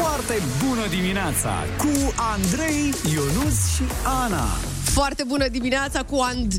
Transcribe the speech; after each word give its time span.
Foarte 0.00 0.42
bună 0.66 0.86
dimineața 0.88 1.52
cu 1.78 2.12
Andrei, 2.32 2.94
Ionus 3.12 3.74
și 3.74 3.82
Ana. 4.24 4.44
Foarte 4.84 5.24
bună 5.26 5.48
dimineața 5.48 6.02
cu 6.02 6.18
And 6.20 6.52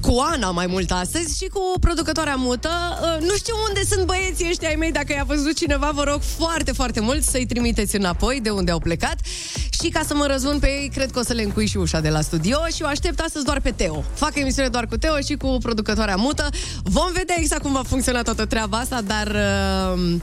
cu 0.00 0.18
Ana 0.32 0.50
mai 0.50 0.66
mult 0.66 0.90
astăzi 0.90 1.36
și 1.36 1.46
cu 1.46 1.60
producătoarea 1.80 2.34
mută. 2.34 2.68
Uh, 3.02 3.26
Nu 3.28 3.34
știu 3.36 3.54
unde 3.68 3.80
sunt 3.90 4.06
băieții 4.06 4.48
ăștia 4.48 4.68
ai 4.68 4.74
mei, 4.74 4.92
dacă 4.92 5.12
i-a 5.12 5.24
văzut 5.26 5.56
cineva, 5.56 5.90
vă 5.94 6.02
rog 6.02 6.20
foarte, 6.38 6.72
foarte 6.72 7.00
mult 7.00 7.22
să-i 7.22 7.46
trimiteți 7.46 7.96
înapoi 7.96 8.40
de 8.40 8.50
unde 8.50 8.70
au 8.70 8.78
plecat. 8.78 9.16
Și 9.82 9.88
ca 9.88 10.02
să 10.06 10.14
mă 10.14 10.26
răzvun 10.26 10.58
pe 10.58 10.66
ei, 10.66 10.88
cred 10.94 11.10
că 11.10 11.18
o 11.18 11.22
să 11.22 11.32
le 11.32 11.42
încui 11.42 11.66
și 11.66 11.76
ușa 11.76 12.00
de 12.00 12.08
la 12.08 12.20
studio 12.20 12.58
și 12.74 12.82
o 12.82 12.86
aștept 12.86 13.20
astăzi 13.20 13.44
doar 13.44 13.60
pe 13.60 13.70
Teo. 13.70 14.04
Fac 14.14 14.36
emisiune 14.36 14.68
doar 14.68 14.86
cu 14.86 14.96
Teo 14.96 15.20
și 15.20 15.34
cu 15.34 15.56
producătoarea 15.62 16.16
mută. 16.16 16.48
Vom 16.82 17.12
vedea 17.12 17.34
exact 17.38 17.62
cum 17.62 17.72
va 17.72 17.82
funcționa 17.86 18.22
toată 18.22 18.46
treaba 18.46 18.78
asta, 18.78 19.00
dar 19.00 19.26
uh, 19.26 20.14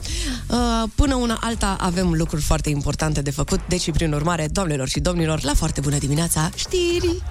uh, 0.48 0.88
până 0.94 1.14
una 1.14 1.38
alta 1.40 1.76
avem 1.80 2.12
lucruri 2.12 2.42
foarte 2.42 2.70
importante 2.70 3.20
de 3.22 3.30
făcut. 3.30 3.60
Deci, 3.68 3.90
prin 3.90 4.12
urmare, 4.12 4.48
doamnelor 4.52 4.88
și 4.88 5.00
domnilor, 5.00 5.42
la 5.42 5.54
foarte 5.54 5.80
bună 5.80 5.98
dimineața, 5.98 6.50
știri! 6.54 7.22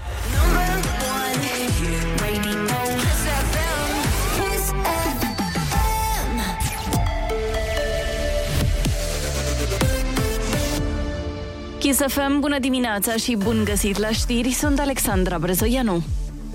Kiss 11.90 12.02
FM, 12.08 12.40
bună 12.40 12.60
dimineața 12.60 13.16
și 13.16 13.36
bun 13.36 13.62
găsit 13.64 13.98
la 13.98 14.10
știri, 14.10 14.52
sunt 14.52 14.80
Alexandra 14.80 15.38
Brezoianu. 15.38 16.04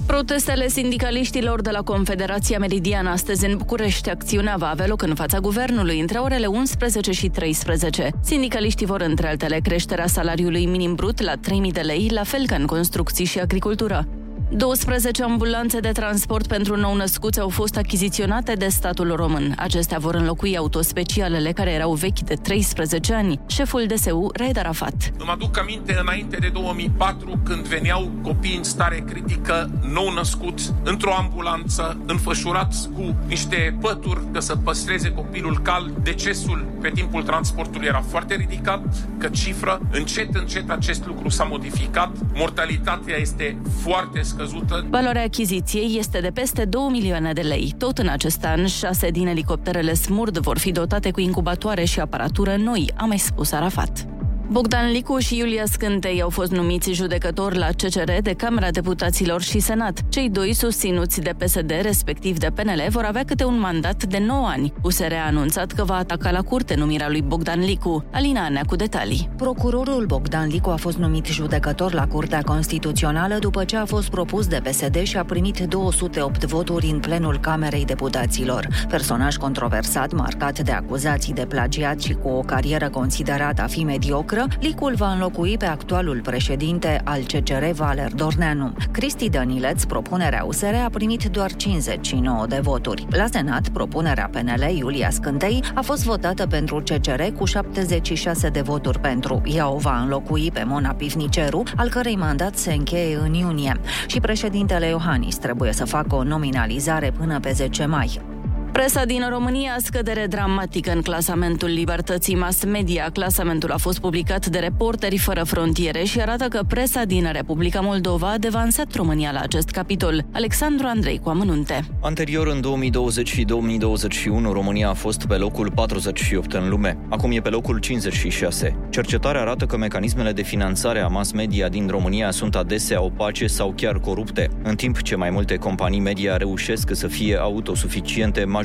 Protestele 0.07 0.69
sindicaliștilor 0.69 1.61
de 1.61 1.71
la 1.71 1.83
Confederația 1.83 2.59
Meridian 2.59 3.07
astăzi 3.07 3.47
în 3.47 3.57
București. 3.57 4.11
Acțiunea 4.11 4.57
va 4.57 4.69
avea 4.69 4.87
loc 4.87 5.03
în 5.03 5.15
fața 5.15 5.39
guvernului 5.39 6.01
între 6.01 6.19
orele 6.19 6.47
11 6.47 7.13
și 7.13 7.29
13. 7.29 8.11
Sindicaliștii 8.23 8.87
vor, 8.87 9.01
între 9.01 9.29
altele, 9.29 9.59
creșterea 9.63 10.07
salariului 10.07 10.67
minim 10.67 10.95
brut 10.95 11.23
la 11.23 11.33
3.000 11.37 11.73
de 11.73 11.81
lei, 11.81 12.09
la 12.13 12.23
fel 12.23 12.47
ca 12.47 12.55
în 12.55 12.67
construcții 12.67 13.25
și 13.25 13.39
agricultură. 13.39 14.09
12 14.57 15.23
ambulanțe 15.23 15.81
de 15.81 15.93
transport 15.93 16.47
pentru 16.47 16.77
nou-născuți 16.77 17.41
au 17.41 17.49
fost 17.49 17.77
achiziționate 17.77 18.53
de 18.53 18.69
statul 18.69 19.13
român. 19.17 19.55
Acestea 19.59 19.99
vor 19.99 20.15
înlocui 20.15 20.57
autospecialele 20.57 21.53
care 21.53 21.71
erau 21.71 21.93
vechi 21.93 22.19
de 22.19 22.35
13 22.35 23.15
ani. 23.15 23.41
Șeful 23.47 23.87
DSU, 23.87 24.31
Raed 24.35 24.59
Arafat. 24.59 24.95
Îmi 25.19 25.31
aduc 25.31 25.59
aminte 25.59 25.97
înainte 26.01 26.37
de 26.37 26.49
2004 26.49 27.41
când 27.45 27.67
veneau 27.67 28.11
copii 28.23 28.57
în 28.57 28.63
stare 28.63 29.05
critică, 29.09 29.71
nou 29.93 30.13
născuți, 30.13 30.73
într-o 30.83 31.15
ambulanță, 31.15 32.01
înfășurați 32.07 32.89
cu 32.89 33.17
niște 33.27 33.77
pături 33.81 34.21
ca 34.33 34.41
să 34.41 34.57
păstreze 34.57 35.11
copilul 35.11 35.59
cald. 35.63 35.97
Decesul 36.03 36.67
pe 36.81 36.91
timpul 36.95 37.23
transportului 37.23 37.87
era 37.87 38.03
foarte 38.09 38.35
ridicat, 38.35 38.83
că 39.19 39.29
cifră. 39.29 39.81
Încet, 39.91 40.35
încet 40.35 40.71
acest 40.71 41.07
lucru 41.07 41.29
s-a 41.29 41.45
modificat. 41.45 42.11
Mortalitatea 42.35 43.17
este 43.17 43.57
foarte 43.83 44.23
scăzută. 44.23 44.43
Valoarea 44.91 45.23
achiziției 45.23 45.99
este 45.99 46.21
de 46.21 46.31
peste 46.31 46.65
2 46.65 46.89
milioane 46.91 47.33
de 47.33 47.41
lei. 47.41 47.75
Tot 47.79 47.99
în 47.99 48.09
acest 48.09 48.45
an, 48.45 48.67
șase 48.67 49.11
din 49.11 49.27
elicopterele 49.27 49.95
Smurd 49.95 50.39
vor 50.39 50.59
fi 50.59 50.73
dotate 50.73 51.11
cu 51.11 51.21
incubatoare 51.21 51.85
și 51.85 52.01
aparatură 52.01 52.57
noi, 52.57 52.91
a 52.97 53.05
mai 53.05 53.19
spus 53.19 53.53
Arafat. 53.53 54.14
Bogdan 54.51 54.91
Licu 54.91 55.19
și 55.19 55.39
Iulia 55.39 55.65
Scântei 55.67 56.23
au 56.23 56.31
fost 56.31 56.51
numiți 56.51 56.93
judecători 56.93 57.59
la 57.59 57.67
CCR 57.67 58.13
de 58.23 58.33
Camera 58.33 58.71
Deputaților 58.71 59.43
și 59.43 59.59
Senat. 59.59 60.01
Cei 60.09 60.31
doi 60.31 60.53
susținuți 60.53 61.21
de 61.21 61.31
PSD, 61.39 61.73
respectiv 61.83 62.39
de 62.39 62.47
PNL, 62.55 62.87
vor 62.89 63.05
avea 63.05 63.25
câte 63.25 63.45
un 63.45 63.59
mandat 63.59 64.05
de 64.05 64.19
9 64.19 64.47
ani. 64.47 64.73
USR 64.83 65.13
a 65.13 65.27
anunțat 65.27 65.73
că 65.73 65.85
va 65.85 65.95
ataca 65.95 66.31
la 66.31 66.43
curte 66.43 66.75
numirea 66.75 67.09
lui 67.09 67.23
Bogdan 67.23 67.61
Licu. 67.61 68.05
Alina 68.13 68.45
Anea 68.45 68.63
cu 68.67 68.77
detalii. 68.77 69.31
Procurorul 69.37 70.05
Bogdan 70.07 70.49
Licu 70.49 70.71
a 70.71 70.77
fost 70.77 70.97
numit 70.97 71.27
judecător 71.27 71.93
la 71.93 72.07
Curtea 72.07 72.43
Constituțională 72.43 73.39
după 73.39 73.65
ce 73.65 73.77
a 73.77 73.85
fost 73.85 74.09
propus 74.11 74.47
de 74.47 74.61
PSD 74.63 75.03
și 75.03 75.17
a 75.17 75.25
primit 75.25 75.61
208 75.61 76.45
voturi 76.45 76.87
în 76.87 77.01
plenul 77.01 77.39
Camerei 77.39 77.85
Deputaților. 77.85 78.69
Personaj 78.89 79.37
controversat, 79.37 80.13
marcat 80.13 80.59
de 80.59 80.73
acuzații 80.73 81.33
de 81.33 81.47
plagiat 81.47 82.01
și 82.01 82.13
cu 82.13 82.29
o 82.29 82.41
carieră 82.41 82.89
considerată 82.89 83.63
a 83.63 83.67
fi 83.67 83.85
mediocră, 83.85 84.34
Licul 84.61 84.95
va 84.95 85.13
înlocui 85.13 85.57
pe 85.57 85.67
actualul 85.67 86.21
președinte 86.21 87.01
al 87.05 87.21
CCR, 87.21 87.65
Valer 87.73 88.13
Dorneanu. 88.13 88.73
Cristi 88.91 89.29
Dănileț, 89.29 89.85
propunerea 89.85 90.45
USR, 90.45 90.75
a 90.85 90.89
primit 90.93 91.25
doar 91.25 91.55
59 91.55 92.47
de 92.47 92.59
voturi. 92.63 93.07
La 93.11 93.27
Senat, 93.31 93.69
propunerea 93.69 94.31
PNL, 94.33 94.77
Iulia 94.77 95.11
Scântei, 95.11 95.65
a 95.75 95.81
fost 95.81 96.05
votată 96.05 96.47
pentru 96.47 96.77
CCR 96.77 97.23
cu 97.23 97.45
76 97.45 98.49
de 98.49 98.61
voturi 98.61 99.01
pentru. 99.01 99.41
Ea 99.45 99.69
o 99.69 99.77
va 99.77 100.01
înlocui 100.01 100.51
pe 100.51 100.65
Mona 100.67 100.93
Pivniceru, 100.95 101.63
al 101.77 101.89
cărei 101.89 102.17
mandat 102.17 102.57
se 102.57 102.73
încheie 102.73 103.17
în 103.17 103.35
iunie. 103.35 103.81
Și 104.07 104.21
președintele 104.21 104.87
Iohannis 104.87 105.37
trebuie 105.37 105.73
să 105.73 105.85
facă 105.85 106.15
o 106.15 106.23
nominalizare 106.23 107.13
până 107.19 107.41
pe 107.41 107.53
10 107.53 107.87
mai. 107.87 108.34
Presa 108.75 109.05
din 109.05 109.27
România 109.31 109.77
scădere 109.79 110.27
dramatică 110.27 110.93
în 110.93 111.03
clasamentul 111.03 111.69
libertății 111.69 112.37
mass 112.37 112.65
media. 112.65 113.11
Clasamentul 113.13 113.71
a 113.71 113.77
fost 113.77 113.99
publicat 114.01 114.47
de 114.47 114.59
Reporteri 114.59 115.19
Fără 115.19 115.43
Frontiere 115.45 116.03
și 116.05 116.21
arată 116.21 116.45
că 116.45 116.61
presa 116.69 117.05
din 117.05 117.29
Republica 117.33 117.81
Moldova 117.81 118.31
a 118.31 118.39
devansat 118.39 118.95
România 118.95 119.33
la 119.33 119.41
acest 119.41 119.69
capitol. 119.69 120.25
Alexandru 120.33 120.87
Andrei 120.87 121.19
cu 121.19 121.29
amănunte. 121.29 121.85
Anterior, 122.01 122.47
în 122.47 122.61
2020 122.61 123.29
și 123.29 123.45
2021, 123.45 124.53
România 124.53 124.89
a 124.89 124.95
fost 124.95 125.25
pe 125.27 125.35
locul 125.35 125.71
48 125.75 126.53
în 126.53 126.69
lume. 126.69 126.99
Acum 127.09 127.31
e 127.33 127.41
pe 127.41 127.49
locul 127.49 127.79
56. 127.79 128.77
Cercetarea 128.91 129.41
arată 129.41 129.67
că 129.67 129.77
mecanismele 129.77 130.33
de 130.33 130.43
finanțare 130.43 131.01
a 131.01 131.07
mass 131.07 131.33
media 131.33 131.69
din 131.69 131.87
România 131.89 132.31
sunt 132.31 132.55
adesea 132.55 133.03
opace 133.03 133.47
sau 133.47 133.73
chiar 133.77 133.99
corupte. 133.99 134.49
În 134.63 134.77
timp 134.77 135.03
ce 135.03 135.17
mai 135.17 135.31
multe 135.31 135.57
companii 135.57 136.01
media 136.01 136.37
reușesc 136.37 136.89
să 136.93 137.07
fie 137.07 137.37
autosuficiente, 137.37 138.41
majoritatea 138.41 138.63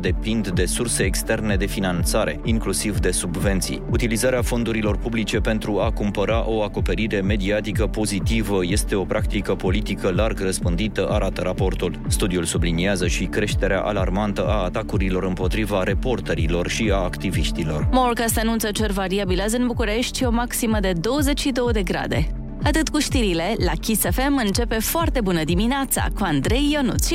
depind 0.00 0.48
de 0.48 0.64
surse 0.64 1.02
externe 1.02 1.56
de 1.56 1.66
finanțare, 1.66 2.40
inclusiv 2.44 2.98
de 2.98 3.10
subvenții. 3.10 3.82
Utilizarea 3.90 4.42
fondurilor 4.42 4.96
publice 4.96 5.38
pentru 5.38 5.80
a 5.80 5.90
cumpăra 5.90 6.48
o 6.48 6.62
acoperire 6.62 7.20
mediatică 7.20 7.86
pozitivă 7.86 8.58
este 8.66 8.94
o 8.94 9.04
practică 9.04 9.54
politică 9.54 10.10
larg 10.10 10.40
răspândită, 10.40 11.08
arată 11.10 11.42
raportul. 11.42 12.00
Studiul 12.08 12.44
subliniază 12.44 13.06
și 13.06 13.24
creșterea 13.24 13.80
alarmantă 13.80 14.46
a 14.46 14.62
atacurilor 14.62 15.24
împotriva 15.24 15.82
reporterilor 15.82 16.68
și 16.68 16.90
a 16.92 16.96
activiștilor. 16.96 17.88
Morca 17.90 18.26
se 18.26 18.40
anunță 18.40 18.70
cer 18.70 18.90
variabil 18.90 19.40
azi 19.40 19.56
în 19.56 19.66
București 19.66 20.18
și 20.18 20.24
o 20.24 20.30
maximă 20.30 20.80
de 20.80 20.92
22 20.92 21.72
de 21.72 21.82
grade. 21.82 22.26
Atât 22.64 22.88
cu 22.88 22.98
știrile, 22.98 23.54
la 23.64 23.72
Kiss 23.80 24.02
FM 24.10 24.40
începe 24.44 24.74
foarte 24.74 25.20
bună 25.20 25.44
dimineața 25.44 26.06
cu 26.14 26.24
Andrei 26.24 26.70
Ionuț 26.72 27.10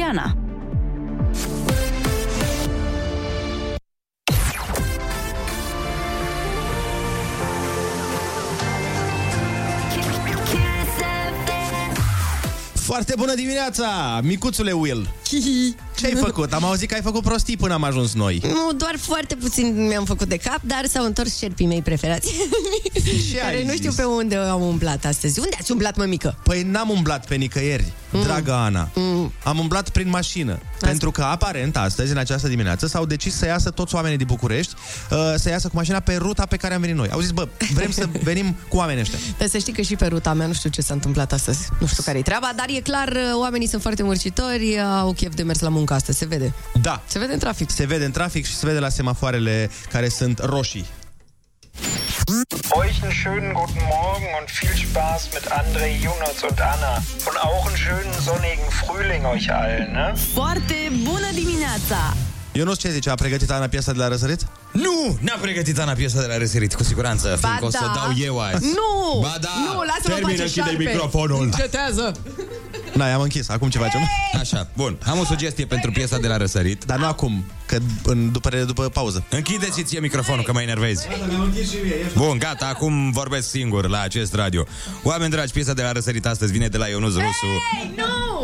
Foarte 12.87 13.13
bună 13.17 13.33
dimineața, 13.35 14.19
micuțule 14.23 14.71
Will. 14.71 15.09
Ce 15.97 16.05
ai 16.05 16.15
făcut? 16.15 16.53
Am 16.53 16.63
auzit 16.63 16.87
că 16.89 16.93
ai 16.93 17.01
făcut 17.01 17.23
prostii 17.23 17.57
până 17.57 17.73
am 17.73 17.83
ajuns 17.83 18.13
noi. 18.13 18.41
Nu, 18.43 18.71
doar 18.77 18.95
foarte 18.97 19.35
puțin 19.35 19.87
mi-am 19.87 20.05
făcut 20.05 20.27
de 20.27 20.37
cap, 20.37 20.59
dar 20.61 20.85
s-au 20.87 21.05
întors 21.05 21.37
șerpii 21.37 21.65
mei 21.65 21.81
preferați. 21.81 22.33
Ce 23.31 23.37
care 23.37 23.55
ai 23.55 23.63
nu 23.63 23.73
știu 23.73 23.89
zis? 23.89 23.99
pe 23.99 24.03
unde 24.05 24.35
am 24.35 24.61
umblat 24.61 25.05
astăzi. 25.05 25.39
Unde 25.39 25.55
ați 25.59 25.71
umblat, 25.71 25.95
mămică? 25.95 26.37
Păi 26.43 26.63
n-am 26.63 26.89
umblat 26.89 27.25
pe 27.25 27.35
nicăieri, 27.35 27.91
mm. 28.11 28.23
dragă 28.23 28.53
Ana. 28.53 28.89
Mm. 28.95 29.31
Am 29.43 29.59
umblat 29.59 29.89
prin 29.89 30.09
mașină. 30.09 30.59
Asta. 30.73 30.87
Pentru 30.87 31.11
că, 31.11 31.21
aparent, 31.21 31.77
astăzi, 31.77 32.11
în 32.11 32.17
această 32.17 32.47
dimineață, 32.47 32.87
s-au 32.87 33.05
decis 33.05 33.35
să 33.35 33.45
iasă 33.45 33.69
toți 33.69 33.95
oamenii 33.95 34.17
din 34.17 34.27
București, 34.29 34.73
uh, 35.11 35.17
să 35.35 35.49
iasă 35.49 35.67
cu 35.67 35.75
mașina 35.75 35.99
pe 35.99 36.15
ruta 36.15 36.45
pe 36.45 36.57
care 36.57 36.73
am 36.73 36.81
venit 36.81 36.95
noi. 36.95 37.09
Au 37.09 37.19
zis, 37.19 37.31
bă, 37.31 37.47
vrem 37.73 37.91
să 37.91 38.07
venim 38.29 38.55
cu 38.69 38.77
oamenii 38.77 39.01
ăștia. 39.01 39.19
Dar 39.37 39.47
să 39.47 39.57
știi 39.57 39.73
că 39.73 39.81
și 39.81 39.95
pe 39.95 40.05
ruta 40.05 40.33
mea 40.33 40.47
nu 40.47 40.53
știu 40.53 40.69
ce 40.69 40.81
s-a 40.81 40.93
întâmplat 40.93 41.33
astăzi. 41.33 41.69
Nu 41.79 41.87
știu 41.87 42.03
care 42.03 42.17
e 42.17 42.21
treaba, 42.21 42.51
dar 42.55 42.65
e 42.69 42.79
clar, 42.79 43.07
uh, 43.07 43.39
oamenii 43.39 43.67
sunt 43.67 43.81
foarte 43.81 44.03
murcitori, 44.03 44.79
au 44.79 45.13
chef 45.13 45.33
de 45.35 45.43
mers 45.43 45.59
la 45.59 45.69
muncă 45.69 45.86
astăzi, 45.93 46.17
se 46.17 46.25
vede. 46.25 46.53
Da. 46.81 47.01
Se 47.07 47.19
vede 47.19 47.33
în 47.33 47.39
trafic. 47.39 47.69
Se 47.69 47.85
vede 47.85 48.05
în 48.05 48.11
trafic 48.11 48.45
și 48.45 48.55
se 48.55 48.65
vede 48.65 48.79
la 48.79 48.89
semafoarele 48.89 49.69
care 49.91 50.09
sunt 50.09 50.39
roșii. 50.43 50.85
Euch 52.81 52.97
einen 53.01 53.15
schönen 53.21 53.51
guten 53.59 53.83
Morgen 53.97 54.29
und 54.39 54.47
viel 54.59 54.75
Spaß 54.85 55.21
mit 55.35 55.45
André, 55.61 55.87
Jonas 56.05 56.37
und 56.49 56.59
Anna. 56.73 56.93
Und 57.27 57.37
auch 57.47 57.63
einen 57.67 57.79
schönen 57.85 58.13
sonnigen 58.27 58.67
Frühling 58.81 59.23
euch 59.33 59.47
allen, 59.61 59.87
ne? 59.97 60.07
Foarte 60.33 60.77
bună 61.03 61.29
dimineața! 61.33 61.99
Eu 62.51 62.65
nu 62.65 62.73
știu 62.75 62.89
ce 62.89 62.95
zice, 62.95 63.09
a 63.09 63.15
pregătit 63.15 63.51
Ana 63.51 63.67
piesa 63.67 63.91
de 63.91 63.97
la 63.97 64.07
răsărit? 64.07 64.41
Nu, 64.71 65.17
n-a 65.21 65.37
pregătit 65.41 65.79
Ana 65.79 65.93
piesa 65.93 66.19
de 66.21 66.25
la 66.27 66.37
răsărit, 66.37 66.73
cu 66.75 66.83
siguranță, 66.83 67.37
Ba 67.41 67.47
fiindcă 67.47 67.65
o 67.65 67.69
să 67.69 67.77
da. 67.81 67.91
dau 67.95 68.11
eu 68.17 68.39
azi. 68.39 68.65
Nu! 68.65 69.19
Ba 69.21 69.35
da, 69.41 69.49
Nu, 69.65 69.79
lasă-mă 69.81 70.13
termină, 70.13 70.27
pace 70.29 70.41
închide 70.41 70.61
șarpe. 70.69 70.83
microfonul. 70.83 71.43
Încetează! 71.43 72.11
Na, 72.93 73.13
am 73.13 73.21
închis. 73.21 73.49
Acum 73.49 73.69
ce 73.69 73.77
facem? 73.77 74.01
Așa, 74.39 74.67
bun. 74.75 74.97
Am 75.05 75.19
o 75.19 75.25
sugestie 75.25 75.65
pentru 75.65 75.91
piesa 75.91 76.17
de 76.17 76.27
la 76.27 76.37
răsărit. 76.37 76.85
Dar 76.85 76.97
nu 76.97 77.05
acum, 77.05 77.45
că 77.65 77.77
în, 78.03 78.31
după, 78.31 78.49
după 78.49 78.83
pauză. 78.83 79.23
Închideți 79.29 79.83
ție 79.83 79.99
microfonul, 79.99 80.43
că 80.43 80.53
mă 80.53 80.61
enervezi. 80.61 81.07
Bun, 82.15 82.37
gata, 82.37 82.67
acum 82.67 83.11
vorbesc 83.11 83.49
singur 83.49 83.89
la 83.89 83.99
acest 84.01 84.33
radio. 84.33 84.65
Oameni 85.03 85.31
dragi, 85.31 85.51
piesa 85.51 85.73
de 85.73 85.81
la 85.81 85.91
răsărit 85.91 86.25
astăzi 86.25 86.51
vine 86.51 86.67
de 86.67 86.77
la 86.77 86.87
Ionuț 86.87 87.13
Rusu. 87.13 87.45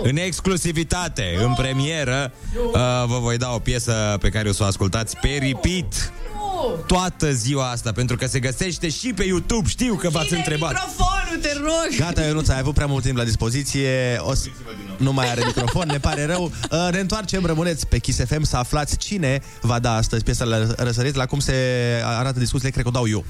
În 0.04 0.18
exclusivitate, 0.18 1.38
în 1.44 1.54
premieră, 1.54 2.32
uh, 2.56 2.72
vă 3.06 3.18
voi 3.20 3.38
da 3.38 3.54
o 3.54 3.60
piesă 3.60 4.18
pe 4.20 4.30
care 4.30 4.50
o 4.50 4.52
să 4.52 4.64
o 4.64 4.66
ascultați 4.66 5.18
pe 5.18 5.28
repeat 5.42 6.14
toată 6.88 7.32
ziua 7.32 7.70
asta, 7.70 7.92
pentru 7.92 8.16
că 8.16 8.26
se 8.28 8.40
găsește 8.40 8.90
și 8.90 9.14
pe 9.14 9.24
YouTube. 9.24 9.70
Știu 9.70 9.96
că 9.96 10.10
v-ați 10.10 10.34
întrebat. 10.34 10.70
microfonul, 10.72 11.42
te 11.42 11.54
rog! 11.58 11.98
Gata, 12.00 12.22
Ionuț, 12.26 12.48
ai 12.48 12.60
avut 12.60 12.74
prea 12.74 12.86
mult 12.86 13.04
timp 13.04 13.18
la 13.18 13.24
dispoziție. 13.24 14.18
O 14.20 14.34
să... 14.34 14.48
Nu 14.98 15.14
mai 15.14 15.30
are 15.30 15.42
microfon, 15.46 15.88
ne 15.88 15.98
pare 15.98 16.26
rău. 16.26 16.44
Uh, 16.72 16.88
Ne 16.92 17.00
întoarcem, 17.00 17.46
rămâneți 17.46 17.88
pe 17.88 17.98
Kiss 17.98 18.20
FM 18.26 18.44
să 18.44 18.58
aflați 18.58 18.98
cine 18.98 19.42
va 19.62 19.80
da 19.80 19.96
astăzi 19.96 20.24
piesa 20.24 20.44
la 20.46 20.58
răsărit. 20.78 21.16
La 21.16 21.26
cum 21.26 21.40
se 21.40 21.54
arată 22.06 22.40
discuțiile, 22.40 22.72
cred 22.72 22.84
că 22.84 22.90
o 22.90 22.92
dau 22.92 23.08
eu. 23.10 23.26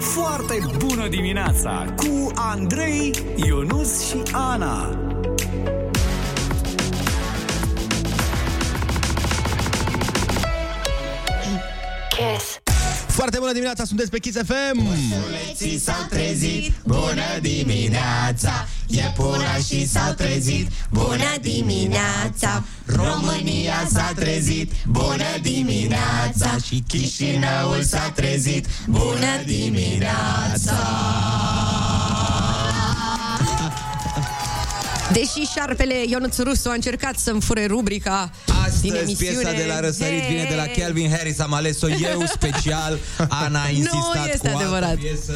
Foarte 0.00 0.58
bună 0.78 1.08
dimineața 1.08 1.94
cu 1.96 2.30
Andrei, 2.34 3.14
Ionus 3.46 4.06
și 4.08 4.22
Ana. 4.32 4.98
Foarte 13.08 13.38
bună 13.38 13.52
dimineața, 13.52 13.84
sunteți 13.84 14.10
pe 14.10 14.18
Kiss 14.18 14.36
FM! 14.36 14.86
Ursuleții 14.86 15.78
s-au 15.78 16.06
trezit, 16.08 16.72
bună 16.84 17.38
dimineața. 17.40 18.68
Iepurașii 18.86 19.86
s-au 19.86 20.12
trezit, 20.12 20.70
bună 20.90 21.34
dimineața. 21.40 22.64
România 22.86 23.88
s-a 23.92 24.12
trezit, 24.14 24.72
bună 24.86 25.38
dimineața. 25.42 26.56
Și 26.66 26.84
Chișinăul 26.88 27.82
s-a 27.82 28.12
trezit, 28.14 28.66
bună 28.86 29.42
dimineața 29.46 30.76
Deși 35.12 35.50
șarpele 35.54 35.94
Ionuț 36.08 36.38
Rusu 36.38 36.68
a 36.68 36.72
încercat 36.72 37.18
să-mi 37.18 37.40
fure 37.40 37.66
rubrica 37.66 38.30
din 38.80 38.92
Astăzi 38.92 39.02
emisiune... 39.02 39.32
piesa 39.32 39.52
de 39.52 39.64
la 39.68 39.80
răsărit 39.80 40.20
Hey! 40.20 40.28
vine 40.28 40.46
de 40.48 40.54
la 40.54 40.62
Calvin 40.82 41.10
Harris 41.10 41.38
Am 41.38 41.52
ales-o 41.54 41.88
eu 41.88 42.22
special 42.26 42.98
Ana 43.28 43.62
a 43.62 43.68
insistat 43.78 44.14
Nu 44.14 44.30
este 44.32 44.48
cu 44.50 44.56
adevărat. 44.56 44.88
altă 44.88 45.00
piesă 45.00 45.32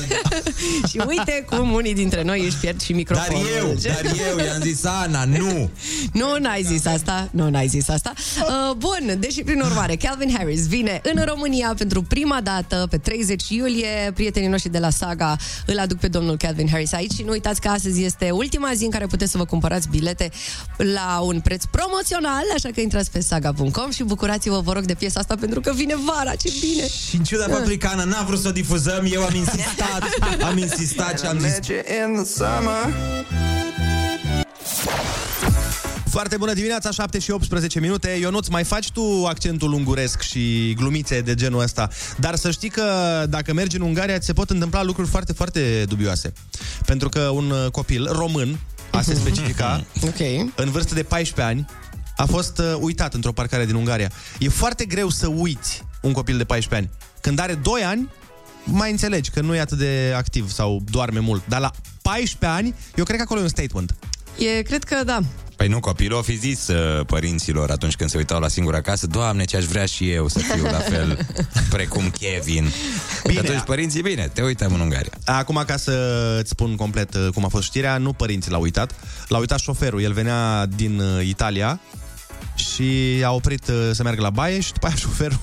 și 0.90 1.00
uite 1.06 1.44
cum 1.48 1.72
unii 1.72 1.94
dintre 1.94 2.22
noi 2.22 2.44
își 2.44 2.56
pierd 2.56 2.80
și 2.80 2.88
Dar 2.90 2.96
microfonul. 2.96 3.46
eu, 3.56 3.74
dar 3.82 4.02
eu 4.30 4.44
i-am 4.44 4.60
zis 4.62 4.84
Ana, 4.84 5.24
nu 5.24 5.70
Nu, 6.20 6.36
n-ai 6.40 6.62
zis 6.62 6.86
asta. 6.86 7.28
Nu, 7.30 7.48
n-ai 7.50 7.66
zis 7.66 7.88
asta. 7.88 8.12
Uh, 8.40 8.74
bun, 8.76 9.16
deși 9.18 9.42
prin 9.42 9.60
urmare, 9.60 9.96
Calvin 9.96 10.34
Harris 10.36 10.66
vine 10.66 11.00
în 11.14 11.24
România 11.24 11.74
pentru 11.78 12.02
prima 12.02 12.40
dată 12.42 12.86
pe 12.90 12.98
30 12.98 13.48
iulie. 13.48 14.10
Prietenii 14.14 14.48
noștri 14.48 14.70
de 14.70 14.78
la 14.78 14.90
Saga 14.90 15.36
îl 15.66 15.78
aduc 15.78 15.98
pe 15.98 16.08
domnul 16.08 16.36
Calvin 16.36 16.68
Harris 16.70 16.92
aici 16.92 17.12
și 17.12 17.22
nu 17.22 17.30
uitați 17.30 17.60
că 17.60 17.68
astăzi 17.68 18.02
este 18.04 18.30
ultima 18.30 18.72
zi 18.74 18.84
în 18.84 18.90
care 18.90 19.06
puteți 19.06 19.30
să 19.30 19.38
vă 19.38 19.44
cumpărați 19.44 19.68
bilete 19.90 20.30
la 20.76 21.20
un 21.20 21.40
preț 21.40 21.64
promoțional, 21.64 22.42
așa 22.54 22.68
că 22.74 22.80
intrați 22.80 23.10
pe 23.10 23.20
saga.com 23.20 23.90
și 23.90 24.02
bucurați-vă, 24.02 24.60
vă 24.60 24.72
rog, 24.72 24.84
de 24.84 24.94
piesa 24.94 25.20
asta 25.20 25.34
pentru 25.34 25.60
că 25.60 25.72
vine 25.74 25.94
vara, 26.06 26.34
ce 26.34 26.52
bine! 26.60 26.88
Și 27.08 27.16
în 27.16 27.24
ciuda 27.24 27.46
faptului 27.48 27.78
că 27.78 27.86
Ana 27.86 28.04
n-a 28.04 28.22
vrut 28.22 28.40
să 28.40 28.48
o 28.48 28.52
difuzăm 28.52 29.08
Eu 29.12 29.22
am 29.22 29.34
insistat, 29.34 30.02
am 30.42 30.58
insistat 30.58 31.18
și 31.20 31.26
am 31.26 31.38
zis 31.38 31.58
Foarte 36.10 36.36
bună 36.36 36.52
dimineața, 36.52 36.90
7 36.90 37.18
și 37.18 37.30
18 37.30 37.80
minute. 37.80 38.08
Ionuț, 38.08 38.48
mai 38.48 38.64
faci 38.64 38.90
tu 38.90 39.26
accentul 39.26 39.72
unguresc 39.72 40.20
și 40.20 40.74
glumițe 40.74 41.20
de 41.20 41.34
genul 41.34 41.60
ăsta. 41.60 41.88
Dar 42.18 42.34
să 42.34 42.50
știi 42.50 42.68
că 42.68 42.84
dacă 43.28 43.52
mergi 43.52 43.76
în 43.76 43.82
Ungaria, 43.82 44.18
ți 44.18 44.26
se 44.26 44.32
pot 44.32 44.50
întâmpla 44.50 44.82
lucruri 44.82 45.08
foarte, 45.08 45.32
foarte 45.32 45.84
dubioase. 45.88 46.32
Pentru 46.86 47.08
că 47.08 47.20
un 47.20 47.50
uh, 47.50 47.70
copil 47.70 48.08
român, 48.12 48.58
a 48.90 49.02
se 49.02 49.14
specifica, 49.14 49.84
Ok. 50.08 50.50
în 50.54 50.70
vârstă 50.70 50.94
de 50.94 51.02
14 51.02 51.54
ani, 51.54 51.66
a 52.16 52.24
fost 52.26 52.58
uh, 52.58 52.74
uitat 52.80 53.14
într-o 53.14 53.32
parcare 53.32 53.66
din 53.66 53.74
Ungaria. 53.74 54.10
E 54.38 54.48
foarte 54.48 54.84
greu 54.84 55.08
să 55.08 55.26
uiți 55.26 55.82
un 56.00 56.12
copil 56.12 56.36
de 56.36 56.44
14 56.44 56.88
ani. 56.88 56.98
Când 57.20 57.38
are 57.38 57.54
2 57.54 57.82
ani, 57.82 58.08
mai 58.64 58.90
înțelegi 58.90 59.30
că 59.30 59.40
nu 59.40 59.54
e 59.54 59.60
atât 59.60 59.78
de 59.78 60.12
activ 60.16 60.50
sau 60.50 60.82
doarme 60.90 61.18
mult. 61.18 61.42
Dar 61.48 61.60
la 61.60 61.70
14 62.02 62.58
ani, 62.58 62.74
eu 62.94 63.04
cred 63.04 63.16
că 63.16 63.22
acolo 63.22 63.40
e 63.40 63.42
un 63.42 63.48
statement. 63.48 63.94
E, 64.38 64.62
cred 64.62 64.84
că 64.84 65.04
da. 65.04 65.20
Păi 65.60 65.68
nu, 65.68 65.80
copilul 65.80 66.18
o 66.18 66.22
fi 66.22 66.36
zis 66.36 66.68
uh, 66.68 67.06
părinților 67.06 67.70
atunci 67.70 67.96
când 67.96 68.10
se 68.10 68.16
uitau 68.16 68.40
la 68.40 68.48
singura 68.48 68.76
acasă 68.76 69.06
Doamne, 69.06 69.44
ce 69.44 69.56
aș 69.56 69.64
vrea 69.64 69.86
și 69.86 70.10
eu 70.10 70.28
să 70.28 70.38
fiu 70.38 70.62
la 70.62 70.78
fel 70.78 71.26
precum 71.70 72.10
Kevin 72.10 72.64
Bine, 72.64 72.72
Bine. 73.24 73.38
atunci 73.38 73.60
părinții, 73.60 74.02
bine, 74.02 74.30
te 74.32 74.42
uităm 74.42 74.74
în 74.74 74.80
Ungaria 74.80 75.12
Acum, 75.24 75.62
ca 75.66 75.76
să 75.76 76.36
îți 76.40 76.50
spun 76.50 76.76
complet 76.76 77.14
uh, 77.14 77.28
cum 77.34 77.44
a 77.44 77.48
fost 77.48 77.64
știrea, 77.64 77.98
nu 77.98 78.12
părinții 78.12 78.50
l-au 78.50 78.60
uitat. 78.60 78.94
L-a 79.28 79.38
uitat 79.38 79.58
șoferul. 79.58 80.02
El 80.02 80.12
venea 80.12 80.66
din 80.66 81.00
uh, 81.00 81.26
Italia 81.26 81.80
și 82.54 83.20
a 83.24 83.32
oprit 83.32 83.68
uh, 83.68 83.90
să 83.92 84.02
meargă 84.02 84.20
la 84.20 84.30
baie 84.30 84.60
și 84.60 84.72
după 84.72 84.86
aia 84.86 84.96
șoferul, 85.06 85.38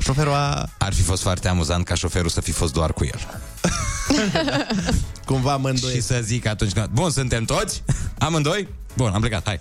șoferul 0.00 0.32
a 0.32 0.68
Ar 0.78 0.94
fi 0.94 1.02
fost 1.02 1.22
foarte 1.22 1.48
amuzant 1.48 1.84
ca 1.84 1.94
șoferul 1.94 2.28
să 2.28 2.40
fi 2.40 2.52
fost 2.52 2.72
doar 2.72 2.92
cu 2.92 3.04
el 3.04 3.20
cumva 5.26 5.56
mândoi. 5.56 5.92
Și 5.92 6.00
să 6.00 6.20
zic 6.22 6.46
atunci 6.46 6.72
când... 6.72 6.86
Bun, 6.92 7.10
suntem 7.10 7.44
toți? 7.44 7.82
Amândoi? 8.18 8.68
Bun, 8.96 9.10
am 9.14 9.20
plecat, 9.20 9.42
hai 9.44 9.60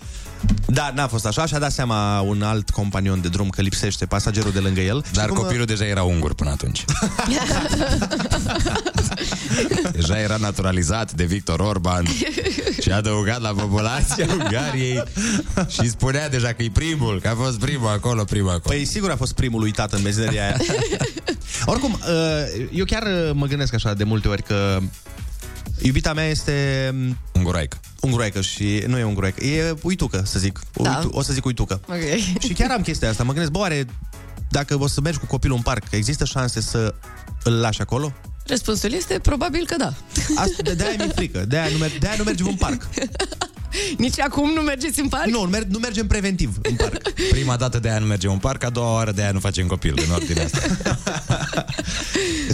Da, 0.66 0.92
n-a 0.96 1.08
fost 1.08 1.26
așa. 1.26 1.46
Și-a 1.46 1.60
dat 1.60 1.72
seama 1.72 2.22
un 2.22 2.42
alt 2.42 2.70
companion 2.70 3.22
de 3.22 3.28
drum 3.28 3.50
că 3.50 3.62
lipsește 3.62 4.06
pasagerul 4.06 4.52
de 4.52 4.60
lângă 4.60 4.82
el. 4.82 5.04
Dar 5.14 5.24
și 5.24 5.30
cum, 5.30 5.38
uh, 5.38 5.44
copilul 5.44 5.66
deja 5.66 5.86
era 5.86 6.04
ungur 6.04 6.34
până 6.34 6.50
atunci 6.50 6.86
Deja 9.92 10.20
era 10.20 10.38
naturalizat 10.38 11.12
de 11.12 11.24
Victor 11.24 11.60
Orban 11.60 12.06
Și 12.82 12.92
a 12.92 12.96
adăugat 12.96 13.42
la 13.42 13.50
populația 13.50 14.28
Ungariei 14.40 15.04
Și 15.68 15.90
spunea 15.90 16.30
deja 16.30 16.54
că 16.54 16.64
e 16.64 16.70
primul 16.74 17.20
Că 17.22 17.28
a 17.28 17.36
fost 17.36 17.60
primul 17.60 17.88
acolo, 17.88 18.24
primul 18.24 18.50
acolo 18.50 18.76
Păi 18.76 18.86
sigur 18.86 19.12
a 19.12 19.16
fost 19.16 19.34
primul 19.34 19.62
uitat 19.62 19.94
în 19.94 20.02
mezeria 20.02 20.44
aia. 20.44 20.58
Oricum, 21.66 21.92
uh, 21.92 22.68
eu 22.72 22.86
chiar 22.86 23.04
uh, 23.04 23.32
mă 23.34 23.46
gândesc 23.46 23.74
așa 23.74 23.94
de 23.94 24.04
multe 24.04 24.28
ori 24.28 24.44
că 24.44 24.80
iubita 25.82 26.14
mea 26.14 26.26
este 26.26 26.90
um, 26.94 27.18
Unguroaică 27.34 27.78
unguroaică 28.06 28.42
și 28.42 28.84
nu 28.88 28.98
e 28.98 29.04
unguroaică, 29.04 29.44
e 29.44 29.76
uitucă, 29.82 30.22
să 30.26 30.40
zic. 30.40 30.60
Da. 30.74 30.98
Uitu, 30.98 31.18
o 31.18 31.22
să 31.22 31.34
zic 31.34 31.46
uitucă. 31.46 31.82
Ok. 31.88 32.40
Și 32.40 32.54
chiar 32.54 32.72
am 32.72 32.82
chestia 32.82 33.10
asta. 33.10 33.24
Mă 33.24 33.32
gândesc, 33.32 33.52
bă, 33.52 33.58
oare 33.58 33.86
dacă 34.50 34.80
o 34.80 34.88
să 34.88 35.02
mergi 35.02 35.20
cu 35.20 35.26
copilul 35.26 35.56
în 35.56 35.62
parc, 35.62 35.84
există 35.90 36.26
șanse 36.26 36.62
să 36.62 36.94
îl 37.44 37.54
lași 37.54 37.82
acolo? 37.82 38.14
Răspunsul 38.48 38.92
este 38.92 39.20
probabil 39.20 39.66
că 39.66 39.76
da. 39.78 39.94
Asta, 40.36 40.62
de, 40.64 40.74
de-aia 40.74 40.96
mi-e 40.98 41.08
frică. 41.16 41.46
De-aia 41.48 41.70
nu, 41.72 41.78
mer- 41.78 41.98
de-aia 42.00 42.16
nu 42.18 42.24
mergem 42.24 42.48
în 42.48 42.56
parc. 42.56 42.88
Nici 43.98 44.20
acum 44.20 44.54
nu 44.54 44.62
mergeți 44.62 45.00
în 45.00 45.08
parc? 45.08 45.26
Nu, 45.26 45.44
nu, 45.44 45.50
mer- 45.50 45.68
nu 45.68 45.80
mergem 45.80 46.08
preventiv 46.08 46.58
în 46.62 46.76
parc. 46.76 47.10
Prima 47.30 47.56
dată 47.56 47.80
de 47.80 47.90
aia 47.90 48.00
nu 48.00 48.06
mergem 48.06 48.32
în 48.32 48.38
parc 48.38 48.64
A 48.64 48.70
doua 48.70 48.94
oară 48.94 49.12
de 49.12 49.22
aia 49.22 49.32
nu 49.32 49.40
facem 49.40 49.68
copil 49.68 49.94
În 50.08 50.14
ordinea 50.14 50.44
asta 50.44 50.60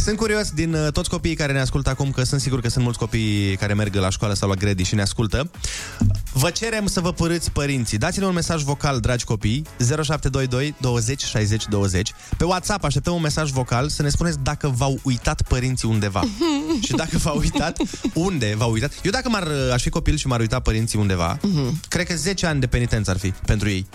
Sunt 0.04 0.18
curios 0.18 0.50
din 0.50 0.74
uh, 0.74 0.92
toți 0.92 1.10
copiii 1.10 1.36
care 1.36 1.54
ne 1.54 1.60
ascultă 1.60 1.90
acum, 1.90 2.12
că 2.12 2.24
sunt 2.24 2.42
sigur 2.42 2.62
că 2.62 2.70
sunt 2.70 2.84
mulți 2.84 3.00
copii 3.00 3.56
care 3.56 3.74
merg 3.74 3.96
la 3.96 4.10
școală 4.10 4.34
sau 4.34 4.50
la 4.50 4.56
gredi 4.56 4.84
și 4.84 4.96
ne 4.96 5.02
ascultă. 5.02 5.52
Vă 6.34 6.50
cerem 6.50 6.88
să 6.88 7.00
vă 7.00 7.12
părâți 7.12 7.52
părinții. 7.52 7.98
Dați-ne 7.98 8.26
un 8.26 8.34
mesaj 8.34 8.64
vocal, 8.64 9.00
dragi 9.00 9.26
copii, 9.26 9.66
0722 9.78 10.76
20 10.80 11.24
60 11.24 11.68
20. 11.70 12.14
Pe 12.38 12.44
WhatsApp 12.44 12.84
așteptăm 12.84 13.14
un 13.14 13.22
mesaj 13.22 13.50
vocal 13.52 13.90
să 13.90 14.02
ne 14.02 14.10
spuneți 14.10 14.38
dacă 14.44 14.74
v-au 14.78 15.00
uitat 15.04 15.42
părinții 15.42 15.88
undeva. 15.88 16.24
și 16.86 16.92
dacă 16.92 17.18
v-au 17.18 17.38
uitat, 17.38 17.78
unde 18.14 18.54
v-au 18.58 18.72
uitat. 18.72 18.92
Eu 19.04 19.12
dacă 19.12 19.30
m-ar, 19.30 19.48
uh, 19.48 19.74
aș 19.74 19.82
fi 19.82 19.90
copil 19.90 20.16
și 20.16 20.28
m-ar 20.28 20.40
uita 20.40 20.60
părinții 20.60 21.00
undeva, 21.00 21.11
cred 21.88 22.06
că 22.08 22.16
10 22.16 22.46
ani 22.46 22.60
de 22.60 22.68
penitență 22.68 23.12
ar 23.12 23.18
fi 23.18 23.34
pentru 23.46 23.70
ei. 23.70 23.86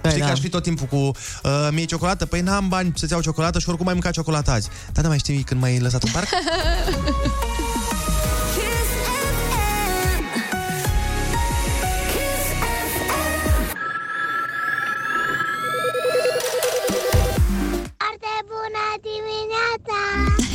Păi 0.00 0.10
Știi 0.10 0.22
da. 0.22 0.28
că 0.28 0.34
aș 0.34 0.40
fi 0.40 0.48
tot 0.48 0.62
timpul 0.62 0.86
cu 0.86 0.96
uh, 0.96 1.68
mie 1.70 1.84
ciocolată? 1.84 2.26
Păi 2.26 2.40
n-am 2.40 2.68
bani 2.68 2.92
să-ți 2.94 3.12
iau 3.12 3.20
ciocolată 3.20 3.58
și 3.58 3.68
oricum 3.68 3.86
ai 3.86 3.92
mâncat 3.92 4.12
ciocolată 4.12 4.50
azi. 4.50 4.68
Da, 4.92 5.02
da, 5.02 5.08
mai 5.08 5.18
știi 5.18 5.42
când 5.42 5.60
m-ai 5.60 5.78
lăsat 5.78 6.02
în 6.02 6.10
parc? 6.12 6.28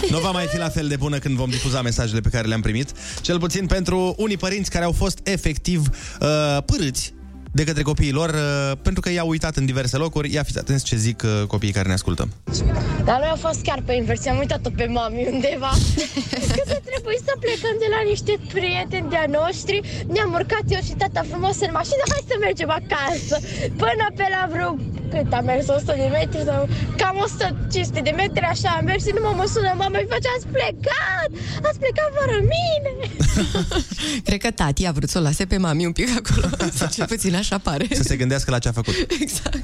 nu 0.10 0.20
va 0.20 0.32
mai 0.32 0.46
fi 0.46 0.58
la 0.58 0.70
fel 0.70 0.88
de 0.88 0.96
bună 0.96 1.18
când 1.18 1.36
vom 1.36 1.50
difuza 1.50 1.82
mesajele 1.82 2.20
pe 2.20 2.30
care 2.30 2.48
le-am 2.48 2.62
primit. 2.62 2.92
Cel 3.22 3.40
puțin 3.40 3.66
pentru 3.66 4.16
unii 4.18 4.38
părinți 4.38 4.70
care 4.70 4.86
au 4.86 4.92
fost 4.92 5.20
efectiv 5.24 5.88
uh, 6.22 6.64
părâți 6.66 7.14
de 7.60 7.66
către 7.66 7.84
copiii 7.94 8.18
lor, 8.20 8.30
uh, 8.30 8.78
pentru 8.82 9.02
că 9.02 9.10
i-au 9.12 9.30
uitat 9.30 9.56
în 9.56 9.66
diverse 9.72 9.98
locuri. 9.98 10.34
Ia 10.34 10.44
fiți 10.44 10.60
atenți 10.64 10.84
ce 10.90 10.96
zic 10.96 11.20
uh, 11.26 11.48
copiii 11.54 11.76
care 11.78 11.88
ne 11.88 11.98
ascultă. 12.00 12.24
Dar 13.08 13.18
noi 13.22 13.30
am 13.36 13.40
fost 13.48 13.62
chiar 13.68 13.82
pe 13.88 13.94
invers, 13.94 14.26
am 14.26 14.38
uitat-o 14.44 14.70
pe 14.80 14.86
mami 14.86 15.28
undeva. 15.34 15.72
Că 16.56 16.64
să 16.72 16.78
trebuie 16.90 17.20
să 17.28 17.34
plecăm 17.46 17.76
de 17.84 17.90
la 17.96 18.02
niște 18.12 18.34
prieteni 18.56 19.10
de-a 19.14 19.28
noștri. 19.40 19.78
Ne-am 20.14 20.32
urcat 20.40 20.66
eu 20.76 20.82
și 20.88 20.94
tata 21.02 21.22
frumos 21.32 21.58
în 21.68 21.72
mașină, 21.80 22.04
hai 22.12 22.30
să 22.32 22.36
mergem 22.46 22.70
acasă. 22.80 23.36
Până 23.84 24.06
pe 24.18 24.26
la 24.36 24.44
vreo, 24.54 24.70
cât 25.12 25.32
am 25.40 25.46
mers, 25.50 25.68
100 25.68 25.94
de 26.04 26.10
metri 26.18 26.42
sau 26.50 26.62
cam 27.00 27.16
150 27.24 28.04
de 28.08 28.14
metri, 28.22 28.46
așa 28.54 28.70
am 28.78 28.84
mers 28.90 29.02
și 29.06 29.12
nu 29.16 29.22
mă 29.40 29.46
sună 29.54 29.72
mama 29.82 29.98
și 30.02 30.12
face, 30.14 30.30
ați 30.36 30.48
plecat, 30.56 31.30
ați 31.68 31.80
plecat 31.84 32.10
fără 32.20 32.38
mine. 32.54 32.94
Cred 34.28 34.42
că 34.42 34.52
tati 34.52 34.86
a 34.86 34.92
vrut 34.92 35.10
să 35.10 35.18
o 35.18 35.22
lase 35.22 35.46
pe 35.46 35.58
mami 35.58 35.86
un 35.86 35.92
pic 35.92 36.08
acolo. 36.18 36.50
Sau 36.74 36.88
cel 36.88 37.06
puțin 37.06 37.36
așa 37.36 37.49
pare. 37.58 37.86
Să 37.92 38.04
se 38.04 38.16
gândească 38.16 38.52
la 38.52 38.60
ce 38.60 38.68
a 38.68 38.72
făcut. 38.72 38.94
Exact. 39.22 39.64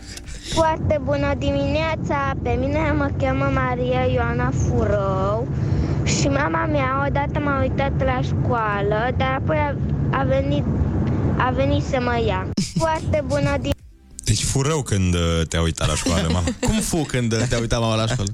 Foarte 0.54 1.00
bună 1.04 1.34
dimineața! 1.38 2.34
Pe 2.42 2.50
mine 2.60 2.94
mă 2.98 3.10
cheamă 3.18 3.52
Maria 3.54 4.06
Ioana 4.14 4.52
Furău 4.52 5.48
și 6.04 6.28
mama 6.28 6.66
mea 6.66 7.06
odată 7.08 7.40
m-a 7.40 7.62
uitat 7.62 8.04
la 8.04 8.20
școală, 8.22 9.10
dar 9.18 9.40
apoi 9.40 9.58
a, 9.58 9.76
a 10.20 10.24
venit 10.24 10.64
a 11.38 11.52
venit 11.52 11.84
să 11.84 11.98
mă 12.02 12.22
ia. 12.26 12.48
Foarte 12.84 13.24
bună 13.28 13.42
dimineața! 13.42 13.75
Deci 14.26 14.44
furău 14.44 14.82
când 14.82 15.14
uh, 15.14 15.42
te-a 15.48 15.62
uitat 15.62 15.88
la 15.88 15.96
școală, 15.96 16.28
mama. 16.32 16.44
Cum 16.68 16.80
fu 16.80 16.98
când 16.98 17.48
te-a 17.50 17.60
uitat 17.60 17.80
mama 17.80 17.96
la 17.96 18.08
școală? 18.08 18.34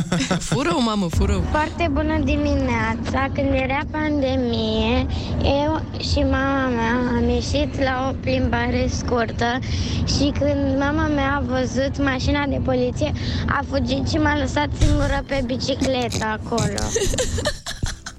Furău, 0.50 0.82
mamă, 0.82 1.08
furău. 1.08 1.44
Foarte 1.50 1.88
bună 1.92 2.18
dimineața! 2.24 3.30
Când 3.34 3.52
era 3.52 3.80
pandemie, 3.90 5.06
eu 5.42 5.84
și 6.10 6.18
mama 6.18 6.68
mea 6.68 6.94
am 7.16 7.28
ieșit 7.28 7.80
la 7.82 8.08
o 8.10 8.14
plimbare 8.20 8.90
scurtă 8.96 9.58
și 10.06 10.32
când 10.38 10.78
mama 10.78 11.06
mea 11.06 11.34
a 11.34 11.44
văzut 11.46 12.02
mașina 12.04 12.46
de 12.46 12.60
poliție, 12.64 13.12
a 13.46 13.64
fugit 13.70 14.08
și 14.08 14.16
m-a 14.16 14.38
lăsat 14.38 14.68
singură 14.78 15.24
pe 15.26 15.42
bicicletă 15.46 16.24
acolo. 16.24 16.82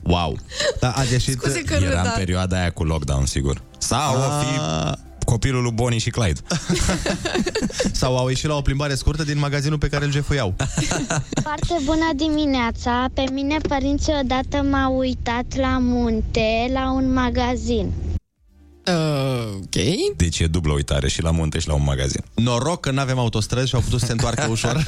Wow! 0.02 0.36
Da, 0.80 0.92
ați 0.92 1.12
ieșit... 1.12 1.38
Scuze 1.40 1.62
că 1.62 1.74
Era 1.74 2.00
în 2.00 2.04
râd, 2.04 2.14
perioada 2.14 2.60
aia 2.60 2.72
cu 2.72 2.84
lockdown, 2.84 3.26
sigur. 3.26 3.62
Sau 3.78 4.16
o 4.16 4.44
fi 4.44 4.60
A, 4.60 5.00
copilul 5.32 5.62
lui 5.62 5.72
Bonnie 5.72 6.00
și 6.00 6.10
Clyde. 6.10 6.40
Sau 8.02 8.18
au 8.18 8.28
ieșit 8.28 8.48
la 8.48 8.56
o 8.56 8.62
plimbare 8.62 8.96
scurtă 8.96 9.24
din 9.24 9.40
magazinul 9.40 9.78
pe 9.78 9.88
care 9.88 10.06
îl 10.06 10.12
jefuiau. 10.12 10.56
Foarte 11.48 11.76
bună 11.84 12.10
dimineața! 12.16 13.06
Pe 13.14 13.24
mine 13.32 13.58
părinții 13.68 14.14
odată 14.24 14.58
m-au 14.58 14.98
uitat 14.98 15.46
la 15.56 15.78
munte, 15.80 16.70
la 16.74 16.92
un 16.92 17.14
magazin. 17.14 17.92
Uh, 18.88 19.54
ok. 19.56 20.16
Deci 20.16 20.40
e 20.40 20.48
dublă 20.48 20.74
uitare 20.74 21.08
și 21.08 21.22
la 21.22 21.32
munte 21.32 21.60
și 21.60 21.68
la 21.68 21.74
un 21.74 21.84
magazin. 21.84 22.24
Noroc 22.34 22.80
că 22.80 22.92
nu 22.92 23.00
avem 23.00 23.20
autostrăzi 23.20 23.68
și 23.68 23.76
au 23.76 23.82
putut 23.82 24.00
să 24.00 24.06
se 24.06 24.12
întoarcă 24.12 24.48
ușor. 24.56 24.84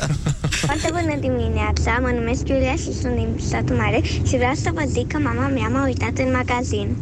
Foarte 0.50 0.90
bună 0.92 1.16
dimineața! 1.20 1.98
Mă 2.02 2.12
numesc 2.16 2.48
Iulia 2.48 2.76
și 2.76 2.94
sunt 3.02 3.16
din 3.16 3.36
satul 3.50 3.76
mare 3.76 4.02
și 4.04 4.36
vreau 4.36 4.54
să 4.54 4.70
vă 4.74 4.84
zic 4.88 5.08
că 5.08 5.18
mama 5.18 5.48
mea 5.48 5.68
m-a 5.68 5.86
uitat 5.86 6.18
în 6.18 6.32
magazin. 6.32 6.96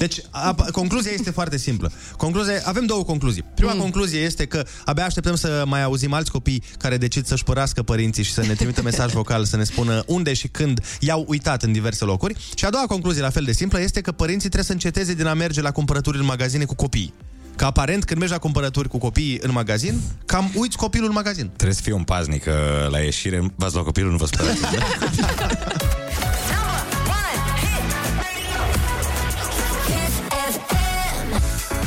Deci, 0.00 0.20
a, 0.30 0.54
concluzia 0.72 1.10
este 1.10 1.30
foarte 1.30 1.56
simplă. 1.56 1.92
Concluzia, 2.16 2.62
avem 2.64 2.86
două 2.86 3.04
concluzii. 3.04 3.44
Prima 3.54 3.72
mm. 3.72 3.78
concluzie 3.80 4.20
este 4.20 4.44
că 4.44 4.66
abia 4.84 5.04
așteptăm 5.04 5.34
să 5.34 5.64
mai 5.66 5.82
auzim 5.82 6.12
alți 6.12 6.30
copii 6.30 6.62
care 6.78 6.96
decid 6.96 7.26
să-și 7.26 7.44
părască 7.44 7.82
părinții 7.82 8.22
și 8.22 8.32
să 8.32 8.40
ne 8.46 8.54
trimită 8.54 8.82
mesaj 8.82 9.12
vocal 9.12 9.44
să 9.44 9.56
ne 9.56 9.64
spună 9.64 10.02
unde 10.06 10.32
și 10.32 10.48
când 10.48 10.80
i-au 11.00 11.24
uitat 11.28 11.62
în 11.62 11.72
diverse 11.72 12.04
locuri. 12.04 12.36
Și 12.54 12.64
a 12.64 12.70
doua 12.70 12.86
concluzie, 12.86 13.22
la 13.22 13.30
fel 13.30 13.44
de 13.44 13.52
simplă, 13.52 13.80
este 13.80 14.00
că 14.00 14.12
părinții 14.12 14.48
trebuie 14.48 14.64
să 14.64 14.72
înceteze 14.72 15.14
din 15.14 15.26
a 15.26 15.34
merge 15.34 15.60
la 15.60 15.70
cumpărături 15.70 16.18
în 16.18 16.24
magazine 16.24 16.64
cu 16.64 16.74
copii. 16.74 17.14
Că 17.56 17.64
aparent, 17.64 18.04
când 18.04 18.18
mergi 18.18 18.34
la 18.34 18.40
cumpărături 18.40 18.88
cu 18.88 18.98
copiii 18.98 19.38
în 19.42 19.52
magazin, 19.52 20.00
cam 20.26 20.52
uiți 20.54 20.76
copilul 20.76 21.08
în 21.08 21.14
magazin. 21.14 21.46
Trebuie 21.46 21.76
să 21.76 21.82
fii 21.82 21.92
un 21.92 22.04
paznic 22.04 22.44
uh, 22.46 22.90
la 22.90 22.98
ieșire. 22.98 23.52
V-ați 23.56 23.72
luat 23.72 23.84
copilul, 23.84 24.10
nu 24.10 24.16
vă 24.16 24.26
sperați. 24.26 24.60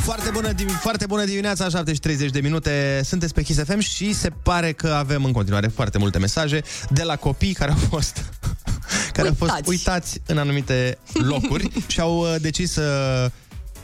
Foarte 0.04 0.30
bună, 0.32 0.52
dim- 0.52 0.78
foarte 0.80 1.06
bună 1.06 1.24
dimineața, 1.24 1.68
7 1.68 1.92
și 1.92 1.98
30 2.00 2.30
de 2.30 2.40
minute. 2.40 3.00
Sunteți 3.04 3.34
pe 3.34 3.42
Kiss 3.42 3.62
FM 3.64 3.78
și 3.78 4.12
se 4.12 4.30
pare 4.42 4.72
că 4.72 4.88
avem 4.88 5.24
în 5.24 5.32
continuare 5.32 5.66
foarte 5.66 5.98
multe 5.98 6.18
mesaje 6.18 6.60
de 6.90 7.02
la 7.02 7.16
copii 7.16 7.52
care 7.52 7.70
au 7.70 7.76
fost 7.88 8.24
care 9.12 9.28
au 9.28 9.34
fost 9.34 9.50
Uitați. 9.50 9.68
uitați 9.70 10.20
în 10.26 10.38
anumite 10.38 10.98
locuri 11.12 11.70
și 11.92 12.00
au 12.00 12.18
uh, 12.18 12.34
decis 12.40 12.72
să 12.72 13.30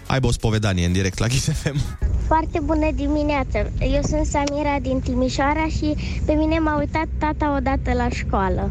aibă 0.07 0.27
o 0.27 0.31
spovedanie 0.33 0.87
în 0.87 0.93
direct 0.93 1.19
la 1.19 1.27
Kiss 1.27 1.49
FM. 1.53 1.81
Foarte 2.27 2.61
bună 2.63 2.91
dimineața! 2.95 3.59
Eu 3.81 4.03
sunt 4.09 4.27
Samira 4.27 4.77
din 4.83 5.01
Timișoara 5.01 5.67
și 5.69 5.97
pe 6.25 6.33
mine 6.33 6.59
m-a 6.59 6.79
uitat 6.79 7.07
tata 7.19 7.55
odată 7.57 7.93
la 7.93 8.09
școală. 8.09 8.71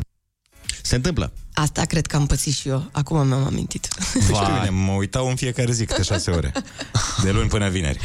Se 0.81 0.95
întâmplă. 0.95 1.31
Asta 1.61 1.85
cred 1.85 2.05
că 2.05 2.15
am 2.15 2.25
pățit 2.25 2.53
și 2.53 2.67
eu. 2.69 2.83
Acum 2.91 3.27
mi-am 3.27 3.45
amintit. 3.45 3.87
Știu 4.33 4.45
bine, 4.45 4.69
mă 4.69 4.91
uitau 4.91 5.27
în 5.27 5.35
fiecare 5.35 5.71
zi 5.71 5.85
câte 5.85 6.03
șase 6.03 6.31
ore. 6.31 6.51
De 7.23 7.31
luni 7.31 7.49
până 7.49 7.69
vineri. 7.69 7.99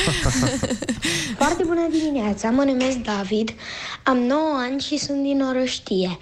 Foarte 1.39 1.63
bună 1.67 1.89
dimineața! 1.91 2.51
Mă 2.51 2.63
numesc 2.63 2.97
David, 2.97 3.55
am 4.03 4.19
9 4.19 4.41
ani 4.71 4.81
și 4.81 4.99
sunt 4.99 5.23
din 5.23 5.43
Orăștie. 5.43 6.19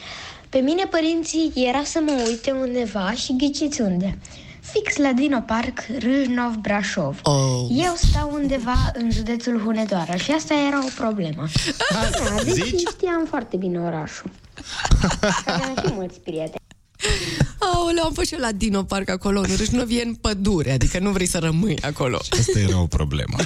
Pe 0.48 0.58
mine 0.58 0.84
părinții 0.90 1.52
era 1.54 1.82
să 1.84 2.00
mă 2.04 2.24
uite 2.26 2.50
undeva 2.50 3.12
și 3.12 3.36
ghiciți 3.36 3.80
unde. 3.80 4.18
Fix 4.60 4.96
la 4.96 5.12
Dino 5.12 5.40
Park, 5.40 5.78
Râșnov, 5.98 6.54
Brașov. 6.54 7.18
Oh. 7.22 7.66
Eu 7.68 7.94
stau 7.96 8.30
undeva 8.32 8.90
în 8.94 9.10
județul 9.10 9.60
Hunedoara 9.60 10.16
și 10.16 10.30
asta 10.30 10.54
era 10.68 10.84
o 10.84 10.88
problemă. 10.96 11.46
Da, 11.90 12.42
deci 12.44 12.54
Zici? 12.54 12.88
știam 12.88 13.26
foarte 13.28 13.56
bine 13.56 13.78
orașul. 13.78 14.30
Aveam 15.44 15.74
și 15.86 15.92
mulți 15.92 16.20
prieteni. 16.20 16.60
Aoleu, 17.58 18.04
am 18.04 18.12
fost 18.12 18.26
și 18.26 18.34
eu 18.34 18.40
la 18.40 18.52
Dino 18.52 18.82
Park 18.82 19.08
acolo, 19.10 19.38
în 19.40 19.56
Râșnovie, 19.56 20.02
în 20.04 20.14
pădure, 20.14 20.72
adică 20.72 20.98
nu 20.98 21.10
vrei 21.10 21.26
să 21.26 21.38
rămâi 21.38 21.78
acolo. 21.80 22.16
Asta 22.16 22.58
era 22.58 22.80
o 22.80 22.86
problemă. 22.86 23.36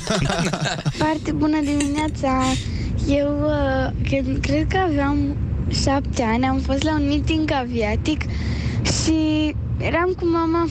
Foarte 1.02 1.32
bună 1.32 1.60
dimineața! 1.60 2.42
Eu 3.08 3.40
uh, 3.44 3.90
cred, 4.04 4.40
cred 4.40 4.66
că 4.66 4.76
aveam 4.76 5.36
șapte 5.82 6.22
ani, 6.22 6.44
am 6.44 6.58
fost 6.58 6.82
la 6.82 6.92
un 6.92 7.06
meeting 7.06 7.50
aviatic 7.50 8.20
și 9.02 9.54
eram 9.78 10.12
cu 10.18 10.26
mama 10.26 10.68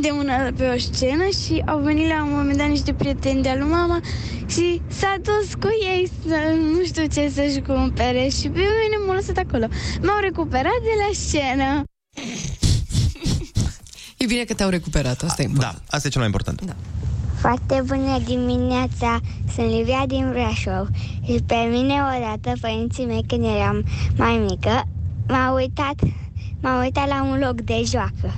de 0.00 0.08
mână 0.12 0.52
pe 0.56 0.72
o 0.74 0.78
scenă 0.78 1.24
și 1.24 1.62
au 1.66 1.78
venit 1.78 2.08
la 2.08 2.24
un 2.24 2.30
moment 2.30 2.58
dat 2.58 2.68
niște 2.68 2.92
prieteni 2.92 3.42
de-a 3.42 3.56
lui 3.56 3.68
mama 3.68 4.00
și 4.46 4.80
s-a 4.86 5.16
dus 5.22 5.54
cu 5.54 5.68
ei 5.92 6.10
să 6.26 6.36
nu 6.72 6.84
știu 6.84 7.06
ce 7.06 7.30
să-și 7.34 7.60
cumpere 7.60 8.28
și 8.28 8.48
pe 8.48 8.58
mine 8.58 8.96
m-au 9.06 9.14
lăsat 9.14 9.36
acolo. 9.36 9.66
M-au 10.02 10.20
recuperat 10.20 10.80
de 10.82 10.94
la 10.98 11.10
scenă. 11.12 11.82
E 14.16 14.26
bine 14.26 14.44
că 14.44 14.54
te-au 14.54 14.70
recuperat, 14.70 15.22
asta 15.22 15.42
e 15.42 15.44
important. 15.44 15.76
Da, 15.76 15.82
asta 15.96 16.06
e 16.06 16.10
cel 16.10 16.20
mai 16.20 16.30
important. 16.30 16.62
Da. 16.62 16.74
Foarte 17.40 17.82
bună 17.86 18.18
dimineața, 18.24 19.20
sunt 19.54 19.66
Livia 19.66 20.04
din 20.06 20.30
Brașov 20.30 20.88
și 21.24 21.42
pe 21.46 21.54
mine 21.54 21.92
odată 21.92 22.52
părinții 22.60 23.04
mei 23.04 23.24
când 23.26 23.44
eram 23.44 23.84
mai 24.16 24.36
mică 24.36 24.84
m-au 25.28 25.54
uitat, 25.54 25.94
m-au 26.60 26.80
uitat 26.80 27.08
la 27.08 27.22
un 27.22 27.38
loc 27.38 27.60
de 27.60 27.82
joacă 27.86 28.12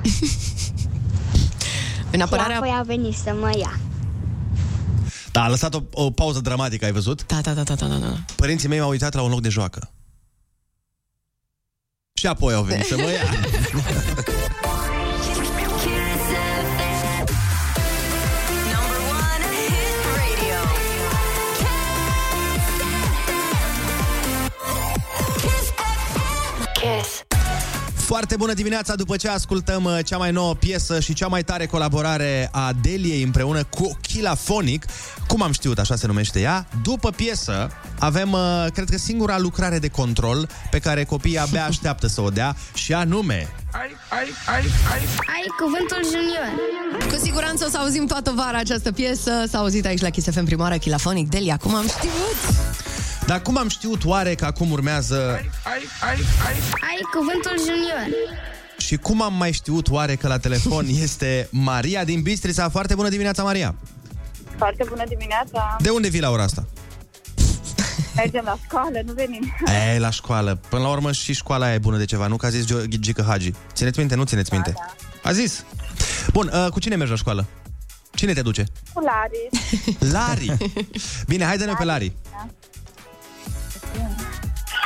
În 2.11 2.19
și 2.19 2.23
apărarea... 2.23 2.57
apoi 2.57 2.75
au 2.79 2.85
venit 2.85 3.15
să 3.15 3.37
mă 3.41 3.51
ia. 3.59 3.79
Da, 5.33 5.43
a 5.43 5.49
lăsat 5.49 5.75
o, 5.75 5.83
o 5.93 6.11
pauză 6.11 6.41
dramatică, 6.41 6.85
ai 6.85 6.93
văzut? 6.93 7.27
Da, 7.27 7.41
da, 7.41 7.53
da, 7.53 7.63
da, 7.63 7.75
da, 7.75 7.87
da, 7.87 7.97
da. 7.97 8.17
Părinții 8.37 8.69
mei 8.69 8.79
m-au 8.79 8.89
uitat 8.89 9.15
la 9.15 9.23
un 9.23 9.31
loc 9.31 9.41
de 9.41 9.49
joacă. 9.49 9.91
Și 12.25 12.31
apoi 12.31 12.55
au 12.55 12.63
venit 12.63 12.85
să 12.85 12.97
mă 12.97 13.11
ia. 13.11 13.21
Foarte 28.05 28.37
bună 28.37 28.53
dimineața 28.53 28.95
după 28.95 29.17
ce 29.17 29.29
ascultăm 29.29 29.85
uh, 29.85 29.99
cea 30.05 30.17
mai 30.17 30.31
nouă 30.31 30.55
piesă 30.55 31.01
și 31.01 31.13
cea 31.13 31.27
mai 31.27 31.43
tare 31.43 31.67
colaborare 31.67 32.49
a 32.53 32.73
Deliei 32.83 33.23
împreună 33.23 33.65
cu 33.65 33.99
Chilafonic, 34.01 34.85
cum 35.27 35.43
am 35.43 35.53
știut, 35.53 35.79
așa 35.79 35.97
se 35.97 36.07
numește 36.07 36.41
ea. 36.41 36.67
După 36.83 37.11
piesă 37.11 37.71
avem, 37.99 38.33
uh, 38.33 38.67
cred 38.73 38.91
că 38.91 38.97
singura 38.97 39.39
lucrare 39.39 39.79
de 39.79 39.89
control 39.89 40.49
pe 40.71 40.79
care 40.79 41.05
copiii 41.05 41.39
abia 41.39 41.65
așteaptă 41.71 42.07
să 42.07 42.21
o 42.21 42.29
dea 42.29 42.57
și 42.75 42.93
anume 42.93 43.49
Ai, 43.73 43.91
ai, 44.09 44.29
ai, 44.55 44.65
ai. 44.93 45.01
Ai 45.35 45.47
cuvântul 45.59 46.01
junior. 46.05 47.13
Cu 47.13 47.25
siguranță 47.25 47.65
o 47.67 47.69
să 47.69 47.79
auzim 47.79 48.07
toată 48.07 48.33
vara 48.37 48.59
această 48.59 48.93
piesă. 48.93 49.31
S-a 49.51 49.59
auzit 49.59 49.87
aici 49.87 50.01
la 50.01 50.11
Kiss 50.11 50.31
FM 50.31 50.45
prima 50.45 50.63
oară, 50.63 50.77
Chilafonic, 50.77 51.29
Delia, 51.29 51.57
cum 51.57 51.75
am 51.75 51.87
știut? 51.87 52.55
Dar 53.27 53.43
cum 53.43 53.59
am 53.59 53.69
știut 53.69 54.05
oare 54.05 54.35
că 54.35 54.45
acum 54.45 54.71
urmează 54.71 55.31
Ai, 55.31 55.51
ai, 55.65 56.19
ai. 56.47 56.55
Ai 56.73 57.01
cuvântul 57.13 57.59
junior. 57.59 58.07
și 58.79 58.97
cum 58.97 59.23
am 59.23 59.35
mai 59.35 59.53
știut 59.53 59.91
oare 59.91 60.15
că 60.15 60.29
la 60.29 60.39
telefon 60.39 60.87
este 61.03 61.49
Maria 61.51 62.05
din 62.05 62.23
Bistrița? 62.23 62.69
Foarte 62.69 62.95
bună 62.95 63.09
dimineața, 63.09 63.43
Maria! 63.43 63.75
Foarte 64.57 64.85
bună 64.89 65.03
dimineața. 65.09 65.77
De 65.81 65.91
unde 65.91 66.09
vii 66.09 66.21
la 66.21 66.31
ora 66.31 66.43
asta? 66.43 66.67
Mergem 68.17 68.43
la 68.45 68.57
școală, 68.65 69.01
nu 69.07 69.13
venim. 69.13 69.55
E, 69.95 69.99
la 69.99 70.11
școală. 70.11 70.61
Până 70.69 70.83
la 70.83 70.89
urmă 70.91 71.13
și 71.13 71.33
școala 71.33 71.65
aia 71.65 71.75
e 71.75 71.79
bună 71.79 71.97
de 71.97 72.05
ceva, 72.05 72.27
nu? 72.27 72.37
Că 72.37 72.47
a 72.47 72.49
zis 72.49 72.65
Gio- 72.65 72.89
Gică 72.89 73.25
Hagi. 73.29 73.53
Țineți 73.73 73.99
minte, 73.99 74.15
nu 74.15 74.25
țineți 74.25 74.53
minte. 74.53 74.75
A 75.23 75.33
zis. 75.33 75.65
Bun, 76.33 76.51
uh, 76.55 76.67
cu 76.71 76.79
cine 76.81 76.95
mergi 76.97 77.11
la 77.13 77.19
școală? 77.19 77.47
Cine 78.15 78.33
te 78.33 78.43
duce? 78.43 78.65
Cu 78.93 79.01
Lari. 79.01 79.49
Lari. 80.13 80.57
Bine, 81.31 81.45
haide-ne 81.45 81.73
pe 81.79 81.85
Lari. 81.85 82.13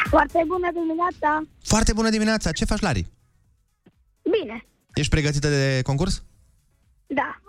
Foarte 0.09 0.43
bună 0.47 0.69
dimineața. 0.73 1.43
Foarte 1.63 1.93
bună 1.93 2.11
dimineața. 2.11 2.53
Ce 2.53 2.65
faci, 2.65 2.81
Lari? 2.81 3.07
Bine. 4.23 4.67
Ești 4.95 5.11
pregătită 5.11 5.49
de 5.49 5.81
concurs? 5.83 6.23
Da. 7.07 7.41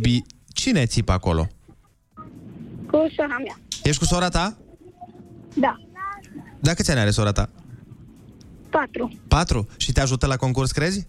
Bi- 0.00 0.24
Cine 0.52 0.86
țipă 0.86 1.12
acolo? 1.12 1.46
Cu 2.90 3.06
sora 3.16 3.36
mea. 3.44 3.58
Ești 3.82 3.98
cu 3.98 4.04
sora 4.04 4.28
ta? 4.28 4.56
Da. 5.54 5.76
Da, 6.60 6.74
câți 6.74 6.90
ani 6.90 7.00
are 7.00 7.10
sora 7.10 7.32
ta? 7.32 7.50
Patru. 8.70 9.18
Patru? 9.28 9.66
Și 9.76 9.92
te 9.92 10.00
ajută 10.00 10.26
la 10.26 10.36
concurs, 10.36 10.70
crezi? 10.70 11.06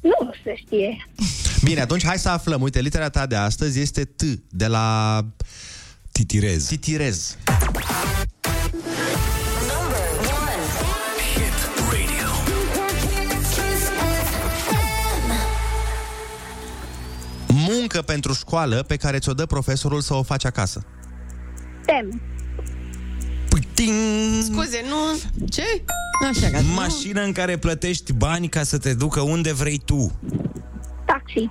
Nu 0.00 0.30
se 0.44 0.54
știe. 0.56 1.06
Bine, 1.64 1.80
atunci 1.80 2.04
hai 2.04 2.18
să 2.18 2.28
aflăm. 2.28 2.62
Uite, 2.62 2.80
litera 2.80 3.08
ta 3.08 3.26
de 3.26 3.36
astăzi 3.36 3.80
este 3.80 4.04
T, 4.04 4.22
de 4.50 4.66
la... 4.66 5.20
Titirez. 6.12 6.66
Titirez. 6.66 7.36
Muncă 18.00 18.12
pentru 18.12 18.32
școală 18.32 18.82
pe 18.82 18.96
care 18.96 19.18
ți-o 19.18 19.32
dă 19.32 19.46
profesorul 19.46 20.00
să 20.00 20.14
o 20.14 20.22
faci 20.22 20.44
acasă. 20.44 20.84
Tem. 21.84 22.20
Scuze, 24.42 24.84
nu... 24.88 25.46
Ce? 25.48 25.62
Așa, 26.30 26.50
gata. 26.50 26.64
Mașină 26.74 27.22
în 27.22 27.32
care 27.32 27.58
plătești 27.58 28.12
bani 28.12 28.48
ca 28.48 28.62
să 28.62 28.78
te 28.78 28.94
ducă 28.94 29.20
unde 29.20 29.52
vrei 29.52 29.78
tu. 29.84 30.18
Taxi. 31.06 31.50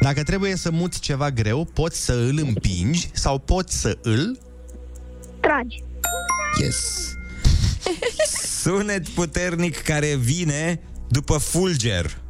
Dacă 0.00 0.22
trebuie 0.22 0.56
să 0.56 0.70
muți 0.70 1.00
ceva 1.00 1.30
greu, 1.30 1.64
poți 1.64 2.04
să 2.04 2.12
îl 2.12 2.38
împingi 2.38 3.10
sau 3.12 3.38
poți 3.38 3.80
să 3.80 3.98
îl... 4.02 4.38
Tragi. 5.40 5.82
Yes. 6.60 7.08
Sunet 8.62 9.08
puternic 9.08 9.82
care 9.82 10.14
vine 10.14 10.80
după 11.08 11.36
fulger. 11.38 12.20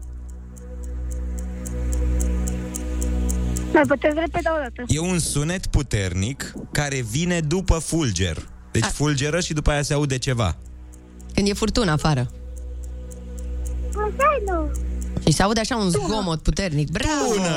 Mai 3.73 3.83
puteți 3.89 4.19
repeta 4.19 4.55
o 4.57 4.63
dată. 4.63 4.85
E 4.87 4.99
un 4.99 5.19
sunet 5.19 5.67
puternic 5.67 6.53
care 6.73 7.01
vine 7.11 7.41
după 7.41 7.79
fulger. 7.79 8.49
Deci 8.73 8.85
fulgeră 8.85 9.41
și 9.41 9.53
după 9.53 9.71
aia 9.71 9.83
se 9.83 9.95
aude 9.95 10.19
ceva. 10.19 10.57
Când 11.35 11.49
e 11.49 11.53
furtună 11.53 11.91
afară. 11.91 12.31
Și 15.27 15.33
se 15.33 15.43
aude 15.43 15.61
așa 15.61 15.77
un 15.77 15.91
zgomot 15.91 16.43
puternic. 16.43 16.91
Bravo! 16.91 17.33
Bună! 17.35 17.49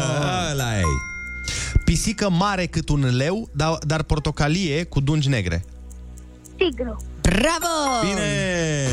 Ăla 0.51 0.77
e. 0.77 0.83
Pisică 1.85 2.29
mare 2.29 2.65
cât 2.65 2.89
un 2.89 3.15
leu, 3.15 3.49
dar, 3.51 3.77
dar 3.87 4.03
portocalie 4.03 4.83
cu 4.83 4.99
dungi 4.99 5.29
negre. 5.29 5.65
Tigru. 6.55 7.03
Bravo! 7.21 8.07
Bine! 8.07 8.87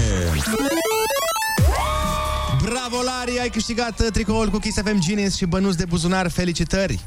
Bravo, 2.63 3.03
Lari! 3.03 3.41
Ai 3.41 3.49
câștigat 3.49 4.01
uh, 4.01 4.07
tricoul 4.13 4.51
cu 4.51 4.59
Kiss 4.59 4.81
FM 4.83 4.99
Genius 4.99 5.37
și 5.37 5.45
bănuți 5.45 5.77
de 5.77 5.85
buzunar. 5.85 6.31
Felicitări! 6.31 7.01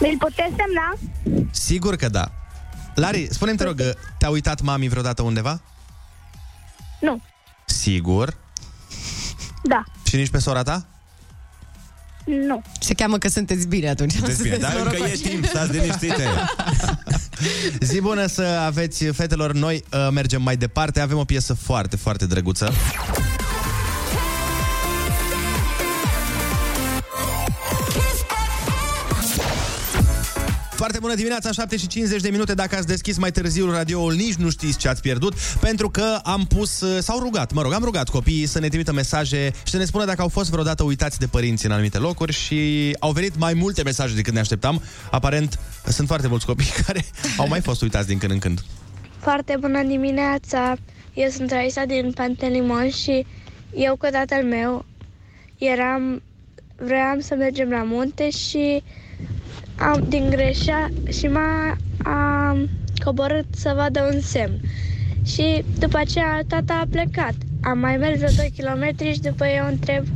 Mi-l 0.00 0.16
puteți 0.18 0.54
semna? 0.56 0.98
Sigur 1.50 1.96
că 1.96 2.08
da. 2.08 2.30
Lari, 2.94 3.28
spune-mi, 3.30 3.56
te 3.56 3.64
rog, 3.64 3.78
uh, 3.78 3.90
te-a 4.18 4.28
uitat 4.28 4.60
mami 4.60 4.88
vreodată 4.88 5.22
undeva? 5.22 5.60
Nu. 7.00 7.22
Sigur. 7.66 8.36
Da. 9.62 9.84
Și 10.02 10.16
nici 10.16 10.30
pe 10.30 10.38
sora 10.38 10.62
ta? 10.62 10.86
Nu. 12.24 12.62
Se 12.80 12.94
cheamă 12.94 13.18
că 13.18 13.28
sunteți 13.28 13.66
bine 13.66 13.88
atunci. 13.88 14.12
Sunteți 14.12 14.42
bine, 14.42 14.56
dar 14.56 14.76
încă 14.76 14.96
e 14.96 15.28
timp, 15.28 15.44
stați 15.44 15.72
liniștite. 15.72 16.28
Zi 17.90 18.00
bună 18.00 18.26
să 18.26 18.42
aveți, 18.42 19.04
fetelor. 19.04 19.52
Noi 19.52 19.84
uh, 19.92 20.08
mergem 20.12 20.42
mai 20.42 20.56
departe. 20.56 21.00
Avem 21.00 21.18
o 21.18 21.24
piesă 21.24 21.54
foarte, 21.54 21.96
foarte 21.96 22.26
drăguță. 22.26 22.72
Foarte 30.78 30.98
bună 31.00 31.14
dimineața, 31.14 31.52
7 31.52 31.76
și 31.76 31.86
50 31.86 32.20
de 32.20 32.30
minute. 32.30 32.54
Dacă 32.54 32.76
ați 32.76 32.86
deschis 32.86 33.18
mai 33.18 33.30
târziu 33.30 33.70
radioul, 33.70 34.14
nici 34.14 34.34
nu 34.34 34.50
știți 34.50 34.78
ce 34.78 34.88
ați 34.88 35.02
pierdut, 35.02 35.34
pentru 35.60 35.90
că 35.90 36.18
am 36.22 36.44
pus, 36.44 36.80
uh, 36.80 37.02
s-au 37.02 37.18
rugat, 37.18 37.52
mă 37.52 37.62
rog, 37.62 37.72
am 37.72 37.82
rugat 37.84 38.08
copiii 38.08 38.46
să 38.46 38.58
ne 38.58 38.68
trimită 38.68 38.92
mesaje 38.92 39.50
și 39.64 39.70
să 39.70 39.76
ne 39.76 39.84
spună 39.84 40.04
dacă 40.04 40.22
au 40.22 40.28
fost 40.28 40.50
vreodată 40.50 40.82
uitați 40.82 41.18
de 41.18 41.26
părinți 41.26 41.66
în 41.66 41.72
anumite 41.72 41.98
locuri 41.98 42.32
și 42.32 42.96
au 42.98 43.10
venit 43.10 43.38
mai 43.38 43.54
multe 43.54 43.82
mesaje 43.82 44.14
decât 44.14 44.32
ne 44.32 44.40
așteptam. 44.40 44.82
Aparent, 45.10 45.58
sunt 45.86 46.06
foarte 46.06 46.28
mulți 46.28 46.46
copii 46.46 46.70
care 46.86 47.04
au 47.36 47.48
mai 47.48 47.60
fost 47.60 47.82
uitați 47.82 48.06
din 48.06 48.18
când 48.18 48.32
în 48.32 48.38
când. 48.38 48.60
Foarte 49.18 49.56
bună 49.60 49.82
dimineața! 49.82 50.76
Eu 51.14 51.28
sunt 51.28 51.50
Raisa 51.50 51.84
din 51.84 52.12
Pantelimon 52.12 52.90
și 52.90 53.26
eu 53.74 53.96
cu 53.96 54.06
tatăl 54.12 54.44
meu 54.44 54.84
eram, 55.56 56.22
vreau 56.76 57.18
să 57.20 57.34
mergem 57.34 57.68
la 57.70 57.82
munte 57.82 58.30
și 58.30 58.82
am, 59.78 60.04
din 60.08 60.30
greșea 60.30 60.90
și 61.08 61.26
m-a 61.26 61.76
am 62.04 62.68
coborât 63.04 63.46
să 63.56 63.72
vadă 63.76 64.10
un 64.14 64.20
semn. 64.20 64.60
Și 65.24 65.64
după 65.78 65.98
aceea 65.98 66.40
tata 66.48 66.74
a 66.74 66.86
plecat. 66.90 67.34
Am 67.62 67.78
mai 67.78 67.96
mers 67.96 68.16
vreo 68.18 68.30
2 68.36 68.52
km 68.56 69.04
și 69.12 69.20
după 69.20 69.46
eu 69.46 69.66
întreb, 69.66 70.06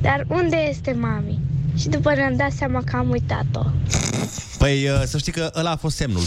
dar 0.00 0.26
unde 0.28 0.56
este 0.56 0.92
mami? 0.92 1.40
Și 1.76 1.88
după 1.88 2.14
ne-am 2.14 2.36
dat 2.36 2.52
seama 2.52 2.82
că 2.84 2.96
am 2.96 3.10
uitat-o. 3.10 3.62
Păi 4.58 4.88
uh, 4.88 5.02
să 5.04 5.18
știi 5.18 5.32
că 5.32 5.50
ăla 5.54 5.70
a 5.70 5.76
fost 5.76 5.96
semnul. 5.96 6.22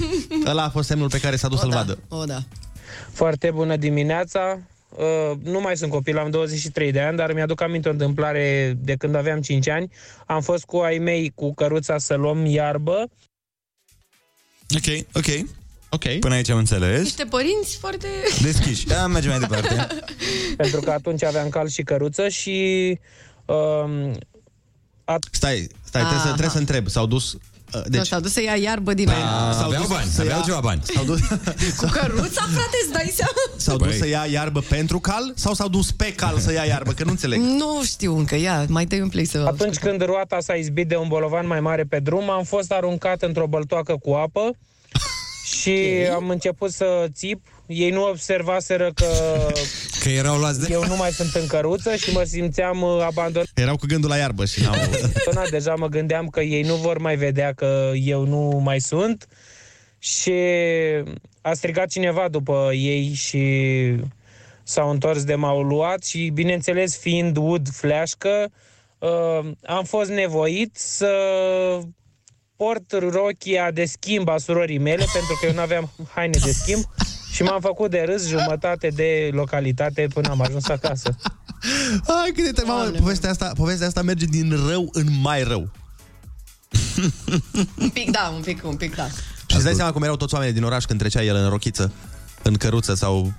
ăla 0.50 0.62
a 0.62 0.68
fost 0.68 0.88
semnul 0.88 1.08
pe 1.08 1.20
care 1.20 1.36
s-a 1.36 1.48
dus 1.48 1.60
să-l 1.60 1.70
vadă. 1.70 1.98
O, 2.08 2.24
da. 2.24 2.38
Foarte 3.12 3.50
bună 3.54 3.76
dimineața! 3.76 4.58
Uh, 4.88 5.32
nu 5.42 5.60
mai 5.60 5.76
sunt 5.76 5.90
copil, 5.90 6.18
am 6.18 6.30
23 6.30 6.92
de 6.92 7.00
ani, 7.00 7.16
dar 7.16 7.32
mi-aduc 7.32 7.60
aminte 7.60 7.88
o 7.88 7.92
întâmplare 7.92 8.76
de 8.78 8.94
când 8.94 9.14
aveam 9.14 9.40
5 9.40 9.68
ani. 9.68 9.92
Am 10.26 10.40
fost 10.40 10.64
cu 10.64 10.76
ai 10.76 10.98
mei 10.98 11.32
cu 11.34 11.54
căruța 11.54 11.98
să 11.98 12.14
luăm 12.14 12.44
iarbă. 12.46 13.10
Ok, 14.74 15.04
ok. 15.12 15.46
Ok. 15.90 16.18
Până 16.18 16.34
aici 16.34 16.48
am 16.48 16.58
înțeles. 16.58 17.02
Niște 17.02 17.24
părinți 17.24 17.76
foarte... 17.76 18.06
Deschiși. 18.42 18.86
Da, 18.92 19.06
mergem 19.06 19.30
mai 19.30 19.40
departe. 19.40 19.86
pentru 20.62 20.80
că 20.80 20.90
atunci 20.90 21.22
aveam 21.22 21.48
cal 21.48 21.68
și 21.68 21.82
căruță 21.82 22.28
și... 22.28 22.98
Um, 23.44 24.12
at- 25.04 25.28
Stai, 25.30 25.68
stai, 25.84 26.00
trebuie 26.02 26.18
să, 26.18 26.26
trebuie 26.26 26.48
să 26.50 26.58
întreb. 26.58 26.88
S-au 26.88 27.06
dus... 27.06 27.36
Uh, 27.76 27.82
Deci... 27.82 27.90
deci, 27.90 27.98
Nu, 27.98 28.04
s-au 28.04 28.20
dus 28.20 28.32
să 28.32 28.42
ia 28.42 28.56
iarbă 28.56 28.94
din 28.94 29.08
aia. 29.08 29.52
s-au 29.52 29.64
aveau 29.66 29.82
dus 29.82 29.90
bani, 29.90 30.10
să 30.10 30.20
aveau 30.20 30.38
ia- 30.38 30.44
ceva 30.44 30.60
bani. 30.60 30.82
S-au 30.94 31.04
dus, 31.04 31.20
Cu 31.80 31.86
căruța, 31.92 32.42
frate, 32.52 32.76
îți 32.82 32.92
dai 32.92 33.12
seama? 33.14 33.32
s-au 33.56 33.76
dus 33.76 33.96
să 33.96 34.06
ia 34.08 34.26
iarbă 34.30 34.60
pentru 34.68 34.98
cal 34.98 35.32
sau 35.34 35.54
s-au 35.54 35.68
dus 35.68 35.92
pe 35.92 36.12
cal 36.14 36.38
să 36.38 36.52
ia 36.52 36.64
iarbă? 36.64 36.92
Că 36.92 37.04
nu 37.04 37.10
înțeleg. 37.10 37.40
Nu 37.62 37.80
știu 37.84 38.16
încă, 38.18 38.36
ia, 38.36 38.64
mai 38.68 38.84
dai 38.84 39.00
un 39.00 39.08
play 39.08 39.24
să... 39.24 39.44
Atunci 39.46 39.76
când 39.76 40.04
roata 40.04 40.40
s-a 40.40 40.54
izbit 40.54 40.88
de 40.88 40.96
un 40.96 41.08
bolovan 41.08 41.46
mai 41.46 41.60
mare 41.60 41.84
pe 41.84 41.98
drum, 41.98 42.30
am 42.30 42.44
fost 42.44 42.72
aruncat 42.72 43.22
într-o 43.22 43.46
băltoacă 43.46 43.96
cu 44.02 44.10
apă 44.12 44.50
și 45.60 45.78
am 46.14 46.28
început 46.28 46.70
să 46.72 47.06
țip. 47.14 47.40
Ei 47.66 47.90
nu 47.90 48.08
observaseră 48.08 48.90
că 48.94 49.06
Că 50.00 50.08
erau 50.08 50.36
luați 50.36 50.60
de... 50.60 50.66
eu 50.70 50.84
nu 50.84 50.96
mai 50.96 51.10
sunt 51.10 51.34
în 51.34 51.46
căruță 51.46 51.96
și 51.96 52.12
mă 52.12 52.22
simțeam 52.22 52.82
uh, 52.82 53.00
abandonat. 53.00 53.48
Erau 53.54 53.76
cu 53.76 53.86
gândul 53.86 54.08
la 54.08 54.16
iarbă 54.16 54.44
și 54.44 54.62
n-au... 54.62 54.74
Deja 55.50 55.74
mă 55.74 55.86
gândeam 55.86 56.28
că 56.28 56.40
ei 56.40 56.62
nu 56.62 56.74
vor 56.74 56.98
mai 56.98 57.16
vedea 57.16 57.52
că 57.52 57.90
eu 57.94 58.24
nu 58.26 58.60
mai 58.62 58.80
sunt 58.80 59.28
și 59.98 60.32
a 61.40 61.52
strigat 61.52 61.88
cineva 61.88 62.28
după 62.28 62.70
ei 62.72 63.12
și 63.12 63.44
s-au 64.62 64.90
întors 64.90 65.24
de 65.24 65.34
m-au 65.34 65.62
luat 65.62 66.04
și 66.04 66.30
bineînțeles 66.34 66.98
fiind 66.98 67.36
ud 67.36 67.68
fleașcă 67.72 68.50
uh, 68.98 69.50
am 69.64 69.84
fost 69.84 70.10
nevoit 70.10 70.76
să 70.76 71.10
port 72.56 72.92
rochia 72.92 73.70
de 73.70 73.84
schimb 73.84 74.28
a 74.28 74.38
surorii 74.38 74.78
mele 74.78 75.04
pentru 75.12 75.36
că 75.40 75.46
eu 75.46 75.52
nu 75.52 75.60
aveam 75.60 75.90
haine 76.14 76.38
de 76.44 76.50
schimb 76.50 76.84
și 77.36 77.42
m-am 77.42 77.60
făcut 77.60 77.90
de 77.90 78.02
râs 78.06 78.28
jumătate 78.28 78.88
de 78.88 79.30
localitate 79.32 80.08
până 80.14 80.28
am 80.28 80.40
ajuns 80.40 80.68
acasă. 80.68 81.16
Hai, 82.06 82.30
cât 82.34 82.44
de 82.44 82.50
te... 82.50 82.64
Mamă, 82.64 82.90
povestea 82.90 83.30
asta, 83.30 83.52
povestea 83.56 83.86
asta 83.86 84.02
merge 84.02 84.24
din 84.24 84.66
rău 84.68 84.88
în 84.92 85.06
mai 85.20 85.42
rău. 85.42 85.68
Un 87.78 87.88
pic, 87.88 88.10
da, 88.10 88.32
un 88.34 88.42
pic, 88.42 88.64
un 88.64 88.76
pic, 88.76 88.94
da. 88.94 89.06
Și 89.46 89.56
îți 89.56 89.64
dai 89.64 89.74
seama 89.74 89.92
cum 89.92 90.02
erau 90.02 90.16
toți 90.16 90.34
oamenii 90.34 90.54
din 90.54 90.64
oraș 90.64 90.84
când 90.84 90.98
trecea 90.98 91.22
el 91.22 91.36
în 91.36 91.48
rochiță, 91.48 91.92
în 92.42 92.54
căruță 92.54 92.94
sau, 92.94 93.32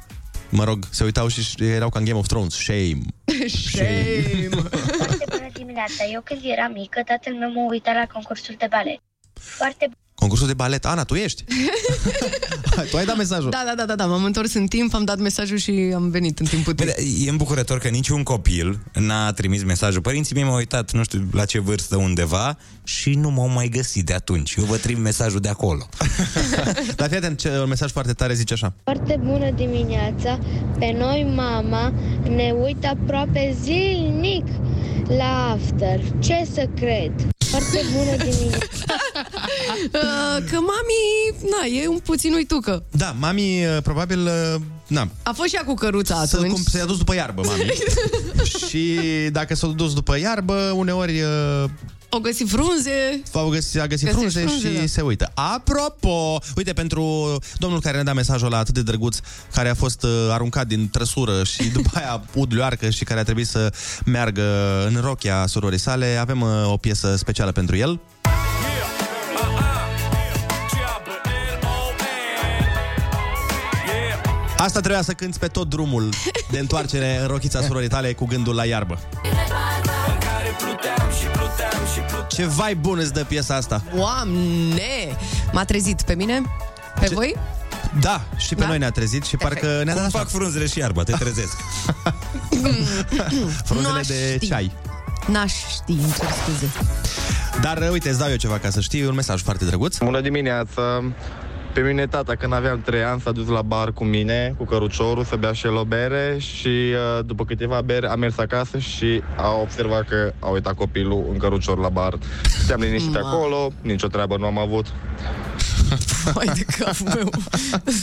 mă 0.50 0.64
rog, 0.64 0.86
se 0.90 1.04
uitau 1.04 1.28
și 1.28 1.64
erau 1.64 1.90
ca 1.90 2.00
în 2.00 2.06
Game 2.06 2.18
of 2.18 2.28
Thrones. 2.28 2.54
Shame. 2.54 3.00
Shame. 3.48 4.50
Foarte 4.98 5.26
bună 5.30 5.50
dimineața! 5.54 5.54
dimineața. 5.54 6.04
Eu 6.12 6.22
când 6.24 6.42
eram 6.44 6.72
mică, 6.72 7.02
tatăl 7.06 7.34
meu 7.34 7.52
mă 7.52 7.66
uita 7.70 7.92
la 7.92 8.08
concursul 8.14 8.56
de 8.58 8.68
balet. 8.70 9.00
Foarte 9.34 9.90
Concursul 10.20 10.48
de 10.48 10.54
balet. 10.54 10.86
Ana, 10.86 11.04
tu 11.04 11.16
ești? 11.16 11.44
tu 12.82 12.98
ai 12.98 13.06
dat 13.06 13.18
mesajul. 13.18 13.50
Da, 13.50 13.64
da, 13.66 13.74
da, 13.76 13.86
da, 13.86 13.96
da, 13.96 14.06
m-am 14.06 14.24
întors 14.24 14.54
în 14.54 14.68
timp, 14.68 14.94
am 14.94 15.04
dat 15.04 15.18
mesajul 15.20 15.58
și 15.58 15.92
am 15.96 16.10
venit 16.10 16.40
în 16.40 16.46
timp 16.46 16.68
util. 16.68 16.86
Bine, 16.98 17.26
e 17.26 17.30
îmbucurător 17.30 17.78
că 17.80 17.88
niciun 17.88 18.24
copil 18.24 18.80
n-a 18.94 19.32
trimis 19.32 19.64
mesajul. 19.64 20.02
Părinții 20.02 20.36
mei 20.36 20.44
m-au 20.44 20.56
uitat, 20.56 20.92
nu 20.92 21.04
știu 21.04 21.28
la 21.32 21.46
ce 21.46 21.60
vârstă, 21.60 21.96
undeva 21.96 22.58
și 22.84 23.14
nu 23.14 23.30
m-au 23.32 23.48
mai 23.50 23.68
găsit 23.68 24.06
de 24.06 24.14
atunci. 24.14 24.54
Eu 24.56 24.64
vă 24.64 24.76
trimit 24.78 25.04
mesajul 25.04 25.40
de 25.40 25.50
acolo. 25.50 25.88
Dar 26.96 27.08
fii 27.08 27.18
atent, 27.18 27.38
ce- 27.40 27.60
un 27.62 27.68
mesaj 27.68 27.92
foarte 27.92 28.14
tare 28.14 28.34
zice 28.34 28.54
așa. 28.54 28.74
Foarte 28.84 29.20
bună 29.24 29.52
dimineața! 29.56 30.40
Pe 30.80 30.96
noi 30.98 31.32
mama 31.36 31.94
ne 32.36 32.54
uită 32.64 32.88
aproape 32.88 33.56
zilnic 33.64 34.46
la 35.18 35.52
after. 35.62 36.00
Ce 36.20 36.48
să 36.54 36.68
cred? 36.76 37.12
Foarte 37.58 37.86
bună 37.94 38.16
dimineața! 38.16 38.66
Uh, 39.94 40.44
că 40.50 40.56
mami, 40.56 41.36
na, 41.50 41.80
e 41.82 41.88
un 41.88 41.98
puțin 41.98 42.34
uitucă. 42.34 42.84
Da, 42.92 43.16
mami, 43.20 43.66
uh, 43.66 43.78
probabil, 43.84 44.20
uh, 44.26 44.62
na, 44.88 45.08
A 45.24 45.32
fost 45.32 45.50
și 45.50 45.56
ea 45.56 45.64
cu 45.64 45.74
căruța 45.74 46.26
să, 46.26 46.36
atunci. 46.36 46.52
cum, 46.52 46.64
să-i 46.64 46.86
dus 46.86 46.98
după 46.98 47.16
iarbă, 47.16 47.42
mami. 47.46 47.74
și 48.68 49.00
dacă 49.32 49.56
s-a 49.56 49.68
dus 49.68 49.94
după 49.94 50.18
iarbă, 50.20 50.72
uneori 50.76 51.22
uh, 51.22 51.70
Au 52.10 52.20
găsit 52.20 52.50
frunze. 52.50 53.22
au 53.34 53.50
găsit, 53.50 53.80
a 53.82 53.88
găsit 53.88 54.06
Găsești 54.06 54.30
frunze, 54.32 54.40
frunze, 54.42 54.74
și 54.74 54.80
da. 54.80 54.86
se 54.86 55.02
uită. 55.02 55.32
Apropo, 55.34 56.40
uite, 56.56 56.74
pentru 56.74 57.38
domnul 57.58 57.82
care 57.82 57.96
ne-a 57.96 58.04
dat 58.04 58.16
mesajul 58.16 58.46
ăla 58.48 58.58
atât 58.58 58.74
de 58.74 58.82
drăguț, 58.82 59.18
care 59.54 59.70
a 59.70 59.74
fost 59.74 60.04
uh, 60.04 60.10
aruncat 60.30 60.68
din 60.68 60.90
trăsură 60.90 61.44
și 61.44 61.70
după 61.78 61.90
aia 61.94 62.24
udlioarcă 62.34 62.90
și 62.90 63.04
care 63.04 63.20
a 63.20 63.24
trebuit 63.24 63.48
să 63.48 63.74
meargă 64.06 64.44
în 64.88 65.00
rochia 65.02 65.46
surorii 65.48 65.80
sale, 65.80 66.18
avem 66.20 66.42
uh, 66.42 66.50
o 66.72 66.78
piesă 66.78 67.16
specială 67.16 67.52
pentru 67.52 67.76
el. 67.76 68.00
Asta 74.58 74.80
trebuia 74.80 75.02
să 75.02 75.12
cânti 75.14 75.38
pe 75.40 75.48
tot 75.48 75.70
drumul 75.70 76.10
de 76.52 76.60
întoarcere 76.60 77.18
în 77.22 77.28
rochița 77.28 77.62
surorii 77.62 77.88
tale 77.88 78.14
cu 78.14 78.26
gândul 78.26 78.56
la 78.56 78.66
iarbă. 78.66 79.00
Ce 82.30 82.46
vai 82.46 82.76
bun 82.76 82.98
îți 82.98 83.14
dă 83.14 83.24
piesa 83.24 83.56
asta! 83.56 83.84
Doamne! 83.96 85.18
M-a 85.52 85.64
trezit 85.66 86.02
pe 86.02 86.16
mine? 86.16 86.42
Pe 87.00 87.06
Ce- 87.08 87.14
voi? 87.14 87.36
Da, 88.02 88.22
și 88.38 88.56
pe 88.56 88.62
Da? 88.62 88.68
noi 88.68 88.78
ne-a 88.78 88.92
trezit 88.92 89.26
și 89.26 89.38
Perfect. 89.38 89.62
parcă 89.62 89.84
ne-a 89.84 89.94
Cum 89.94 90.02
dat 90.02 90.12
fac 90.12 90.22
așa. 90.26 90.38
frunzele 90.38 90.68
și 90.68 90.80
iarba, 90.80 91.04
te 91.04 91.12
trezesc. 91.24 91.56
frunzele 93.66 93.94
N-aș 93.94 94.08
de 94.08 94.34
ști. 94.36 94.48
ceai. 94.48 94.72
N-aș 95.28 95.54
ști, 95.54 95.92
îmi 95.92 96.14
cer 96.18 96.28
scuze. 96.42 96.72
Dar 97.62 97.78
uh, 97.78 97.90
uite, 97.92 98.10
îți 98.10 98.20
dau 98.20 98.30
eu 98.30 98.36
ceva 98.36 98.58
ca 98.60 98.70
să 98.70 98.80
știi, 98.82 99.06
un 99.06 99.14
mesaj 99.16 99.42
foarte 99.42 99.66
drăguț. 99.66 99.98
Bună 99.98 100.22
dimineața! 100.22 101.04
Pe 101.74 101.82
mine 101.82 102.08
tata, 102.08 102.36
când 102.36 102.54
aveam 102.54 102.82
3 102.82 103.04
ani, 103.04 103.22
s-a 103.22 103.32
dus 103.32 103.48
la 103.48 103.62
bar 103.62 103.92
cu 103.92 104.04
mine, 104.04 104.54
cu 104.58 104.66
căruciorul, 104.66 105.24
să 105.24 105.36
bea 105.36 105.54
și 105.54 105.66
el 105.66 105.76
o 105.76 105.84
bere 105.84 106.38
și 106.40 106.68
uh, 106.68 107.26
după 107.26 107.46
câteva 107.46 107.82
bere 107.82 108.08
a 108.08 108.16
mers 108.16 108.38
acasă 108.38 108.78
și 108.78 109.22
a 109.38 109.52
observat 109.52 110.08
că 110.08 110.34
a 110.40 110.48
uitat 110.48 110.74
copilul 110.74 111.28
în 111.32 111.38
cărucior 111.38 111.78
la 111.78 111.90
bar. 111.90 112.18
Te-am 112.68 112.80
liniștit 112.80 113.14
Ma. 113.14 113.20
acolo, 113.20 113.72
nicio 113.82 114.08
treabă 114.08 114.38
nu 114.38 114.46
am 114.46 114.58
avut. 114.58 114.86
Mai 116.36 116.46
de 116.56 116.66
capul 116.78 117.12
meu. 117.16 117.30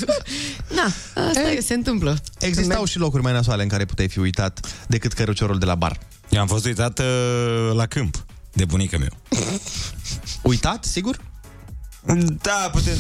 Na, 0.77 0.85
asta 1.29 1.50
e, 1.57 1.61
se 1.61 1.74
întâmplă. 1.74 2.16
Existau 2.38 2.85
și 2.85 2.98
locuri 2.98 3.22
mai 3.22 3.33
nasoale 3.33 3.62
în 3.62 3.68
care 3.68 3.85
puteai 3.85 4.09
fi 4.09 4.18
uitat 4.18 4.85
decât 4.87 5.12
căruciorul 5.12 5.59
de 5.59 5.64
la 5.64 5.74
bar. 5.74 5.98
Eu 6.29 6.40
am 6.40 6.46
fost 6.46 6.64
uitat 6.64 6.98
uh, 6.98 7.70
la 7.74 7.87
câmp 7.87 8.24
de 8.53 8.64
bunica 8.64 8.98
meu. 8.98 9.40
Uitat, 10.42 10.85
sigur? 10.85 11.16
Da, 12.42 12.70
putem... 12.72 12.94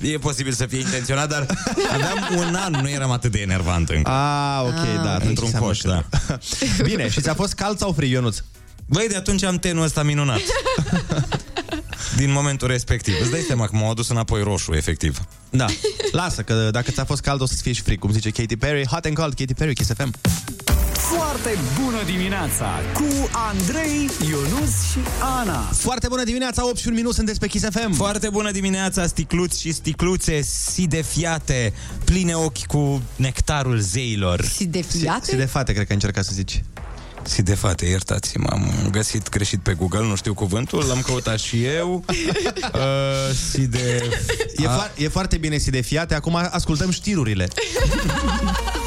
e 0.00 0.18
posibil 0.18 0.52
să 0.52 0.66
fie 0.66 0.78
intenționat, 0.78 1.28
dar 1.28 1.46
aveam 1.92 2.28
un 2.36 2.54
an, 2.54 2.72
nu 2.72 2.88
eram 2.88 3.10
atât 3.10 3.30
de 3.30 3.38
enervant 3.38 3.88
încă. 3.88 4.10
Ah, 4.10 4.62
ok, 4.62 5.02
da. 5.02 5.10
atunci 5.14 5.28
Într-un 5.28 5.44
înseamnă 5.44 5.68
coș, 5.68 5.80
că 5.80 5.88
da. 5.88 6.04
nu. 6.78 6.84
Bine, 6.84 7.08
și 7.08 7.20
ți-a 7.20 7.34
fost 7.34 7.54
cald 7.54 7.78
sau 7.78 7.92
frig, 7.92 8.10
Ionuț? 8.10 8.38
Băi, 8.86 9.06
de 9.08 9.16
atunci 9.16 9.42
am 9.42 9.58
tenul 9.58 9.84
ăsta 9.84 10.02
minunat. 10.02 10.40
Din 12.16 12.32
momentul 12.32 12.68
respectiv. 12.68 13.14
Îți 13.20 13.30
dai 13.30 13.44
seama 13.46 13.66
că 13.66 13.76
m-au 13.76 13.90
adus 13.90 14.08
înapoi 14.08 14.42
roșu, 14.42 14.72
efectiv. 14.72 15.20
Da. 15.50 15.66
Lasă, 16.12 16.42
că 16.42 16.68
dacă 16.70 16.90
ți-a 16.90 17.04
fost 17.04 17.20
cald 17.20 17.40
o 17.40 17.46
să-ți 17.46 17.62
fie 17.62 17.72
și 17.72 17.82
frig, 17.82 17.98
cum 17.98 18.12
zice 18.12 18.30
Katy 18.30 18.56
Perry. 18.56 18.86
Hot 18.86 19.04
and 19.04 19.14
cold, 19.16 19.34
Katy 19.34 19.54
Perry, 19.54 19.74
Kiss 19.74 19.90
FM. 19.96 20.12
Foarte 21.16 21.58
bună 21.82 22.02
dimineața 22.06 22.80
cu 22.94 23.28
Andrei, 23.32 24.10
Ionus 24.28 24.90
și 24.92 24.98
Ana. 25.40 25.60
Foarte 25.72 26.06
bună 26.08 26.24
dimineața, 26.24 26.66
8 26.68 26.76
și 26.78 26.88
un 26.88 26.94
minut, 26.94 27.14
sunteți 27.14 27.38
pe 27.38 27.46
Kiss 27.46 27.64
FM. 27.70 27.92
Foarte 27.92 28.28
bună 28.28 28.50
dimineața, 28.50 29.06
sticluți 29.06 29.60
și 29.60 29.72
sticluțe 29.72 30.40
sidefiate, 30.42 31.72
pline 32.04 32.34
ochi 32.34 32.66
cu 32.66 33.02
nectarul 33.16 33.78
zeilor. 33.78 34.44
Și 34.56 34.64
de 34.64 34.84
Si 34.88 34.98
fiate? 34.98 35.36
de 35.36 35.44
fate, 35.44 35.72
cred 35.72 35.86
că 35.86 35.92
încerca 35.92 36.22
să 36.22 36.30
zici. 36.34 36.62
Sidefate, 37.22 37.86
iertați-mă, 37.86 38.48
am 38.52 38.88
găsit 38.90 39.28
greșit 39.28 39.60
pe 39.60 39.74
Google, 39.74 40.06
nu 40.06 40.14
știu 40.16 40.34
cuvântul, 40.34 40.84
l-am 40.86 41.00
căutat 41.00 41.38
și 41.38 41.64
eu. 41.64 42.04
Uh, 42.74 42.80
side... 43.50 44.08
E, 44.56 44.66
A- 44.66 44.70
fo- 44.88 44.96
e 44.96 45.08
foarte 45.08 45.36
bine 45.36 45.58
si 45.58 45.70
de 45.70 45.80
fiate, 45.80 46.14
acum 46.14 46.34
ascultăm 46.50 46.90
știrurile. 46.90 47.48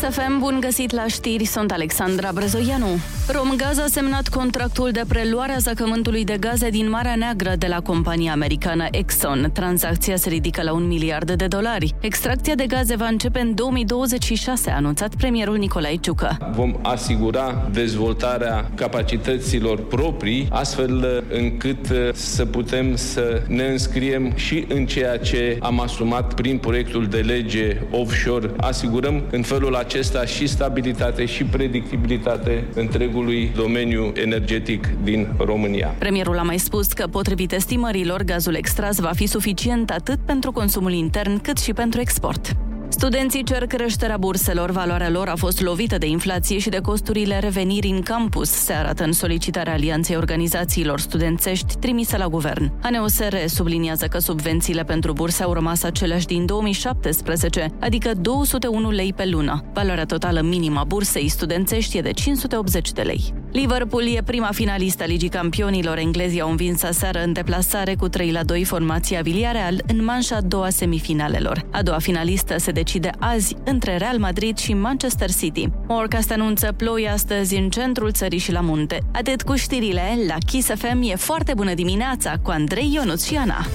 Kiss 0.00 0.16
FM, 0.16 0.38
bun 0.38 0.58
găsit 0.60 0.92
la 0.92 1.06
știri, 1.06 1.44
sunt 1.44 1.70
Alexandra 1.70 2.30
Brezoianu. 2.34 2.86
Romgaz 3.28 3.78
a 3.78 3.86
semnat 3.86 4.28
contractul 4.28 4.90
de 4.90 5.02
preluare 5.08 5.52
a 5.52 5.58
zăcământului 5.58 6.24
de 6.24 6.36
gaze 6.40 6.70
din 6.70 6.88
Marea 6.88 7.14
Neagră 7.14 7.52
de 7.58 7.66
la 7.66 7.80
compania 7.80 8.32
americană 8.32 8.86
Exxon. 8.90 9.50
Tranzacția 9.52 10.16
se 10.16 10.28
ridică 10.28 10.62
la 10.62 10.72
un 10.72 10.86
miliard 10.86 11.32
de 11.32 11.46
dolari. 11.46 11.94
Extracția 12.00 12.54
de 12.54 12.66
gaze 12.66 12.96
va 12.96 13.06
începe 13.06 13.40
în 13.40 13.54
2026, 13.54 14.70
a 14.70 14.74
anunțat 14.76 15.14
premierul 15.14 15.56
Nicolae 15.56 15.96
Ciucă. 15.96 16.52
Vom 16.54 16.78
asigura 16.82 17.68
dezvoltarea 17.72 18.70
capacităților 18.74 19.86
proprii, 19.86 20.48
astfel 20.50 21.24
încât 21.30 21.90
uh, 21.90 21.96
să 22.12 22.46
putem 22.46 22.96
să 22.96 23.42
ne 23.48 23.64
înscriem 23.64 24.32
și 24.34 24.64
în 24.68 24.86
ceea 24.86 25.18
ce 25.18 25.58
am 25.60 25.80
asumat 25.80 26.34
prin 26.34 26.58
proiectul 26.58 27.06
de 27.06 27.18
lege 27.18 27.80
offshore. 27.90 28.50
Asigurăm 28.56 29.22
în 29.30 29.42
felul 29.42 29.74
acesta 29.74 29.86
și 30.26 30.46
stabilitate 30.46 31.24
și 31.26 31.44
predictibilitate 31.44 32.64
întregului 32.74 33.52
domeniu 33.56 34.12
energetic 34.14 34.88
din 35.02 35.28
România. 35.38 35.94
Premierul 35.98 36.38
a 36.38 36.42
mai 36.42 36.58
spus 36.58 36.92
că, 36.92 37.06
potrivit 37.06 37.52
estimărilor, 37.52 38.22
gazul 38.22 38.54
extras 38.54 38.98
va 38.98 39.10
fi 39.14 39.26
suficient 39.26 39.90
atât 39.90 40.18
pentru 40.24 40.52
consumul 40.52 40.92
intern 40.92 41.40
cât 41.40 41.58
și 41.58 41.72
pentru 41.72 42.00
export. 42.00 42.56
Studenții 42.90 43.44
cer 43.44 43.66
creșterea 43.66 44.16
burselor, 44.16 44.70
valoarea 44.70 45.10
lor 45.10 45.28
a 45.28 45.36
fost 45.36 45.60
lovită 45.62 45.98
de 45.98 46.06
inflație 46.06 46.58
și 46.58 46.68
de 46.68 46.78
costurile 46.78 47.38
revenirii 47.38 47.90
în 47.90 48.02
campus, 48.02 48.50
se 48.50 48.72
arată 48.72 49.04
în 49.04 49.12
solicitarea 49.12 49.72
Alianței 49.72 50.16
Organizațiilor 50.16 51.00
Studențești 51.00 51.76
trimisă 51.76 52.16
la 52.16 52.26
guvern. 52.26 52.72
ANEOSR 52.82 53.34
subliniază 53.46 54.06
că 54.06 54.18
subvențiile 54.18 54.84
pentru 54.84 55.12
burse 55.12 55.42
au 55.42 55.52
rămas 55.52 55.82
aceleași 55.82 56.26
din 56.26 56.46
2017, 56.46 57.72
adică 57.80 58.12
201 58.20 58.90
lei 58.90 59.12
pe 59.12 59.26
lună. 59.26 59.64
Valoarea 59.72 60.04
totală 60.04 60.40
minimă 60.40 60.78
a 60.78 60.84
bursei 60.84 61.28
studențești 61.28 61.96
e 61.96 62.00
de 62.00 62.10
580 62.10 62.92
de 62.92 63.02
lei. 63.02 63.34
Liverpool 63.52 64.06
e 64.06 64.22
prima 64.22 64.50
finalistă 64.52 65.02
a 65.02 65.06
Ligii 65.06 65.28
Campionilor. 65.28 65.98
Englezii 65.98 66.40
au 66.40 66.50
învins 66.50 66.82
aseară 66.82 67.22
în 67.22 67.32
deplasare 67.32 67.94
cu 67.94 68.08
3 68.08 68.30
la 68.30 68.42
2 68.42 68.64
formația 68.64 69.20
Villarreal 69.20 69.82
în 69.86 70.04
manșa 70.04 70.36
a 70.36 70.40
doua 70.40 70.70
semifinalelor. 70.70 71.64
A 71.70 71.82
doua 71.82 71.98
finalistă 71.98 72.58
se 72.58 72.70
decide 72.78 73.10
azi 73.18 73.56
între 73.64 73.96
Real 73.96 74.18
Madrid 74.18 74.56
și 74.58 74.74
Manchester 74.74 75.30
City. 75.32 75.68
Orcast 75.86 76.30
anunță 76.30 76.72
ploi 76.72 77.08
astăzi 77.08 77.54
în 77.56 77.70
centrul 77.70 78.12
țării 78.12 78.38
și 78.38 78.52
la 78.52 78.60
munte. 78.60 79.00
Atât 79.12 79.42
cu 79.42 79.54
știrile, 79.54 80.18
la 80.26 80.34
Kiss 80.46 80.68
FM 80.68 81.00
e 81.02 81.14
foarte 81.14 81.52
bună 81.54 81.74
dimineața 81.74 82.34
cu 82.42 82.50
Andrei 82.50 82.92
Ionuț 82.94 83.24
și 83.24 83.36
Ana. 83.36 83.66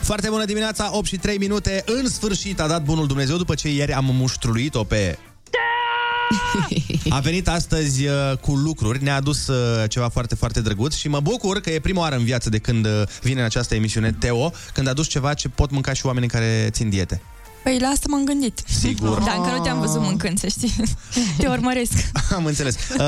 Foarte 0.00 0.28
bună 0.28 0.44
dimineața, 0.44 0.90
8 0.92 1.06
și 1.06 1.16
3 1.16 1.38
minute. 1.38 1.82
În 1.86 2.08
sfârșit 2.08 2.60
a 2.60 2.66
dat 2.66 2.84
bunul 2.84 3.06
Dumnezeu 3.06 3.36
după 3.36 3.54
ce 3.54 3.74
ieri 3.74 3.92
am 3.92 4.04
muștruit-o 4.12 4.84
pe... 4.84 5.18
A 7.08 7.20
venit 7.20 7.48
astăzi 7.48 8.06
uh, 8.06 8.12
cu 8.40 8.54
lucruri, 8.54 9.02
ne-a 9.02 9.16
adus 9.16 9.46
uh, 9.46 9.88
ceva 9.88 10.08
foarte, 10.08 10.34
foarte 10.34 10.60
drăguț 10.60 10.94
și 10.94 11.08
mă 11.08 11.20
bucur 11.20 11.60
că 11.60 11.70
e 11.70 11.78
prima 11.78 12.00
oară 12.00 12.16
în 12.16 12.24
viață 12.24 12.48
de 12.48 12.58
când 12.58 12.86
uh, 12.86 13.02
vine 13.22 13.40
în 13.40 13.46
această 13.46 13.74
emisiune 13.74 14.12
Teo, 14.12 14.52
când 14.72 14.86
a 14.86 14.90
adus 14.90 15.06
ceva 15.06 15.34
ce 15.34 15.48
pot 15.48 15.70
mânca 15.70 15.92
și 15.92 16.06
oamenii 16.06 16.28
care 16.28 16.68
țin 16.70 16.90
diete. 16.90 17.22
Păi 17.64 17.78
la 17.80 17.86
asta 17.86 18.06
m-am 18.10 18.24
gândit. 18.24 18.62
Sigur. 18.66 19.18
Da, 19.18 19.32
încă 19.32 19.50
nu 19.56 19.62
te-am 19.62 19.80
văzut 19.80 20.00
mâncând, 20.00 20.38
să 20.38 20.46
știi. 20.46 20.74
Te 21.38 21.46
urmăresc. 21.46 21.92
Am 22.36 22.44
înțeles. 22.44 22.76
Uh, 22.98 23.04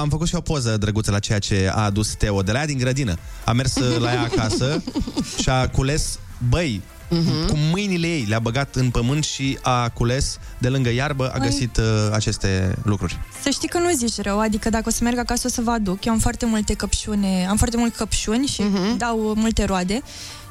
am 0.00 0.08
făcut 0.08 0.28
și 0.28 0.34
o 0.34 0.40
poză 0.40 0.76
drăguță 0.76 1.10
la 1.10 1.18
ceea 1.18 1.38
ce 1.38 1.70
a 1.72 1.84
adus 1.84 2.14
Teo 2.14 2.42
de 2.42 2.52
la 2.52 2.58
ea 2.58 2.66
din 2.66 2.78
grădină. 2.78 3.18
A 3.44 3.52
mers 3.52 3.74
uh, 3.76 3.98
la 3.98 4.12
ea 4.12 4.22
acasă 4.22 4.82
și 5.42 5.48
a 5.48 5.68
cules 5.68 6.18
băi, 6.48 6.82
Mhm. 7.18 7.46
cu 7.46 7.56
mâinile 7.56 8.06
ei 8.06 8.24
le-a 8.28 8.38
băgat 8.38 8.74
în 8.74 8.90
pământ 8.90 9.24
și 9.24 9.58
a 9.62 9.88
cules 9.88 10.38
de 10.58 10.68
lângă 10.68 10.90
iarbă, 10.92 11.28
a 11.34 11.38
Băi. 11.38 11.46
găsit 11.48 11.76
uh, 11.76 11.84
aceste 12.12 12.74
lucruri. 12.82 13.18
Să 13.42 13.50
știi 13.50 13.68
că 13.68 13.78
nu 13.78 13.90
zici 13.94 14.20
rău, 14.20 14.40
adică 14.40 14.70
dacă 14.70 14.84
o 14.86 14.90
să 14.90 14.98
merg 15.04 15.18
acasă 15.18 15.42
o 15.46 15.50
să 15.50 15.60
vă 15.60 15.70
aduc. 15.70 16.04
Eu 16.04 16.12
am 16.12 16.18
foarte 16.18 16.46
multe 16.46 16.74
căpșune, 16.74 17.46
am 17.50 17.56
foarte 17.56 17.76
multe 17.76 17.94
căpșuni 17.96 18.46
și 18.46 18.62
Mhm. 18.62 18.96
dau 18.96 19.32
multe 19.36 19.64
roade. 19.64 20.02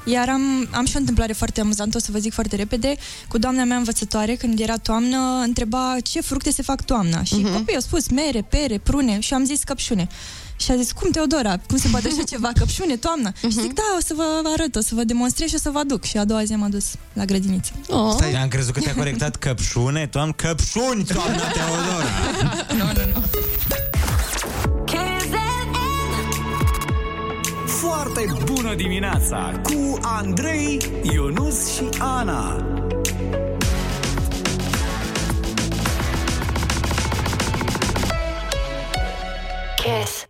Iar 0.05 0.29
am, 0.29 0.67
am 0.71 0.85
și 0.85 0.95
o 0.95 0.99
întâmplare 0.99 1.33
foarte 1.33 1.61
amuzantă, 1.61 1.97
o 1.97 1.99
să 1.99 2.11
vă 2.11 2.17
zic 2.17 2.33
foarte 2.33 2.55
repede. 2.55 2.95
Cu 3.27 3.37
doamna 3.37 3.63
mea 3.63 3.77
învățătoare, 3.77 4.35
când 4.35 4.59
era 4.59 4.77
toamnă, 4.77 5.17
întreba 5.45 5.95
ce 6.03 6.21
fructe 6.21 6.51
se 6.51 6.61
fac 6.61 6.85
toamna. 6.85 7.23
Și 7.23 7.35
Mhm. 7.35 7.53
copiii 7.53 7.75
au 7.75 7.81
spus 7.81 8.09
mere, 8.09 8.41
pere, 8.49 8.77
prune 8.77 9.19
și 9.19 9.33
am 9.33 9.45
zis 9.45 9.63
căpșune. 9.63 10.07
Și 10.63 10.71
a 10.71 10.75
zis, 10.75 10.91
cum 10.91 11.09
Teodora, 11.11 11.57
cum 11.67 11.77
se 11.77 11.87
poate 11.91 12.07
așa 12.07 12.23
ceva, 12.29 12.49
căpșune, 12.59 12.95
toamna? 12.95 13.31
Și 13.39 13.45
Mhm. 13.45 13.59
zic, 13.61 13.73
da, 13.73 13.81
o 13.97 14.01
să 14.05 14.13
vă 14.15 14.23
arăt, 14.53 14.75
o 14.75 14.81
să 14.81 14.95
vă 14.95 15.03
demonstrez 15.03 15.49
și 15.49 15.55
o 15.55 15.57
să 15.57 15.69
vă 15.69 15.79
aduc. 15.79 16.03
Și 16.03 16.17
a 16.17 16.25
doua 16.25 16.43
zi 16.43 16.53
am 16.53 16.63
adus 16.63 16.85
la 17.13 17.25
grădiniță. 17.25 17.71
Oh. 17.89 18.11
Stai, 18.15 18.33
am 18.33 18.47
crezut 18.47 18.73
că 18.73 18.79
te-a 18.79 18.93
corectat 18.95 19.35
căpșune, 19.35 20.07
tu 20.07 20.19
am 20.19 20.31
căpșuni, 20.31 21.03
toamna 21.03 21.47
Teodora. 21.47 22.13
nu, 22.77 22.85
nu, 22.85 23.11
nu. 23.13 23.23
Foarte 27.67 28.25
bună 28.45 28.75
dimineața 28.75 29.59
cu 29.63 29.97
Andrei, 30.01 30.81
Ionus 31.13 31.73
și 31.73 31.83
Ana. 31.99 32.65
Kiss. 39.75 40.25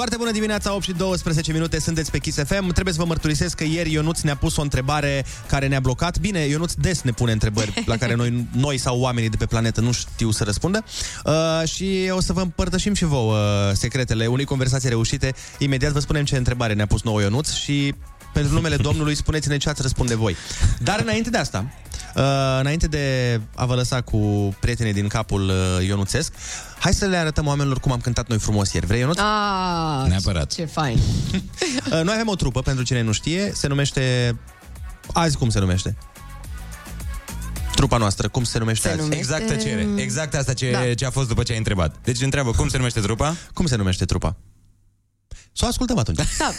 Foarte 0.00 0.18
bună 0.18 0.30
dimineața, 0.30 0.74
8 0.74 0.82
și 0.82 0.92
12 0.92 1.52
minute, 1.52 1.80
sunteți 1.80 2.10
pe 2.10 2.18
Kiss 2.18 2.38
FM. 2.38 2.72
Trebuie 2.72 2.94
să 2.94 3.00
vă 3.00 3.06
mărturisesc 3.06 3.56
că 3.56 3.64
ieri 3.64 3.92
Ionuț 3.92 4.20
ne-a 4.20 4.36
pus 4.36 4.56
o 4.56 4.62
întrebare 4.62 5.24
care 5.46 5.66
ne-a 5.66 5.80
blocat. 5.80 6.18
Bine, 6.18 6.38
Ionuț 6.38 6.72
des 6.72 7.02
ne 7.02 7.10
pune 7.10 7.32
întrebări 7.32 7.82
la 7.86 7.96
care 7.96 8.14
noi, 8.14 8.46
noi 8.66 8.78
sau 8.78 9.00
oamenii 9.00 9.28
de 9.28 9.36
pe 9.36 9.46
planetă 9.46 9.80
nu 9.80 9.92
știu 9.92 10.30
să 10.30 10.44
răspundă. 10.44 10.84
Uh, 11.24 11.68
și 11.68 12.10
o 12.10 12.20
să 12.20 12.32
vă 12.32 12.40
împărtășim 12.40 12.94
și 12.94 13.04
vouă 13.04 13.34
uh, 13.34 13.72
secretele 13.72 14.26
unei 14.26 14.44
conversații 14.44 14.88
reușite. 14.88 15.34
Imediat 15.58 15.92
vă 15.92 16.00
spunem 16.00 16.24
ce 16.24 16.36
întrebare 16.36 16.72
ne-a 16.72 16.86
pus 16.86 17.02
nouă 17.02 17.20
Ionuț 17.20 17.52
și 17.52 17.94
pentru 18.32 18.52
numele 18.52 18.76
Domnului 18.76 19.14
spuneți-ne 19.14 19.56
ce 19.56 19.68
ați 19.68 19.82
răspunde 19.82 20.16
voi. 20.16 20.36
Dar 20.78 21.00
înainte 21.00 21.30
de 21.30 21.38
asta, 21.38 21.70
uh, 22.16 22.22
înainte 22.60 22.86
de 22.86 23.40
a 23.54 23.64
vă 23.66 23.74
lăsa 23.74 24.00
cu 24.00 24.16
prietenii 24.60 24.92
din 24.92 25.08
capul 25.08 25.48
uh, 25.48 25.86
Ionuțesc, 25.86 26.32
hai 26.78 26.94
să 26.94 27.06
le 27.06 27.16
arătăm 27.16 27.46
oamenilor 27.46 27.80
cum 27.80 27.92
am 27.92 28.00
cântat 28.00 28.28
noi 28.28 28.38
frumos 28.38 28.72
ieri. 28.72 28.86
Vrei, 28.86 29.00
Ionuț? 29.00 29.18
Ah, 29.18 30.08
Neapărat. 30.08 30.52
Ce 30.52 30.64
fain. 30.64 30.98
Uh, 31.92 32.00
Noi 32.02 32.12
avem 32.14 32.28
o 32.28 32.34
trupă, 32.34 32.60
pentru 32.62 32.84
cine 32.84 33.00
nu 33.02 33.12
știe, 33.12 33.52
se 33.54 33.66
numește... 33.66 34.36
Azi 35.12 35.36
cum 35.36 35.48
se 35.50 35.58
numește? 35.58 35.96
Trupa 37.74 37.96
noastră, 37.96 38.28
cum 38.28 38.44
se 38.44 38.58
numește 38.58 38.86
Se 38.88 38.92
azi? 38.94 39.02
numește- 39.02 39.22
Exact 39.22 39.46
tăcere. 39.46 39.88
Exact 39.96 40.34
asta 40.34 40.52
ce, 40.52 40.70
Da. 40.70 40.94
ce 40.94 41.06
a 41.06 41.10
fost 41.10 41.28
după 41.28 41.42
ce 41.42 41.52
ai 41.52 41.58
întrebat. 41.58 41.94
Deci 42.02 42.20
întreabă, 42.22 42.50
cum 42.50 42.68
se 42.68 42.76
numește 42.76 43.00
trupa? 43.00 43.36
Cum 43.54 43.66
se 43.66 43.76
numește 43.76 44.04
trupa? 44.04 44.36
Să 45.52 45.64
o 45.64 45.68
ascultăm 45.68 45.98
atunci. 45.98 46.16
Da. 46.16 46.24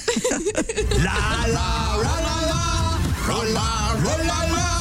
La 1.04 1.46
la 1.54 1.96
la 2.02 2.20
la 2.22 2.46
la 2.46 3.00
Rola, 3.28 3.98
rola, 4.04 4.16
la 4.16 4.18
Ga, 4.18 4.18
ga, 4.18 4.18
rola, 4.18 4.26
la 4.26 4.48
La, 4.48 4.56
la, 4.56 4.81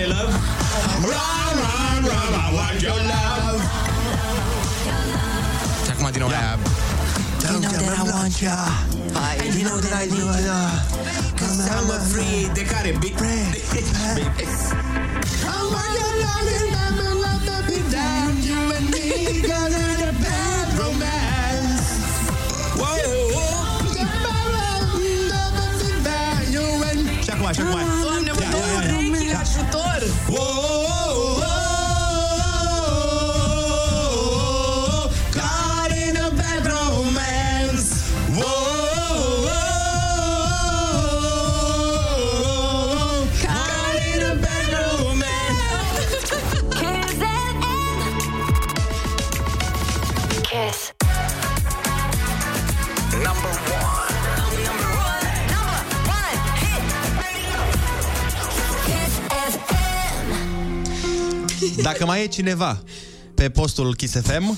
De 0.00 0.06
love? 0.06 0.32
Run, 1.10 1.54
run, 1.62 2.00
run, 2.08 2.32
I 2.44 2.48
want 2.56 2.80
your 2.80 3.00
love. 3.12 3.62
Și 5.84 5.90
acum 5.90 6.08
din 6.10 6.20
nou 6.20 6.28
aia... 6.28 6.58
You 7.42 7.60
know 7.60 7.70
that 7.70 7.82
I 7.82 8.10
want 8.12 8.40
ya. 8.40 8.58
And 9.42 9.54
you 9.58 9.64
know 9.68 9.78
that 9.84 9.94
I 10.02 10.06
need 10.14 10.44
ya. 10.48 10.60
Cause 11.38 11.68
I'm 11.74 11.90
afraid. 12.00 12.48
De 12.56 12.62
care? 12.70 12.90
Big 13.00 13.14
I 13.20 13.24
want 15.74 15.92
your 16.00 16.14
love 16.24 16.48
and 16.58 16.68
never 16.76 17.12
love 17.24 17.42
to 17.48 17.56
be 17.68 17.78
down. 17.96 18.32
You 18.48 18.60
and 18.76 18.86
me 18.94 19.06
gonna 19.48 19.84
the 20.02 20.10
bad 20.24 20.66
romance. 20.80 21.88
Whoa, 22.80 22.96
Și 27.24 27.30
acum, 27.30 27.52
și 27.52 27.60
acum. 27.60 27.99
Dacă 61.82 62.06
mai 62.06 62.22
e 62.22 62.26
cineva 62.26 62.82
pe 63.34 63.48
postul 63.48 63.94
Kiss 63.94 64.20
FM, 64.22 64.48
uh, 64.48 64.56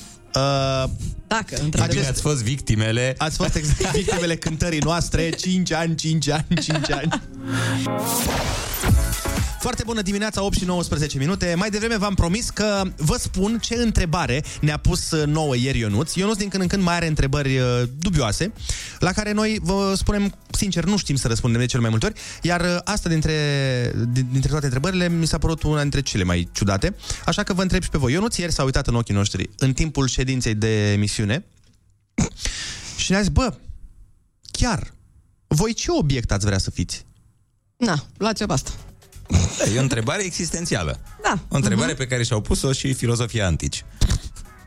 Dacă, 1.26 1.68
Acest... 1.80 2.08
Ați 2.08 2.20
fost 2.20 2.42
victimele. 2.42 3.14
Ați 3.18 3.36
fost 3.36 3.54
exact 3.54 3.94
victimele 3.94 4.36
cântării 4.36 4.80
noastre 4.80 5.30
5 5.30 5.72
ani, 5.72 5.94
5 5.94 6.28
ani, 6.28 6.46
5 6.62 6.90
ani 6.90 7.08
Foarte 9.62 9.82
bună 9.86 10.02
dimineața, 10.02 10.42
8 10.42 10.56
și 10.56 10.64
19 10.64 11.18
minute. 11.18 11.54
Mai 11.56 11.70
devreme 11.70 11.96
v-am 11.96 12.14
promis 12.14 12.50
că 12.50 12.82
vă 12.96 13.16
spun 13.18 13.58
ce 13.58 13.74
întrebare 13.74 14.44
ne-a 14.60 14.76
pus 14.76 15.10
uh, 15.10 15.26
nouă 15.26 15.56
ieri 15.56 15.78
Ionuț. 15.78 16.14
Ionuț 16.14 16.36
din 16.36 16.48
când 16.48 16.62
în 16.62 16.68
când 16.68 16.82
mai 16.82 16.94
are 16.94 17.06
întrebări 17.06 17.58
uh, 17.58 17.82
dubioase, 17.98 18.52
la 18.98 19.12
care 19.12 19.32
noi 19.32 19.58
vă 19.62 19.94
spunem 19.96 20.34
sincer, 20.50 20.84
nu 20.84 20.96
știm 20.96 21.16
să 21.16 21.28
răspundem 21.28 21.60
de 21.60 21.66
cel 21.66 21.80
mai 21.80 21.90
multe 21.90 22.06
ori, 22.06 22.20
iar 22.42 22.60
uh, 22.60 22.76
asta 22.84 23.08
dintre, 23.08 23.34
din- 24.12 24.28
dintre 24.30 24.50
toate 24.50 24.64
întrebările 24.64 25.08
mi 25.08 25.26
s-a 25.26 25.38
părut 25.38 25.62
una 25.62 25.80
dintre 25.80 26.02
cele 26.02 26.22
mai 26.22 26.48
ciudate. 26.52 26.94
Așa 27.26 27.42
că 27.42 27.52
vă 27.52 27.62
întreb 27.62 27.82
și 27.82 27.88
pe 27.88 27.98
voi. 27.98 28.12
Ionuț 28.12 28.36
ieri 28.36 28.52
s-a 28.52 28.62
uitat 28.62 28.86
în 28.86 28.94
ochii 28.94 29.14
noștri 29.14 29.50
în 29.58 29.72
timpul 29.72 30.06
ședinței 30.06 30.54
de 30.54 30.92
emisiune 30.92 31.44
și 32.96 33.10
ne-a 33.10 33.20
zis, 33.20 33.28
bă, 33.30 33.54
chiar, 34.50 34.92
voi 35.46 35.72
ce 35.72 35.90
obiect 35.90 36.32
ați 36.32 36.44
vrea 36.46 36.58
să 36.58 36.70
fiți? 36.70 37.06
Na, 37.76 38.04
luați-o 38.16 38.46
pe 38.46 38.52
asta. 38.52 38.70
E 39.74 39.78
o 39.78 39.82
întrebare 39.82 40.22
existențială. 40.24 41.00
Da. 41.22 41.38
O 41.48 41.56
întrebare 41.56 41.94
pe 41.94 42.06
care 42.06 42.22
și-au 42.22 42.40
pus-o 42.40 42.72
și 42.72 42.92
filozofia 42.92 43.46
antici. 43.46 43.84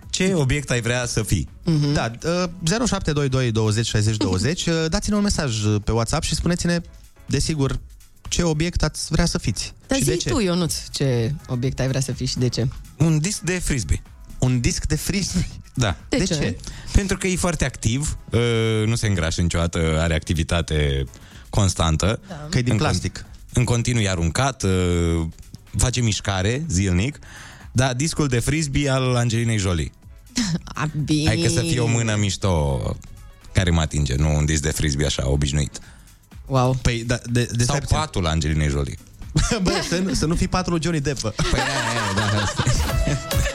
Ce 0.10 0.34
obiect 0.34 0.70
ai 0.70 0.82
vrea 0.82 1.06
să 1.06 1.24
fii? 1.24 1.50
Mhm. 1.64 1.94
Da, 1.94 2.12
uh, 2.24 2.50
0722 2.64 3.52
20 3.52 3.86
60 3.88 4.18
20, 4.18 4.66
uh, 4.66 4.86
dați-ne 4.90 5.16
un 5.16 5.22
mesaj 5.22 5.64
uh, 5.64 5.76
pe 5.84 5.92
WhatsApp 5.92 6.24
și 6.24 6.36
spuneți-ne, 6.36 6.80
desigur, 7.26 7.80
ce 8.30 8.44
obiect 8.44 8.84
ați 8.84 9.06
vrea 9.10 9.26
să 9.26 9.38
fiți. 9.38 9.74
Dar 9.88 9.98
și 9.98 10.04
zi 10.04 10.10
de 10.10 10.16
ce? 10.16 10.30
tu, 10.30 10.40
Ionuț, 10.40 10.76
ce 10.92 11.34
obiect 11.48 11.80
ai 11.80 11.88
vrea 11.88 12.02
să 12.02 12.12
fii 12.12 12.26
și 12.26 12.38
de 12.38 12.48
ce? 12.48 12.68
Un 12.98 13.20
disc 13.20 13.40
de 13.40 13.60
frisbee. 13.64 14.02
Un 14.40 14.60
disc 14.62 14.86
de 14.86 14.96
frisbee? 14.96 15.48
Da. 15.78 15.96
De 16.10 16.18
De 16.18 16.24
ce? 16.24 16.34
ce? 16.34 16.58
Pentru 16.92 17.18
că 17.18 17.28
e 17.28 17.36
foarte 17.36 17.66
activ, 17.66 18.18
uh, 18.32 18.40
nu 18.86 18.96
se 18.96 19.08
îngrașă 19.08 19.42
niciodată, 19.42 19.98
are 20.00 20.16
activitate 20.16 21.04
constantă. 21.50 22.20
Da. 22.28 22.48
Că 22.50 22.58
e 22.58 22.62
din 22.62 22.72
În 22.72 22.78
con- 22.78 22.82
plastic. 22.82 23.26
În 23.58 23.64
continuu 23.64 24.02
e 24.02 24.10
aruncat, 24.10 24.64
uh, 24.64 25.26
face 25.78 26.02
mișcare 26.02 26.64
zilnic, 26.70 27.20
dar 27.72 27.94
discul 27.94 28.28
de 28.28 28.40
frisbee 28.40 28.90
al 28.90 29.16
Angelinei 29.16 29.58
Jolie. 29.58 29.92
A, 30.64 30.90
bine. 31.06 31.28
Hai 31.28 31.38
că 31.38 31.48
să 31.50 31.60
fie 31.62 31.80
o 31.80 31.88
mână 31.88 32.16
mișto 32.16 32.80
care 33.52 33.70
mă 33.70 33.82
atinge, 33.82 34.16
nu 34.16 34.36
un 34.36 34.46
disc 34.46 34.62
de 34.62 34.72
frisbee 34.72 35.06
așa, 35.06 35.30
obișnuit. 35.30 35.80
Wow. 36.46 36.78
Păi, 36.82 37.04
da, 37.08 37.20
de, 37.32 37.50
de 37.52 37.64
Sau 37.64 37.80
patul 37.90 38.26
Angelinei 38.26 38.70
Jolie. 38.70 38.98
Bă, 39.64 39.72
să, 39.90 39.98
nu- 39.98 40.14
să 40.14 40.26
nu 40.26 40.36
fii 40.36 40.48
patrul 40.48 40.82
Johnny 40.82 41.00
Depp. 41.02 41.22
bă. 41.22 41.34
Păi 41.52 41.60
aia, 41.60 41.70
aia, 41.90 42.14
da, 42.16 42.44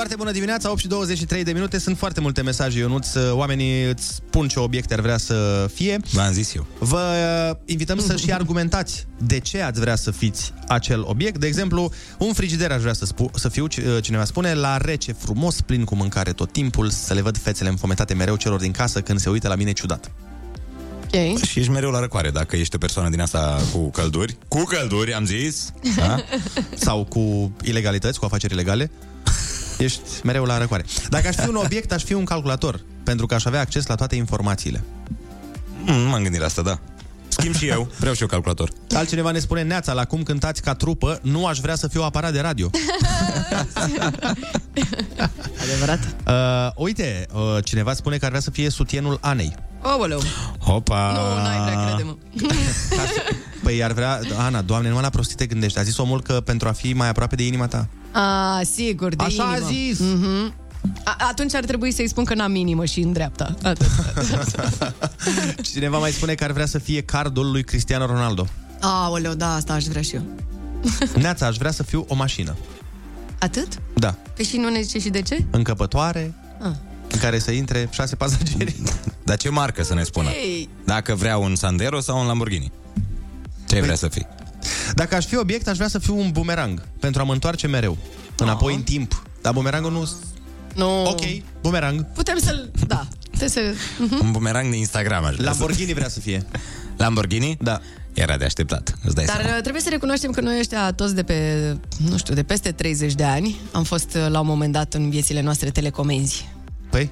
Foarte 0.00 0.18
bună 0.18 0.32
dimineața, 0.32 0.70
8 0.70 0.78
și 0.80 0.86
23 0.86 1.44
de 1.44 1.52
minute. 1.52 1.78
Sunt 1.78 1.98
foarte 1.98 2.20
multe 2.20 2.42
mesaje, 2.42 2.78
Ionuț. 2.78 3.08
Oamenii 3.32 3.84
îți 3.84 4.06
spun 4.06 4.48
ce 4.48 4.58
obiecte 4.60 4.94
ar 4.94 5.00
vrea 5.00 5.16
să 5.16 5.68
fie. 5.74 5.96
V-am 6.12 6.32
zis 6.32 6.54
eu. 6.54 6.66
Vă 6.78 7.00
uh, 7.50 7.56
invităm 7.64 7.98
să 7.98 8.16
și 8.16 8.32
argumentați 8.32 9.06
de 9.18 9.38
ce 9.38 9.60
ați 9.62 9.80
vrea 9.80 9.96
să 9.96 10.10
fiți 10.10 10.52
acel 10.68 11.02
obiect. 11.06 11.38
De 11.38 11.46
exemplu, 11.46 11.92
un 12.18 12.32
frigider 12.32 12.72
aș 12.72 12.80
vrea 12.80 12.92
să, 12.92 13.04
spu- 13.04 13.30
să 13.34 13.48
fiu, 13.48 13.66
ci- 13.66 13.76
uh, 13.76 14.02
cineva 14.02 14.24
spune, 14.24 14.54
la 14.54 14.76
rece, 14.76 15.12
frumos, 15.12 15.60
plin 15.60 15.84
cu 15.84 15.94
mâncare 15.94 16.32
tot 16.32 16.52
timpul, 16.52 16.90
să 16.90 17.14
le 17.14 17.20
văd 17.20 17.38
fețele 17.38 17.68
înfometate 17.68 18.14
mereu 18.14 18.36
celor 18.36 18.60
din 18.60 18.72
casă 18.72 19.00
când 19.00 19.18
se 19.20 19.30
uită 19.30 19.48
la 19.48 19.54
mine 19.54 19.72
ciudat. 19.72 20.10
Ok. 21.04 21.44
Și 21.44 21.58
ești 21.58 21.70
mereu 21.70 21.90
la 21.90 22.00
răcoare 22.00 22.30
dacă 22.30 22.56
ești 22.56 22.74
o 22.74 22.78
persoană 22.78 23.08
din 23.08 23.20
asta 23.20 23.60
cu 23.72 23.90
călduri. 23.90 24.36
Cu 24.48 24.62
călduri, 24.62 25.14
am 25.14 25.24
zis. 25.24 25.72
Da? 25.96 26.16
Sau 26.74 27.04
cu 27.04 27.52
ilegalități, 27.62 28.18
cu 28.18 28.24
afaceri 28.24 28.52
ilegale. 28.52 28.90
Ești 29.80 30.00
mereu 30.22 30.44
la 30.44 30.58
răcoare. 30.58 30.84
Dacă 31.08 31.28
aș 31.28 31.34
fi 31.34 31.48
un 31.48 31.54
obiect, 31.54 31.92
aș 31.92 32.02
fi 32.02 32.12
un 32.12 32.24
calculator, 32.24 32.80
pentru 33.04 33.26
că 33.26 33.34
aș 33.34 33.44
avea 33.44 33.60
acces 33.60 33.86
la 33.86 33.94
toate 33.94 34.16
informațiile. 34.16 34.84
Mm, 35.84 35.94
nu 35.94 36.08
m-am 36.08 36.22
gândit 36.22 36.40
la 36.40 36.46
asta, 36.46 36.62
da. 36.62 36.78
Schimb 37.28 37.54
și 37.54 37.66
eu. 37.66 37.88
Vreau 37.98 38.14
și 38.14 38.20
eu 38.20 38.26
calculator. 38.26 38.70
Altcineva 38.94 39.30
ne 39.30 39.38
spune, 39.38 39.62
Neața, 39.62 39.92
la 39.92 40.04
cum 40.04 40.22
cântați 40.22 40.62
ca 40.62 40.74
trupă, 40.74 41.18
nu 41.22 41.46
aș 41.46 41.58
vrea 41.58 41.74
să 41.74 41.88
fiu 41.88 42.02
aparat 42.02 42.32
de 42.32 42.40
radio. 42.40 42.70
Adevărat. 45.62 46.14
Uh, 46.26 46.84
uite, 46.84 47.26
uh, 47.32 47.64
cineva 47.64 47.92
spune 47.94 48.16
că 48.16 48.24
ar 48.24 48.30
vrea 48.30 48.42
să 48.42 48.50
fie 48.50 48.70
sutienul 48.70 49.18
Anei. 49.20 49.54
Aoleu. 49.82 50.20
Hopa! 50.64 51.12
Nu, 51.12 51.42
n-ai 51.42 51.60
vrea, 51.64 51.86
crede-mă. 51.86 52.16
Păi 53.62 53.82
ar 53.84 53.92
vrea... 53.92 54.20
Ana, 54.38 54.60
doamne, 54.62 54.88
numai 54.88 55.02
la 55.02 55.08
prostii 55.08 55.36
te 55.36 55.46
gândești. 55.46 55.78
A 55.78 55.82
zis 55.82 55.96
omul 55.96 56.22
că 56.22 56.32
pentru 56.44 56.68
a 56.68 56.72
fi 56.72 56.92
mai 56.92 57.08
aproape 57.08 57.34
de 57.34 57.46
inima 57.46 57.66
ta. 57.66 57.86
A, 58.12 58.60
sigur, 58.74 59.14
de 59.14 59.24
Așa 59.24 59.42
a 59.44 59.56
inimă. 59.56 59.68
zis. 59.70 59.98
Mhm. 59.98 60.54
A, 61.04 61.16
atunci 61.28 61.54
ar 61.54 61.64
trebui 61.64 61.92
să-i 61.92 62.08
spun 62.08 62.24
că 62.24 62.34
n-am 62.34 62.54
inimă 62.54 62.84
și 62.84 63.00
în 63.00 63.12
dreapta. 63.12 63.54
Atât. 63.62 63.86
Cineva 65.72 65.98
mai 65.98 66.10
spune 66.10 66.34
că 66.34 66.44
ar 66.44 66.52
vrea 66.52 66.66
să 66.66 66.78
fie 66.78 67.02
cardul 67.02 67.50
lui 67.50 67.64
Cristiano 67.64 68.06
Ronaldo. 68.06 68.46
Aoleu, 68.80 69.32
da, 69.34 69.54
asta 69.54 69.72
aș 69.72 69.84
vrea 69.84 70.02
și 70.02 70.14
eu. 70.14 70.22
Neața, 71.22 71.46
aș 71.46 71.56
vrea 71.56 71.70
să 71.70 71.82
fiu 71.82 72.04
o 72.08 72.14
mașină. 72.14 72.56
Atât? 73.38 73.68
Da. 73.94 74.14
Păi 74.36 74.44
și 74.44 74.56
nu 74.56 74.68
ne 74.68 74.80
zice 74.80 74.98
și 74.98 75.08
de 75.08 75.22
ce? 75.22 75.44
Încăpătoare, 75.50 76.34
Ah. 76.62 76.70
În 77.12 77.18
care 77.18 77.38
să 77.38 77.50
intre 77.50 77.88
șase 77.90 78.16
pasageri. 78.16 78.74
Dar 79.24 79.36
ce 79.36 79.48
marcă 79.48 79.82
să 79.82 79.94
ne 79.94 80.02
spună? 80.02 80.28
Ei. 80.28 80.68
Dacă 80.84 81.14
vrea 81.14 81.36
un 81.36 81.54
Sandero 81.54 82.00
sau 82.00 82.20
un 82.20 82.26
Lamborghini? 82.26 82.72
Ce 83.68 83.80
vrea 83.80 83.94
să 83.94 84.08
fii? 84.08 84.26
Dacă 84.94 85.14
aș 85.14 85.26
fi 85.26 85.36
obiect, 85.36 85.68
aș 85.68 85.76
vrea 85.76 85.88
să 85.88 85.98
fiu 85.98 86.18
un 86.18 86.30
bumerang, 86.30 86.82
pentru 87.00 87.20
a 87.20 87.24
mă 87.24 87.32
întoarce 87.32 87.66
mereu, 87.66 87.96
înapoi 88.36 88.74
în 88.74 88.82
timp. 88.82 89.22
Dar 89.42 89.52
bumerangul 89.52 89.92
nu... 89.92 90.08
Nu. 90.74 91.04
Ok, 91.04 91.20
bumerang. 91.60 92.06
Putem 92.12 92.38
să-l... 92.38 92.70
Da. 92.86 93.06
Trebuie 93.36 93.48
să... 93.48 93.60
Mhm. 93.98 94.18
Un 94.24 94.30
bumerang 94.32 94.70
de 94.70 94.76
Instagram 94.76 95.24
aș 95.24 95.34
vrea 95.34 95.50
Lamborghini 95.50 95.92
vrea 95.92 96.08
să 96.08 96.20
fie. 96.20 96.46
Lamborghini? 96.96 97.56
Da. 97.60 97.80
Era 98.14 98.36
de 98.36 98.44
așteptat, 98.44 98.94
îți 99.04 99.14
dai 99.14 99.24
Dar 99.24 99.36
seama. 99.40 99.56
uh, 99.56 99.60
trebuie 99.60 99.82
să 99.82 99.88
recunoaștem 99.88 100.30
că 100.30 100.40
noi 100.40 100.58
ăștia 100.58 100.92
toți 100.92 101.14
de 101.14 101.22
pe, 101.22 101.76
nu 102.10 102.16
știu, 102.16 102.34
de 102.34 102.42
peste 102.42 102.72
30 102.72 103.14
de 103.14 103.24
ani 103.24 103.60
am 103.72 103.82
fost 103.82 104.14
uh, 104.14 104.26
la 104.28 104.40
un 104.40 104.46
moment 104.46 104.72
dat 104.72 104.94
în 104.94 105.10
viețile 105.10 105.40
noastre 105.40 105.70
telecomenzi. 105.70 106.48
Păi? 106.90 107.10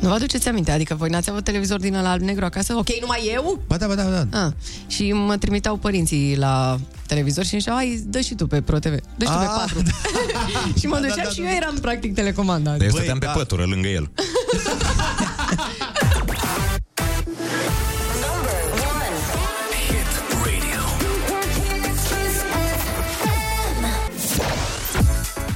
Nu 0.00 0.08
vă 0.08 0.14
aduceți 0.14 0.48
aminte? 0.48 0.70
Adică 0.70 0.94
voi 0.94 1.08
n-ați 1.08 1.30
avut 1.30 1.44
televizor 1.44 1.80
din 1.80 1.94
ăla 1.94 2.10
alb-negru 2.10 2.44
acasă? 2.44 2.74
Ok, 2.74 2.86
numai 3.00 3.30
eu? 3.34 3.60
Ba 3.66 3.76
da, 3.76 3.86
ba 3.86 3.94
da, 3.94 4.02
ba 4.02 4.26
da. 4.30 4.44
Ah, 4.44 4.52
și 4.86 5.12
mă 5.12 5.36
trimiteau 5.36 5.76
părinții 5.76 6.36
la 6.36 6.78
televizor 7.06 7.44
și 7.44 7.52
îmi 7.52 7.62
ziceau, 7.62 7.76
hai, 7.76 8.02
dă 8.06 8.20
și 8.20 8.34
tu 8.34 8.46
pe 8.46 8.60
Pro 8.60 8.78
TV, 8.78 8.94
dă 9.16 9.24
și 9.24 9.30
tu 9.30 9.38
pe 9.38 9.44
Ah, 9.44 9.50
4. 9.56 9.82
și 10.78 10.86
mă 10.86 10.98
duceam 10.98 11.32
și 11.32 11.40
eu 11.40 11.46
eram 11.56 11.74
practic 11.80 12.14
telecomanda. 12.14 12.70
Dar 12.70 12.82
eu 12.82 12.88
stăteam 12.90 13.18
pe 13.18 13.28
pătură 13.34 13.64
lângă 13.64 13.88
el. 13.88 14.10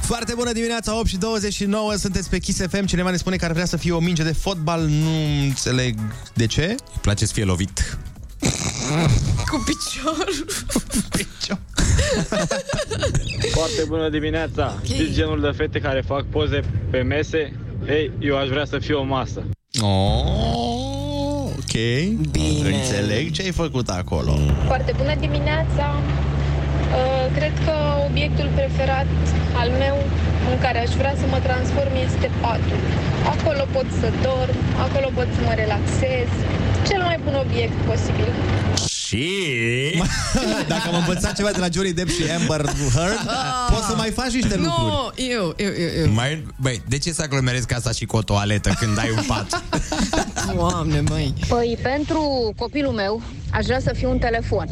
Foarte 0.09 0.33
bună 0.35 0.51
dimineața, 0.51 0.97
8 0.97 1.07
și 1.07 1.17
29, 1.17 1.95
sunteți 1.95 2.29
pe 2.29 2.39
Kiss 2.39 2.61
FM. 2.69 2.85
Cineva 2.85 3.09
ne 3.09 3.17
spune 3.17 3.35
că 3.35 3.45
ar 3.45 3.51
vrea 3.51 3.65
să 3.65 3.77
fie 3.77 3.91
o 3.91 3.99
minge 3.99 4.23
de 4.23 4.31
fotbal, 4.31 4.81
nu 4.81 5.41
înțeleg 5.43 5.95
de 6.33 6.45
ce. 6.45 6.65
Îi 6.69 6.99
place 7.01 7.25
să 7.25 7.33
fie 7.33 7.43
lovit. 7.43 7.97
Cu 9.49 9.63
piciorul. 9.65 10.45
Foarte 13.57 13.83
bună 13.87 14.09
dimineața! 14.09 14.79
Știți 14.83 15.11
genul 15.13 15.41
de 15.41 15.51
fete 15.55 15.79
care 15.79 16.03
fac 16.07 16.25
poze 16.25 16.59
pe 16.89 17.01
mese? 17.01 17.53
Ei, 17.87 18.11
eu 18.19 18.37
aș 18.37 18.47
vrea 18.47 18.65
să 18.65 18.79
fiu 18.79 18.99
o 18.99 19.03
masă. 19.03 19.43
Oh, 19.81 21.51
ok. 21.57 21.73
Bine. 22.31 22.75
Înțeleg 22.75 23.31
ce 23.31 23.41
ai 23.41 23.51
făcut 23.51 23.89
acolo. 23.89 24.37
Foarte 24.65 24.93
bună 24.97 25.15
dimineața! 25.19 26.01
Uh, 26.97 27.25
Cred 27.37 27.53
că 27.65 27.75
obiectul 28.09 28.49
preferat 28.55 29.09
al 29.61 29.69
meu 29.83 29.97
în 30.51 30.57
care 30.59 30.79
aș 30.79 30.91
vrea 31.01 31.13
să 31.21 31.25
mă 31.29 31.39
transform 31.47 31.93
este 32.07 32.29
patul. 32.41 32.81
Acolo 33.33 33.63
pot 33.75 33.87
să 33.99 34.07
dorm, 34.27 34.57
acolo 34.87 35.07
pot 35.17 35.27
să 35.35 35.41
mă 35.47 35.53
relaxez. 35.63 36.29
Cel 36.87 37.01
mai 37.09 37.17
bun 37.23 37.35
obiect 37.45 37.77
posibil. 37.89 38.31
Și... 39.09 40.01
Dacă 40.73 40.87
am 40.87 40.95
învățat 40.95 41.35
ceva 41.35 41.51
de 41.51 41.59
la 41.59 41.67
Johnny 41.73 41.93
Depp 41.93 42.09
și 42.09 42.23
Amber 42.39 42.65
Heard, 42.93 43.19
poți 43.69 43.85
să 43.87 43.93
mai 43.97 44.09
faci 44.09 44.31
niște 44.31 44.55
lucruri. 44.55 44.85
Nu, 44.85 45.11
eu, 45.15 45.53
eu, 45.57 45.67
eu, 45.67 46.03
eu. 46.03 46.11
Mai, 46.11 46.45
băi, 46.55 46.81
de 46.87 46.97
ce 46.97 47.11
să 47.11 47.21
aglomerezi 47.21 47.67
casa 47.67 47.91
și 47.91 48.05
cu 48.05 48.15
o 48.15 48.21
toaletă 48.21 48.73
când 48.79 48.97
ai 48.97 49.09
un 49.17 49.23
pat? 49.27 49.63
Doamne, 50.55 50.99
măi. 50.99 51.33
Păi 51.47 51.77
pentru 51.81 52.53
copilul 52.57 52.91
meu 52.91 53.21
aș 53.51 53.65
vrea 53.65 53.79
să 53.79 53.93
fiu 53.95 54.09
un 54.09 54.17
telefon, 54.17 54.67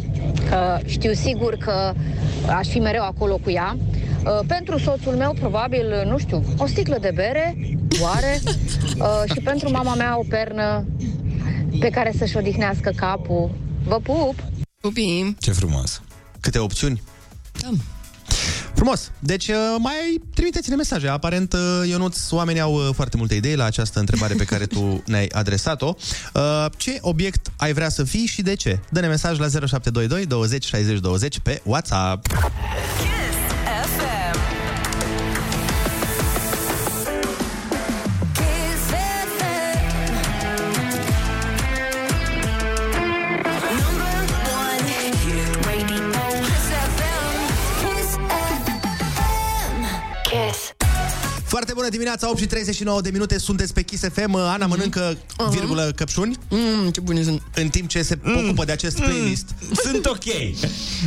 că 0.49 0.77
știu 0.85 1.13
sigur 1.13 1.55
că 1.55 1.93
aș 2.57 2.67
fi 2.67 2.79
mereu 2.79 3.03
acolo 3.03 3.37
cu 3.43 3.49
ea. 3.49 3.77
Uh, 4.23 4.39
Pentru 4.47 4.77
soțul 4.77 5.13
meu, 5.13 5.35
probabil, 5.39 6.03
nu 6.05 6.17
știu, 6.17 6.43
o 6.57 6.67
sticlă 6.67 6.97
de 7.01 7.11
bere, 7.15 7.57
oare, 8.01 8.41
Uh, 8.97 9.23
și 9.33 9.39
pentru 9.39 9.71
mama 9.71 9.95
mea 9.95 10.17
o 10.17 10.23
pernă 10.29 10.85
pe 11.79 11.89
care 11.89 12.13
să-și 12.17 12.37
odihnească 12.37 12.91
capul. 12.95 13.49
Vă 13.87 13.99
pup! 13.99 14.35
Pupim! 14.81 15.37
Ce 15.39 15.51
frumos! 15.51 16.01
Câte 16.39 16.59
opțiuni. 16.59 17.01
Da. 17.59 17.69
Frumos. 18.73 19.11
Deci 19.19 19.47
uh, 19.47 19.55
mai 19.77 20.21
trimiteți-ne 20.33 20.75
mesaje. 20.75 21.07
Aparent, 21.07 21.53
uh, 21.53 21.89
Ionuț, 21.89 22.31
oamenii 22.31 22.61
au 22.61 22.73
uh, 22.73 22.89
foarte 22.93 23.17
multe 23.17 23.35
idei 23.35 23.55
la 23.55 23.63
această 23.63 23.99
întrebare 23.99 24.33
pe 24.33 24.43
care 24.43 24.65
tu 24.65 24.79
ne-ai 25.05 25.25
adresat-o. 25.25 25.95
Uh, 26.33 26.65
Ce 26.77 26.97
obiect 27.01 27.51
ai 27.57 27.73
vrea 27.73 27.89
să 27.89 28.03
fii 28.03 28.25
și 28.25 28.41
de 28.41 28.53
ce? 28.53 28.79
Dă-ne 28.89 29.07
mesaj 29.07 29.37
la 29.37 29.47
0722 29.47 30.25
20 30.25 30.65
60 30.65 30.99
20 30.99 31.39
pe 31.39 31.61
WhatsApp. 31.63 32.27
Foarte 51.47 51.71
bună 51.75 51.89
dimineața, 51.89 52.29
8 52.29 52.39
și 52.39 52.45
39 52.45 53.01
de 53.01 53.09
minute, 53.09 53.39
sunteți 53.39 53.73
pe 53.73 53.81
Kiss 53.81 54.03
FM. 54.13 54.35
Ana 54.35 54.65
mănâncă, 54.65 55.17
virgulă, 55.49 55.91
căpșuni. 55.95 56.37
Mm, 56.49 56.89
ce 56.89 56.99
bune 56.99 57.23
sunt. 57.23 57.41
În 57.55 57.67
timp 57.69 57.87
ce 57.89 58.01
se 58.01 58.19
ocupă 58.45 58.65
de 58.65 58.71
acest 58.71 58.99
playlist. 58.99 59.55
Sunt 59.85 60.05
ok. 60.05 60.23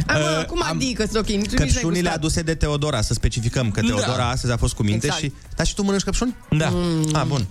Am, 0.07 0.21
Uh, 0.21 0.45
cum 0.47 0.63
adică, 0.65 1.03
sunt 1.05 1.17
ok? 1.17 1.27
Nici 1.27 1.37
nu 1.51 1.55
mi-ai 1.57 1.69
Căpșunile 1.69 2.01
gustat. 2.01 2.17
aduse 2.17 2.43
de 2.43 2.55
Teodora, 2.55 3.01
să 3.03 3.15
specificăm 3.15 3.71
că 3.71 3.81
Da. 3.81 3.87
Teodora 3.87 4.29
astăzi 4.29 4.53
a 4.53 4.57
fost 4.57 4.75
cu 4.75 4.83
minte 4.83 5.07
Exact. 5.07 5.23
și... 5.25 5.33
Dar 5.57 5.67
și 5.67 5.75
tu 5.75 5.83
mănânci 5.83 6.03
căpșuni? 6.03 6.37
Da. 6.51 6.69
Mm. 6.73 7.09
Ah, 7.15 7.23
bun. 7.27 7.47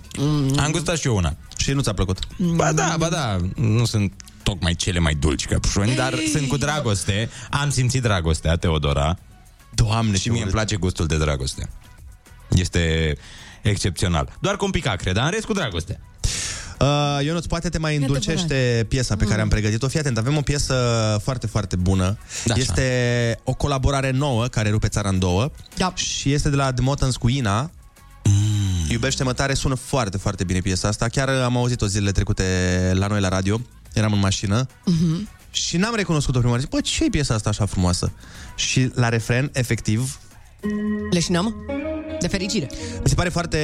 Am 0.58 0.70
gustat 0.70 0.98
și 0.98 1.06
eu 1.06 1.16
una. 1.16 1.36
Și 1.56 1.72
nu 1.72 1.80
ți-a 1.80 1.92
plăcut? 1.92 2.18
Ba 2.38 2.72
da, 2.72 2.94
ba 2.98 3.08
da, 3.08 3.36
nu 3.56 3.84
sunt 3.84 4.12
tocmai 4.42 4.74
cele 4.74 4.98
mai 4.98 5.14
dulci 5.14 5.46
căpșuni, 5.46 5.94
dar 5.94 6.14
sunt 6.32 6.48
cu 6.48 6.56
dragoste. 6.56 7.30
Am 7.50 7.70
simțit 7.70 8.02
dragostea, 8.02 8.56
Teodora. 8.56 9.18
Doamne, 9.74 10.16
și 10.16 10.28
mie 10.30 10.42
îmi 10.42 10.50
place 10.50 10.76
gustul 10.76 11.06
de 11.06 11.16
dragoste. 11.16 11.68
Este 12.50 13.16
excepțional. 13.62 14.36
Doar 14.40 14.56
cu 14.56 14.64
un 14.64 14.70
pic 14.70 14.86
acre, 14.86 15.12
dar 15.12 15.24
în 15.24 15.30
rest 15.30 15.44
cu 15.44 15.52
dragoste. 15.52 16.00
Uh, 16.80 17.18
Ionuț, 17.24 17.44
poate 17.46 17.68
te 17.68 17.78
mai 17.78 17.96
îndulcește 17.96 18.86
piesa 18.88 19.16
pe 19.16 19.24
care 19.24 19.40
am 19.40 19.48
pregătit-o. 19.48 19.88
Fii 19.88 19.98
atent, 19.98 20.18
avem 20.18 20.36
o 20.36 20.40
piesă 20.40 20.74
foarte, 21.22 21.46
foarte 21.46 21.76
bună. 21.76 22.18
Da, 22.44 22.54
așa. 22.54 22.62
este 22.62 23.38
o 23.44 23.54
colaborare 23.54 24.10
nouă 24.10 24.46
care 24.46 24.70
rupe 24.70 24.88
țara 24.88 25.08
în 25.08 25.18
două. 25.18 25.50
Da. 25.76 25.92
Și 25.94 26.32
este 26.32 26.50
de 26.50 26.56
la 26.56 26.72
The 26.72 26.82
Motans 26.82 27.16
cu 27.16 27.28
Ina. 27.28 27.70
Iubește-mă 28.88 29.32
tare 29.32 29.54
sună 29.54 29.74
foarte, 29.74 30.16
foarte 30.18 30.44
bine 30.44 30.60
piesa 30.60 30.88
asta. 30.88 31.06
Chiar 31.08 31.28
am 31.28 31.56
auzit-o 31.56 31.86
zilele 31.86 32.12
trecute 32.12 32.44
la 32.94 33.06
noi 33.06 33.20
la 33.20 33.28
radio. 33.28 33.60
Eram 33.92 34.12
în 34.12 34.18
mașină 34.18 34.66
Mhm. 34.84 35.28
și 35.50 35.76
n-am 35.76 35.94
recunoscut-o 35.94 36.38
prima 36.38 36.50
oară. 36.52 36.62
Zic, 36.62 36.70
Bă, 36.70 36.80
ce 36.80 37.04
e 37.04 37.08
piesa 37.10 37.34
asta 37.34 37.48
așa 37.48 37.66
frumoasă? 37.66 38.12
Și 38.56 38.90
la 38.94 39.08
refren, 39.08 39.50
efectiv, 39.52 40.18
Leșinăm? 41.10 41.54
De 42.20 42.28
fericire. 42.28 42.68
mi 43.02 43.08
se 43.08 43.14
pare 43.14 43.28
foarte 43.28 43.58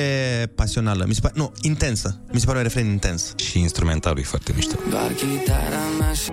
pasională. 0.55 1.05
Mi 1.09 1.14
se 1.14 1.20
pare, 1.20 1.34
nu, 1.36 1.53
intensă. 1.61 2.18
Mi 2.32 2.40
se 2.40 2.47
pare 2.47 2.59
un 2.59 2.64
refren 2.64 2.86
intens. 2.86 3.34
Și 3.36 3.59
instrumentalul 3.59 4.18
e 4.18 4.22
foarte 4.22 4.53
mișto. 4.55 4.74
Doar 4.90 5.12
chitara 5.12 5.80
mea 5.99 6.12
și 6.12 6.30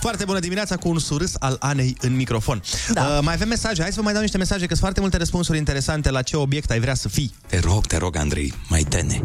Foarte 0.00 0.24
bună 0.24 0.38
dimineața 0.38 0.76
cu 0.76 0.88
un 0.88 0.98
surâs 0.98 1.32
al 1.38 1.56
Anei 1.60 1.96
în 2.00 2.16
microfon. 2.16 2.62
Da. 2.92 3.02
Uh, 3.02 3.18
mai 3.22 3.34
avem 3.34 3.48
mesaje. 3.48 3.82
Hai 3.82 3.90
să 3.90 3.96
vă 3.96 4.02
mai 4.02 4.12
dau 4.12 4.22
niște 4.22 4.38
mesaje, 4.38 4.60
că 4.60 4.68
sunt 4.68 4.78
foarte 4.80 5.00
multe 5.00 5.16
răspunsuri 5.16 5.58
interesante 5.58 6.10
la 6.10 6.22
ce 6.22 6.36
obiect 6.36 6.70
ai 6.70 6.80
vrea 6.80 6.94
să 6.94 7.08
fii. 7.08 7.34
Te 7.46 7.58
rog, 7.58 7.86
te 7.86 7.96
rog, 7.96 8.16
Andrei, 8.16 8.54
mai 8.68 8.82
tene. 8.82 9.22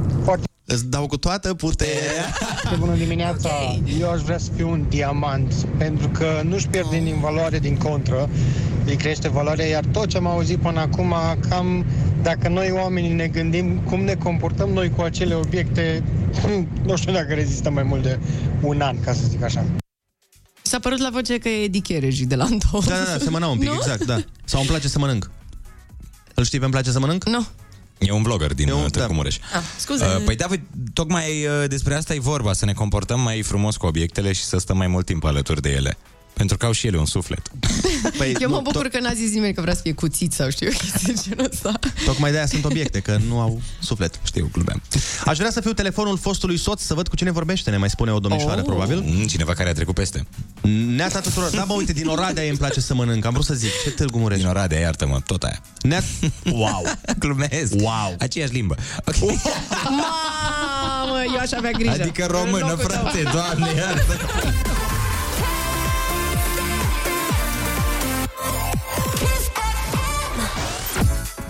Îți 0.72 0.86
dau 0.86 1.08
cu 1.08 1.18
toată 1.18 1.54
puterea. 1.54 2.34
Bună 2.80 2.96
dimineața! 2.96 3.50
Eu 4.00 4.12
aș 4.12 4.22
vrea 4.22 4.38
să 4.38 4.50
fiu 4.56 4.70
un 4.70 4.86
diamant, 4.90 5.54
pentru 5.78 6.08
că 6.10 6.42
nu-și 6.44 6.68
pierde 6.68 7.00
din 7.04 7.20
valoare 7.20 7.60
din 7.60 7.78
contră, 7.78 8.30
îi 8.86 8.96
crește 8.96 9.30
valoarea, 9.30 9.66
iar 9.66 9.86
tot 9.92 10.08
ce 10.08 10.18
am 10.18 10.28
auzit 10.28 10.58
până 10.58 10.80
acum, 10.80 11.16
cam 11.50 11.86
dacă 12.22 12.48
noi 12.48 12.72
oamenii 12.72 13.14
ne 13.14 13.28
gândim 13.28 13.80
cum 13.80 14.04
ne 14.04 14.16
comportăm 14.16 14.70
noi 14.70 14.90
cu 14.90 15.02
acele 15.02 15.34
obiecte, 15.34 16.04
nu 16.88 16.96
știu 16.96 17.12
dacă 17.12 17.34
rezistă 17.34 17.70
mai 17.70 17.84
mult 17.84 18.04
de 18.04 18.20
un 18.62 18.82
an, 18.82 19.00
ca 19.00 19.14
să 19.14 19.22
zic 19.28 19.44
așa. 19.44 19.66
S-a 20.62 20.80
părut 20.80 21.00
la 21.00 21.10
voce 21.12 21.38
că 21.38 21.50
e 21.50 21.64
Eddie 21.64 21.82
Chereji 21.82 22.26
de 22.26 22.36
la 22.36 22.44
Anton. 22.44 22.82
Da, 22.86 22.96
da, 22.96 23.12
da, 23.12 23.18
semăna 23.24 23.48
un 23.48 23.58
pic, 23.58 23.70
Nu? 23.70 23.76
exact, 23.76 24.06
da. 24.06 24.18
Sau 24.46 24.60
îmi 24.60 24.70
place 24.70 24.88
să 24.88 25.00
mănânc. 25.00 25.32
Îl 26.34 26.44
știi 26.44 26.58
pe 26.58 26.64
îmi 26.64 26.74
place 26.74 26.92
să 26.92 27.00
mănânc? 27.00 27.26
Nu. 27.26 27.46
E 28.00 28.12
un 28.12 28.24
vlogger 28.24 28.54
din 28.54 28.72
un- 28.72 28.84
uh, 28.84 28.90
Târgu 28.90 29.14
Mureș. 29.14 29.38
Ah, 29.54 29.62
scuze. 29.78 30.06
Uh, 30.06 30.22
Păi 30.26 30.36
da, 30.36 30.46
păi, 30.48 30.62
tocmai 30.94 31.46
uh, 31.46 31.68
despre 31.70 31.96
asta 31.96 32.14
e 32.14 32.20
vorba, 32.20 32.54
să 32.54 32.66
ne 32.66 32.74
comportăm 32.74 33.20
mai 33.20 33.42
frumos 33.42 33.78
cu 33.78 33.86
obiectele 33.86 34.32
și 34.32 34.44
să 34.44 34.58
stăm 34.58 34.78
mai 34.78 34.88
mult 34.88 35.06
timp 35.06 35.24
alături 35.24 35.62
de 35.62 35.70
ele. 35.70 35.98
Pentru 36.40 36.58
că 36.58 36.66
au 36.66 36.72
și 36.72 36.88
ele 36.88 36.98
un 36.98 37.06
suflet. 37.06 37.42
Păi, 38.18 38.36
Eu 38.40 38.50
mă 38.50 38.60
bucur 38.64 38.88
că 38.88 39.00
n-a 39.00 39.14
zis 39.14 39.32
nimeni 39.32 39.54
că 39.54 39.62
vrea 39.62 39.74
să 39.74 39.80
fie 39.84 39.94
cuțit 39.94 40.32
sau 40.34 40.50
știu 40.50 40.68
eu 40.68 40.74
chestii 40.78 41.14
de 41.14 41.22
genul 41.30 41.50
ăsta. 41.52 41.80
Tocmai 42.06 42.32
de-aia 42.32 42.46
sunt 42.48 42.66
obiecte, 42.66 43.00
că 43.00 43.18
nu 43.28 43.40
au 43.40 43.62
suflet. 43.80 44.20
Știu, 44.24 44.50
glumeam. 44.52 44.82
Aș 45.26 45.38
vrea 45.38 45.52
să 45.52 45.62
fiu 45.62 45.74
telefonul 45.74 46.18
fostului 46.18 46.58
soț, 46.58 46.82
să 46.82 46.94
văd 46.94 47.08
cu 47.08 47.16
cine 47.16 47.32
vorbește, 47.32 47.70
ne 47.70 47.78
mai 47.78 47.90
spune 47.90 48.12
o 48.12 48.20
domnișoară, 48.20 48.60
Oh. 48.60 48.66
probabil. 48.66 49.04
Mm, 49.06 49.28
cineva 49.28 49.54
care 49.54 49.70
a 49.70 49.74
trecut 49.74 49.94
peste. 49.96 50.28
Neața 50.96 51.20
tuturor. 51.20 51.50
Da, 51.50 51.64
bă, 51.68 51.74
uite, 51.74 51.94
din 51.94 52.08
Oradea 52.08 52.44
îmi 52.44 52.58
place 52.58 52.80
să 52.80 52.94
mănânc. 52.94 53.26
Am 53.26 53.34
vrut 53.34 53.46
să 53.46 53.54
zic. 53.54 53.70
Ce 53.84 53.90
Târgu 53.92 54.18
Mureș? 54.18 54.38
Din 54.38 54.48
Oradea, 54.48 54.80
iartă-mă, 54.80 55.20
tot 55.26 55.44
aia. 55.44 55.62
Neat... 55.82 56.04
Wow! 56.52 56.84
Glumesc. 57.20 57.74
Wow! 57.74 58.16
Aceeași 58.20 58.52
limbă. 58.54 58.76
Okay. 59.06 59.42
Mamă, 59.84 61.24
eu 61.34 61.40
aș 61.40 61.52
avea 61.52 61.72
grijă. 61.72 61.92
Adică 61.92 62.22
În 62.22 62.28
română, 62.28 62.66
locul 62.70 62.84
tău. 62.86 63.00
frate, 63.02 63.24
doamne, 63.32 63.68
iartă. 63.78 64.18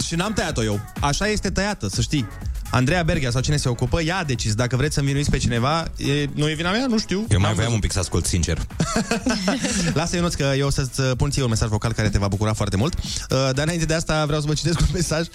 Și 0.10 0.16
n-am 0.16 0.34
tăiat-o 0.34 0.64
eu. 0.64 0.80
Așa 1.00 1.28
este 1.28 1.50
tăiată, 1.50 1.88
să 1.88 2.02
știi. 2.02 2.28
Andreea 2.72 3.04
Berghia 3.04 3.32
sau 3.32 3.42
cine 3.42 3.58
se 3.58 3.70
ocupă, 3.70 4.02
ea 4.02 4.18
a 4.18 4.24
decis. 4.24 4.54
Dacă 4.54 4.76
vreți 4.76 4.94
să 4.94 5.00
învinuiți 5.00 5.30
pe 5.30 5.38
cineva, 5.38 5.88
e, 5.98 6.30
nu 6.34 6.50
e 6.50 6.54
vina 6.54 6.72
mea? 6.72 6.86
Nu 6.86 7.00
știu. 7.00 7.26
Eu 7.30 7.40
mai 7.40 7.54
voiam 7.54 7.74
un 7.74 7.80
pic 7.80 7.92
să 7.92 8.00
ascult, 8.00 8.26
sincer. 8.26 8.58
Lasă, 9.94 10.16
Ionuț, 10.16 10.34
că 10.34 10.54
eu 10.58 10.68
o 10.68 10.70
să-ți 10.70 11.02
pun 11.02 11.30
ție 11.30 11.44
un 11.44 11.50
mesaj 11.50 11.70
vocal 11.70 11.94
care 11.94 12.10
te 12.10 12.18
va 12.18 12.28
bucura 12.28 12.54
foarte 12.54 12.78
mult. 12.78 12.94
Uh, 12.98 13.04
Dar 13.30 13.64
înainte 13.64 13.86
de 13.86 13.94
asta 13.94 14.26
vreau 14.26 14.42
să 14.42 14.48
vă 14.48 14.54
citesc 14.54 14.80
un 14.88 14.88
mesaj 14.94 15.28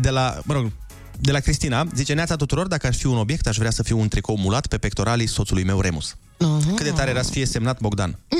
de 0.00 0.10
la, 0.10 0.40
mă 0.44 0.54
rog, 0.54 0.72
de 1.20 1.32
la 1.32 1.40
Cristina. 1.40 1.86
Zice, 1.94 2.12
Neața 2.12 2.36
tuturor, 2.36 2.66
dacă 2.66 2.86
aș 2.86 2.96
fi 2.96 3.06
un 3.06 3.16
obiect, 3.16 3.46
aș 3.46 3.56
vrea 3.56 3.70
să 3.70 3.82
fiu 3.82 3.98
un 3.98 4.08
tricou 4.08 4.36
mulat 4.36 4.66
pe 4.66 4.78
pectoralii 4.78 5.26
soțului 5.26 5.64
meu 5.64 5.80
Remus. 5.80 6.16
Uh-huh. 6.44 6.74
Cât 6.74 6.84
de 6.84 6.90
tare 6.90 7.10
era 7.10 7.22
să 7.22 7.30
fie 7.30 7.44
semnat 7.46 7.80
Bogdan. 7.80 8.18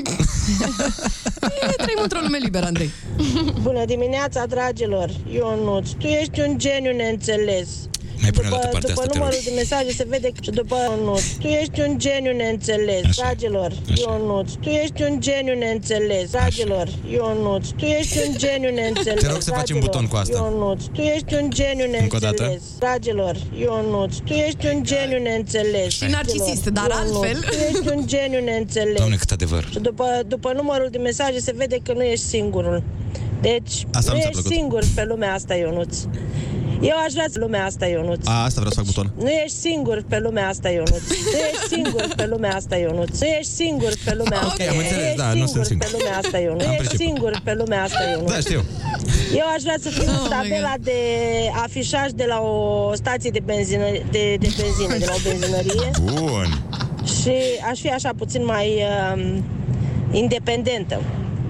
E, 1.61 1.73
Trăim 1.77 1.99
într-o 2.03 2.19
lume 2.23 2.39
liberă, 2.39 2.67
Andrei. 2.67 2.91
Bună 3.63 3.85
dimineața, 3.85 4.47
dragilor! 4.47 5.11
Ionuț, 5.33 5.91
tu 5.91 6.07
ești 6.07 6.41
un 6.41 6.59
geniu 6.59 6.97
neînțeles. 6.97 7.69
Mai 8.23 8.31
pune 8.31 8.49
la 8.49 8.55
După, 8.55 8.65
altă 8.67 8.77
parte 8.77 8.87
după 8.93 9.01
asta, 9.01 9.13
te 9.13 9.19
rog. 9.19 9.19
numărul 9.19 9.41
de 9.49 9.53
mesaje 9.63 9.91
se 10.01 10.05
vede 10.13 10.29
că 10.35 10.41
și 10.47 10.51
după 10.61 10.77
Ionuț, 10.89 11.23
tu 11.43 11.47
ești 11.61 11.81
un 11.87 11.93
geniu 12.05 12.33
neînțeles. 12.43 13.03
Dragilor, 13.17 13.71
Ionuț, 14.03 14.49
tu 14.63 14.69
ești 14.83 15.03
un 15.09 15.15
geniu 15.27 15.55
neînțeles. 15.65 16.31
Dragilor, 16.31 16.87
Ionuț, 17.17 17.65
tu 17.79 17.85
ești 17.99 18.17
un 18.27 18.33
geniu 18.43 18.71
neînțeles. 18.81 19.21
Te 19.23 19.29
rog 19.35 19.41
să 19.49 19.51
facem 19.51 19.77
Dragilor, 19.77 19.83
buton 19.85 20.05
cu 20.13 20.17
asta. 20.23 20.37
Ionuț, 20.39 20.81
tu 20.95 21.01
ești 21.15 21.35
un 21.41 21.47
geniu 21.59 21.87
Încă 22.01 22.17
o 22.17 22.19
dată? 22.29 22.43
neînțeles. 22.43 22.63
Dragilor, 22.79 23.35
Ionuț, 23.65 24.15
tu 24.27 24.33
ești 24.33 24.67
un 24.73 24.79
geniu 24.91 25.19
neînțeles. 25.29 25.89
Și 25.93 26.05
narcisist, 26.17 26.65
dar 26.79 26.89
Ionuț, 26.91 27.15
altfel. 27.17 27.39
Tu 27.51 27.57
ești 27.71 27.89
un 27.95 28.01
geniu 28.07 28.41
neînțeles. 28.51 28.97
Doamne, 28.97 29.17
cât 29.17 29.31
adevăr. 29.31 29.65
Și 29.71 29.79
după, 29.79 30.05
după 30.27 30.53
numărul 30.57 30.89
de 30.91 30.99
mesaje 30.99 31.39
se 31.41 31.53
vede 31.57 31.79
că 31.83 31.93
nu 31.93 32.03
ești 32.03 32.25
singurul. 32.25 32.83
Deci, 33.41 33.87
Asta 33.93 34.11
nu 34.11 34.17
nu 34.17 34.21
ți-a 34.23 34.29
ești 34.29 34.31
plăcut. 34.43 34.53
singur 34.53 34.83
pe 34.95 35.05
lumea 35.05 35.35
asta, 35.35 35.55
Ionuț. 35.55 35.97
Eu 36.83 36.97
aș 37.07 37.13
vrea 37.13 37.27
lumea 37.35 37.65
asta, 37.65 37.87
Ionuț. 37.87 38.27
A, 38.27 38.43
asta 38.45 38.61
vreau 38.61 38.71
să 38.71 38.81
fac 38.81 38.85
buton. 38.85 39.13
Nu 39.25 39.29
ești 39.31 39.57
singur 39.57 40.05
pe 40.09 40.19
lumea 40.19 40.49
asta, 40.49 40.69
Ionuț. 40.69 41.03
Nu 41.33 41.39
ești 41.51 41.67
singur 41.75 42.07
pe 42.17 42.27
lumea 42.27 42.55
asta, 42.57 42.77
Ionuț. 42.77 43.19
Nu 43.21 43.27
ești 43.27 43.53
singur 43.53 43.93
pe 44.05 44.15
lumea 44.15 44.41
asta. 44.41 44.63
am 44.71 44.77
înțeles, 44.77 45.05
ești 45.05 45.17
da, 45.17 45.33
nu 45.33 45.47
sunt 45.47 45.65
singur. 45.67 45.87
pe 45.87 45.97
lumea 45.99 46.19
asta, 46.19 46.39
Ionuț. 46.39 46.63
Nu 46.63 46.69
Am 46.69 46.73
ești 46.75 46.87
priceput. 46.87 47.07
singur 47.07 47.41
pe 47.45 47.55
lumea 47.55 47.83
asta, 47.83 48.03
Ionuț. 48.11 48.31
Da, 48.33 48.39
știu. 48.39 48.61
Eu 49.41 49.47
aș 49.55 49.63
vrea 49.63 49.77
să 49.85 49.89
fiu 49.89 50.03
Oh 50.03 50.17
în 50.17 50.23
my 50.23 50.29
tabela 50.35 50.75
de 50.81 50.99
afișaj 51.65 52.11
de 52.15 52.25
la 52.29 52.39
o 52.41 52.55
stație 52.95 53.31
de 53.31 53.43
benzină, 53.45 53.85
de, 54.11 54.23
de 54.45 54.49
benzină, 54.61 54.95
de 54.99 55.05
la 55.11 55.15
o 55.19 55.21
benzinărie 55.29 55.91
Bun. 56.03 56.49
și 57.21 57.35
aș 57.71 57.79
fi 57.81 57.89
așa 57.89 58.11
puțin 58.17 58.45
mai 58.45 58.69
um, 59.15 59.45
independentă. 60.13 61.01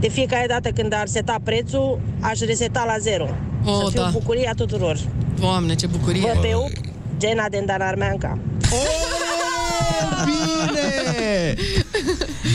De 0.01 0.09
fiecare 0.09 0.46
dată 0.46 0.68
când 0.70 0.92
ar 0.92 1.07
seta 1.07 1.36
prețul, 1.44 2.01
aș 2.20 2.38
reseta 2.38 2.84
la 2.86 2.98
zero. 2.98 3.28
Oh, 3.64 3.82
să 3.84 3.90
fiu 3.90 4.01
da. 4.01 4.09
bucuria 4.12 4.53
tuturor. 4.57 4.98
Doamne, 5.40 5.74
ce 5.74 5.86
bucurie. 5.86 6.20
Vă 6.20 6.40
pe 6.40 6.55
up, 6.55 6.70
Gena 7.18 7.48
din 7.48 7.66
Danarmeanca. 7.66 8.38
Bine! 10.24 11.55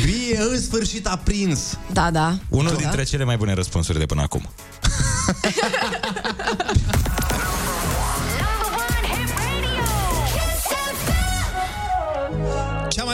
Bine, 0.06 0.39
în 0.52 0.62
sfârșit 0.62 1.08
a 1.08 1.20
prins. 1.24 1.78
Da, 1.93 2.12
da. 2.12 2.38
Unul 2.50 2.72
da. 2.72 2.78
dintre 2.78 3.04
cele 3.04 3.24
mai 3.24 3.38
bune 3.38 3.54
răspunsuri 3.54 4.00
de 4.00 4.06
până 4.06 4.22
acum. 4.22 4.41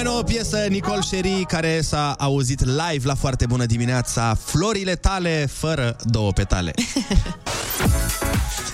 mai 0.03 0.11
nouă 0.11 0.23
piesă, 0.23 0.57
Nicole 0.69 1.01
Sherry, 1.01 1.45
care 1.47 1.81
s-a 1.81 2.11
auzit 2.19 2.65
live 2.65 3.07
la 3.07 3.15
foarte 3.15 3.45
bună 3.45 3.65
dimineața. 3.65 4.37
Florile 4.45 4.95
tale 4.95 5.45
fără 5.51 5.95
două 6.03 6.31
petale. 6.31 6.73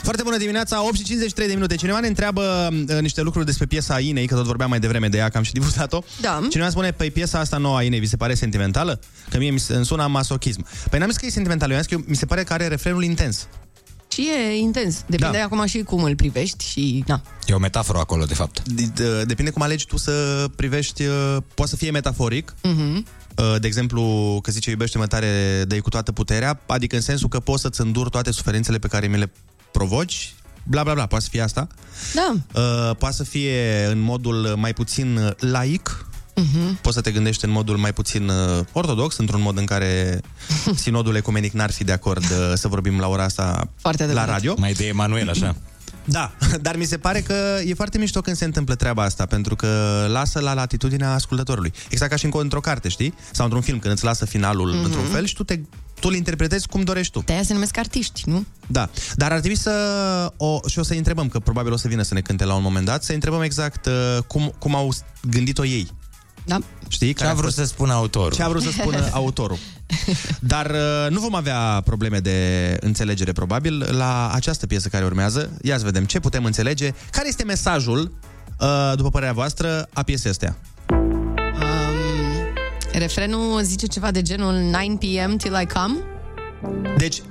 Foarte 0.03 0.23
bună 0.23 0.37
dimineața, 0.37 0.83
8 0.83 0.95
și 0.95 1.03
53 1.03 1.47
de 1.47 1.53
minute. 1.53 1.75
Cineva 1.75 1.99
ne 1.99 2.07
întreabă 2.07 2.67
uh, 2.71 2.99
niște 2.99 3.21
lucruri 3.21 3.45
despre 3.45 3.65
piesa 3.65 3.99
Inei, 3.99 4.27
că 4.27 4.35
tot 4.35 4.45
vorbeam 4.45 4.69
mai 4.69 4.79
devreme 4.79 5.07
de 5.07 5.17
ea, 5.17 5.29
că 5.29 5.37
am 5.37 5.43
și 5.43 5.51
difuzat-o. 5.51 6.01
Da. 6.21 6.47
Cineva 6.49 6.69
spune, 6.69 6.91
păi 6.91 7.11
piesa 7.11 7.39
asta 7.39 7.57
nouă 7.57 7.77
a 7.77 7.83
Inei, 7.83 7.99
vi 7.99 8.05
se 8.07 8.17
pare 8.17 8.33
sentimentală? 8.33 8.99
Că 9.29 9.37
mie 9.37 9.49
mi 9.49 9.59
se- 9.59 9.73
îmi 9.73 9.85
sună 9.85 10.03
a 10.03 10.07
masochism. 10.07 10.65
Păi 10.89 10.99
n-am 10.99 11.09
zis 11.09 11.17
că 11.17 11.25
e 11.25 11.29
sentimentală, 11.29 11.71
eu 11.71 11.77
am 11.77 11.83
zis 11.87 11.97
că 11.97 12.03
mi 12.07 12.15
se 12.15 12.25
pare 12.25 12.43
că 12.43 12.53
are 12.53 12.67
refrenul 12.67 13.03
intens. 13.03 13.47
Și 14.17 14.27
e 14.49 14.57
intens. 14.57 14.95
Depinde 15.07 15.37
Da. 15.37 15.43
acum 15.43 15.65
și 15.65 15.77
cum 15.83 16.03
îl 16.03 16.15
privești 16.15 16.65
și... 16.69 17.03
Na. 17.07 17.21
E 17.45 17.53
o 17.53 17.57
metaforă 17.59 17.97
acolo, 17.99 18.25
de 18.25 18.33
fapt. 18.33 18.61
De- 18.69 19.23
Depinde 19.23 19.51
cum 19.51 19.61
alegi 19.61 19.85
tu 19.85 19.97
să 19.97 20.45
privești, 20.55 21.03
uh, 21.03 21.37
poate 21.53 21.71
să 21.71 21.77
fie 21.77 21.91
metaforic, 21.91 22.55
Mhm. 22.63 23.05
Uh, 23.37 23.55
de 23.59 23.67
exemplu, 23.67 24.03
că 24.43 24.51
zice 24.51 24.69
iubește-mă 24.69 25.07
tare, 25.07 25.63
dă 25.67 25.79
cu 25.81 25.89
toată 25.89 26.11
puterea, 26.11 26.61
adică 26.67 26.95
în 26.95 27.01
sensul 27.01 27.27
că 27.29 27.39
poți 27.39 27.61
să-ți 27.61 27.81
înduri 27.81 28.09
toate 28.09 28.31
suferințele 28.31 28.77
pe 28.77 28.87
care 28.87 29.07
mi 29.07 29.17
le 29.17 29.31
provoci, 29.71 30.33
bla 30.63 30.83
bla 30.83 30.93
bla, 30.93 31.05
poate 31.05 31.23
să 31.23 31.29
fie 31.29 31.41
asta. 31.41 31.67
Da. 32.13 32.33
Uh, 32.61 32.95
poate 32.95 33.15
să 33.15 33.23
fie 33.23 33.85
în 33.91 33.99
modul 33.99 34.53
mai 34.57 34.73
puțin 34.73 35.17
uh, 35.17 35.31
laic, 35.39 36.06
Mhm. 36.41 36.79
poți 36.81 36.95
să 36.95 37.01
te 37.01 37.11
gândești 37.11 37.45
în 37.45 37.51
modul 37.51 37.77
mai 37.77 37.93
puțin 37.93 38.29
uh, 38.29 38.65
ortodox, 38.71 39.17
într-un 39.17 39.41
mod 39.41 39.57
în 39.57 39.65
care 39.65 40.21
sinodul 40.83 41.15
ecumenic 41.15 41.51
n-ar 41.51 41.71
fi 41.71 41.83
de 41.83 41.91
acord 41.91 42.23
uh, 42.23 42.51
să 42.55 42.67
vorbim 42.67 42.99
la 42.99 43.07
ora 43.07 43.23
asta 43.23 43.69
Foarte 43.81 44.03
la 44.03 44.09
adevărat. 44.09 44.33
radio. 44.35 44.55
Mai 44.57 44.73
de 44.73 44.85
Emanuel, 44.85 45.29
așa. 45.29 45.55
Da, 46.09 46.31
dar 46.61 46.75
mi 46.77 46.85
se 46.85 46.97
pare 46.97 47.21
că 47.21 47.33
e 47.65 47.73
foarte 47.73 47.97
mișto 47.97 48.21
când 48.21 48.35
se 48.35 48.45
întâmplă 48.45 48.75
treaba 48.75 49.03
asta, 49.03 49.25
pentru 49.25 49.55
că 49.55 49.67
lasă 50.09 50.39
la 50.39 50.53
latitudinea 50.53 51.13
ascultătorului. 51.13 51.73
Exact 51.89 52.11
ca 52.11 52.17
și 52.17 52.25
în- 52.25 52.31
într-o 52.33 52.59
carte, 52.59 52.89
știi? 52.89 53.13
Sau 53.31 53.45
într-un 53.45 53.63
film, 53.63 53.79
când 53.79 53.93
îți 53.93 54.03
lasă 54.03 54.25
finalul 54.25 54.67
Mhm. 54.69 54.79
mm-hmm. 54.81 54.83
într-un 54.85 55.03
fel 55.03 55.25
și 55.25 55.33
tu, 55.33 55.43
te, 55.43 55.55
tu 55.99 56.07
îl 56.07 56.15
interpretezi 56.15 56.67
cum 56.67 56.81
dorești 56.81 57.11
tu. 57.11 57.21
De-aia 57.25 57.43
se 57.43 57.53
numesc 57.53 57.77
artiști, 57.77 58.21
nu? 58.25 58.45
Da, 58.67 58.89
dar 59.15 59.31
ar 59.31 59.39
trebui 59.39 59.57
să 59.57 59.71
o, 60.37 60.59
și 60.67 60.79
o 60.79 60.83
să 60.83 60.93
întrebăm, 60.93 61.27
că 61.27 61.39
probabil 61.39 61.71
o 61.71 61.77
să 61.77 61.87
vină 61.87 62.01
să 62.01 62.13
ne 62.13 62.21
cânte 62.21 62.45
la 62.45 62.53
un 62.55 62.61
moment 62.63 62.85
dat, 62.85 63.03
să 63.03 63.13
întrebăm 63.13 63.41
exact 63.41 63.85
uh, 63.85 64.17
cum, 64.27 64.53
cum 64.59 64.75
au 64.75 64.93
gândit-o 65.21 65.65
ei. 65.65 65.87
Da. 66.47 66.59
Știi? 66.87 67.13
Ce 67.13 67.25
a 67.25 67.33
vrut 67.33 67.53
să 67.53 67.65
spună 67.65 67.93
autorul? 67.93 68.31
Ce 68.31 68.43
a 68.43 68.47
vrut 68.47 68.61
să 68.61 68.71
spună 68.71 69.09
autorul. 69.11 69.57
Dar 70.39 70.69
uh, 70.69 71.09
nu 71.09 71.19
vom 71.19 71.35
avea 71.35 71.81
probleme 71.85 72.19
de 72.19 72.77
înțelegere, 72.79 73.31
probabil, 73.31 73.85
la 73.97 74.31
această 74.33 74.67
piesă 74.67 74.87
care 74.87 75.05
urmează. 75.05 75.51
Ia 75.61 75.77
să 75.77 75.83
vedem 75.83 76.05
ce 76.05 76.19
putem 76.19 76.45
înțelege. 76.45 76.93
Care 77.11 77.27
este 77.27 77.43
mesajul, 77.43 78.11
uh, 78.59 78.93
după 78.95 79.09
părerea 79.09 79.33
voastră, 79.33 79.87
a 79.93 80.03
piesei 80.03 80.31
astea? 80.31 80.57
Refrenul 82.91 83.61
zice 83.63 83.85
ceva 83.85 84.11
de 84.11 84.21
genul 84.21 84.53
9 84.53 84.97
p.m. 84.99 85.35
till 85.37 85.57
I 85.61 85.65
come? 85.73 85.95
Deci, 86.97 87.21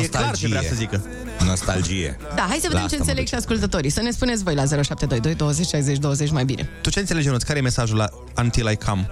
e 0.00 0.06
clar 0.06 0.36
ce 0.36 0.46
vrea 0.48 0.62
să 0.68 0.74
zică. 0.74 1.04
Nostalgie. 1.44 2.16
Da, 2.34 2.46
hai 2.48 2.58
să 2.62 2.68
vedem 2.70 2.86
ce 2.86 2.96
înțeleg 2.96 3.26
și 3.26 3.34
ascultătorii. 3.34 3.90
Să 3.90 4.00
ne 4.00 4.10
spuneți 4.10 4.42
voi 4.42 4.54
la 4.54 4.64
0722 4.64 5.34
20 5.34 5.66
60 5.66 5.98
20 5.98 6.30
mai 6.30 6.44
bine. 6.44 6.68
Tu 6.82 6.90
ce 6.90 6.98
înțelegi, 6.98 7.26
Ionuț? 7.26 7.42
Care 7.42 7.58
e 7.58 7.62
mesajul 7.62 7.96
la 7.96 8.08
Until 8.36 8.68
I 8.70 8.76
Come? 8.76 9.10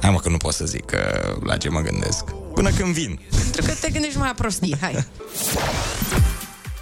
Hai 0.00 0.10
mă 0.10 0.18
că 0.18 0.28
nu 0.28 0.36
pot 0.36 0.52
să 0.52 0.64
zic 0.64 0.84
că 0.84 0.98
la 1.44 1.56
ce 1.56 1.68
mă 1.68 1.80
gândesc. 1.80 2.24
Până 2.54 2.70
când 2.70 2.92
vin. 2.92 3.20
Pentru 3.42 3.62
că 3.62 3.72
te 3.80 3.90
gândești 3.90 4.18
mai 4.18 4.26
la 4.26 4.34
prostii. 4.34 4.76
Hai. 4.80 5.06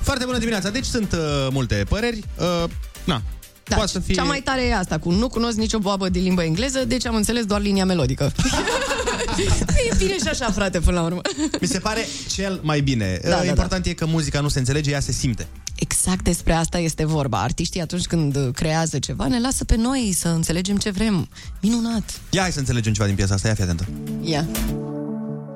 Foarte 0.00 0.24
bună 0.24 0.38
dimineața. 0.38 0.70
Deci 0.70 0.84
sunt 0.84 1.12
uh, 1.12 1.48
multe 1.50 1.84
păreri. 1.88 2.24
Uh, 2.36 2.64
na, 3.04 3.22
Da, 3.64 3.74
poate 3.74 3.90
să 3.90 3.98
fie... 3.98 4.14
Cea 4.14 4.22
mai 4.22 4.40
tare 4.40 4.62
e 4.62 4.76
asta, 4.76 4.98
cu 4.98 5.10
nu 5.10 5.28
cunosc 5.28 5.56
nicio 5.56 5.78
boabă 5.78 6.08
din 6.08 6.22
limba 6.22 6.44
engleză, 6.44 6.84
deci 6.84 7.06
am 7.06 7.14
înțeles 7.14 7.44
doar 7.44 7.60
linia 7.60 7.84
melodică. 7.84 8.32
e 9.90 9.94
bine 9.98 10.16
și 10.18 10.28
așa, 10.28 10.50
frate, 10.50 10.80
până 10.80 11.00
la 11.00 11.04
urmă. 11.04 11.20
Mi 11.60 11.68
se 11.68 11.78
pare 11.78 12.06
cel 12.28 12.60
mai 12.62 12.80
bine. 12.80 13.18
Da, 13.22 13.28
Da, 13.28 13.36
da, 13.36 13.42
da. 13.42 13.48
Important 13.48 13.86
e 13.86 13.92
că 13.92 14.06
muzica 14.06 14.40
nu 14.40 14.48
se 14.48 14.58
înțelege, 14.58 14.90
ea 14.90 15.00
se 15.00 15.12
simte. 15.12 15.46
Exact 15.74 16.24
despre 16.24 16.52
asta 16.52 16.78
este 16.78 17.06
vorba. 17.06 17.42
Artiștii 17.42 17.80
atunci 17.80 18.06
când 18.06 18.50
creează 18.54 18.98
ceva 18.98 19.26
ne 19.26 19.40
lasă 19.40 19.64
pe 19.64 19.76
noi 19.76 20.14
să 20.18 20.28
înțelegem 20.28 20.76
ce 20.76 20.90
vrem. 20.90 21.28
Minunat! 21.60 22.20
Ia 22.30 22.42
hai 22.42 22.52
să 22.52 22.58
înțelegem 22.58 22.92
ceva 22.92 23.06
din 23.06 23.14
piesa 23.16 23.34
asta, 23.34 23.48
ia 23.48 23.54
fi 23.54 23.62
atentă. 23.62 23.86
Ia. 24.22 24.46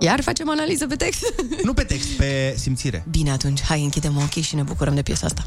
Iar 0.03 0.21
facem 0.23 0.51
analiză 0.51 0.87
pe 0.87 0.97
text? 0.97 1.35
Nu 1.65 1.75
pe 1.75 1.83
text, 1.83 2.09
pe 2.09 2.55
simțire. 2.59 3.05
Bine, 3.11 3.31
atunci, 3.31 3.63
hai, 3.63 3.83
închidem 3.83 4.17
ochii 4.17 4.43
și 4.43 4.55
ne 4.55 4.63
bucurăm 4.63 4.95
de 4.95 5.03
piesa 5.03 5.27
asta. 5.27 5.45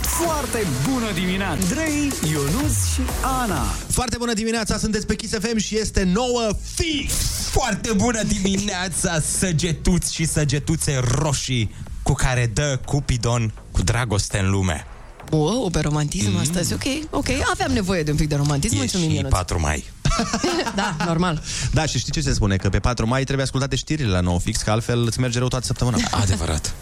Foarte 0.00 0.66
bună 0.90 1.12
dimineața! 1.14 1.52
Andrei, 1.52 2.12
Ionus 2.30 2.92
și 2.94 3.00
Ana. 3.22 3.62
Foarte 3.88 4.16
bună 4.18 4.32
dimineața, 4.32 4.78
sunteți 4.78 5.06
pe 5.06 5.14
Kiss 5.14 5.32
FM 5.40 5.56
și 5.56 5.78
este 5.78 6.02
nouă 6.02 6.48
fix! 6.74 7.12
Foarte 7.50 7.92
bună 7.92 8.22
dimineața, 8.22 9.20
săgetuți 9.20 10.14
și 10.14 10.24
săgetuțe 10.24 11.00
roșii 11.10 11.74
cu 12.02 12.12
care 12.12 12.50
dă 12.54 12.80
Cupidon 12.84 13.52
cu 13.70 13.82
dragoste 13.82 14.38
în 14.38 14.50
lume. 14.50 14.86
Wow, 15.30 15.68
pe 15.70 15.80
romantism 15.80 16.30
mm. 16.30 16.38
astăzi, 16.38 16.72
ok, 16.72 16.82
ok. 17.10 17.26
Aveam 17.50 17.72
nevoie 17.72 18.02
de 18.02 18.10
un 18.10 18.16
pic 18.16 18.28
de 18.28 18.34
romantism, 18.34 18.74
E 18.74 18.78
mulțumim, 18.78 19.08
și 19.08 19.14
Ionuț. 19.14 19.30
4 19.30 19.60
mai. 19.60 19.84
Da, 20.74 20.96
normal. 21.04 21.42
Da, 21.72 21.86
și 21.86 21.98
știi 21.98 22.12
ce 22.12 22.20
se 22.20 22.32
spune? 22.32 22.56
Că 22.56 22.68
pe 22.68 22.78
4 22.78 23.06
mai 23.06 23.24
trebuie 23.24 23.44
ascultate 23.44 23.76
știrile 23.76 24.10
la 24.10 24.20
nou 24.20 24.38
fix, 24.38 24.62
că 24.62 24.70
altfel 24.70 25.06
îți 25.06 25.20
merge 25.20 25.38
rău 25.38 25.48
toată 25.48 25.66
săptămâna. 25.66 25.96
Adevărat. 26.10 26.74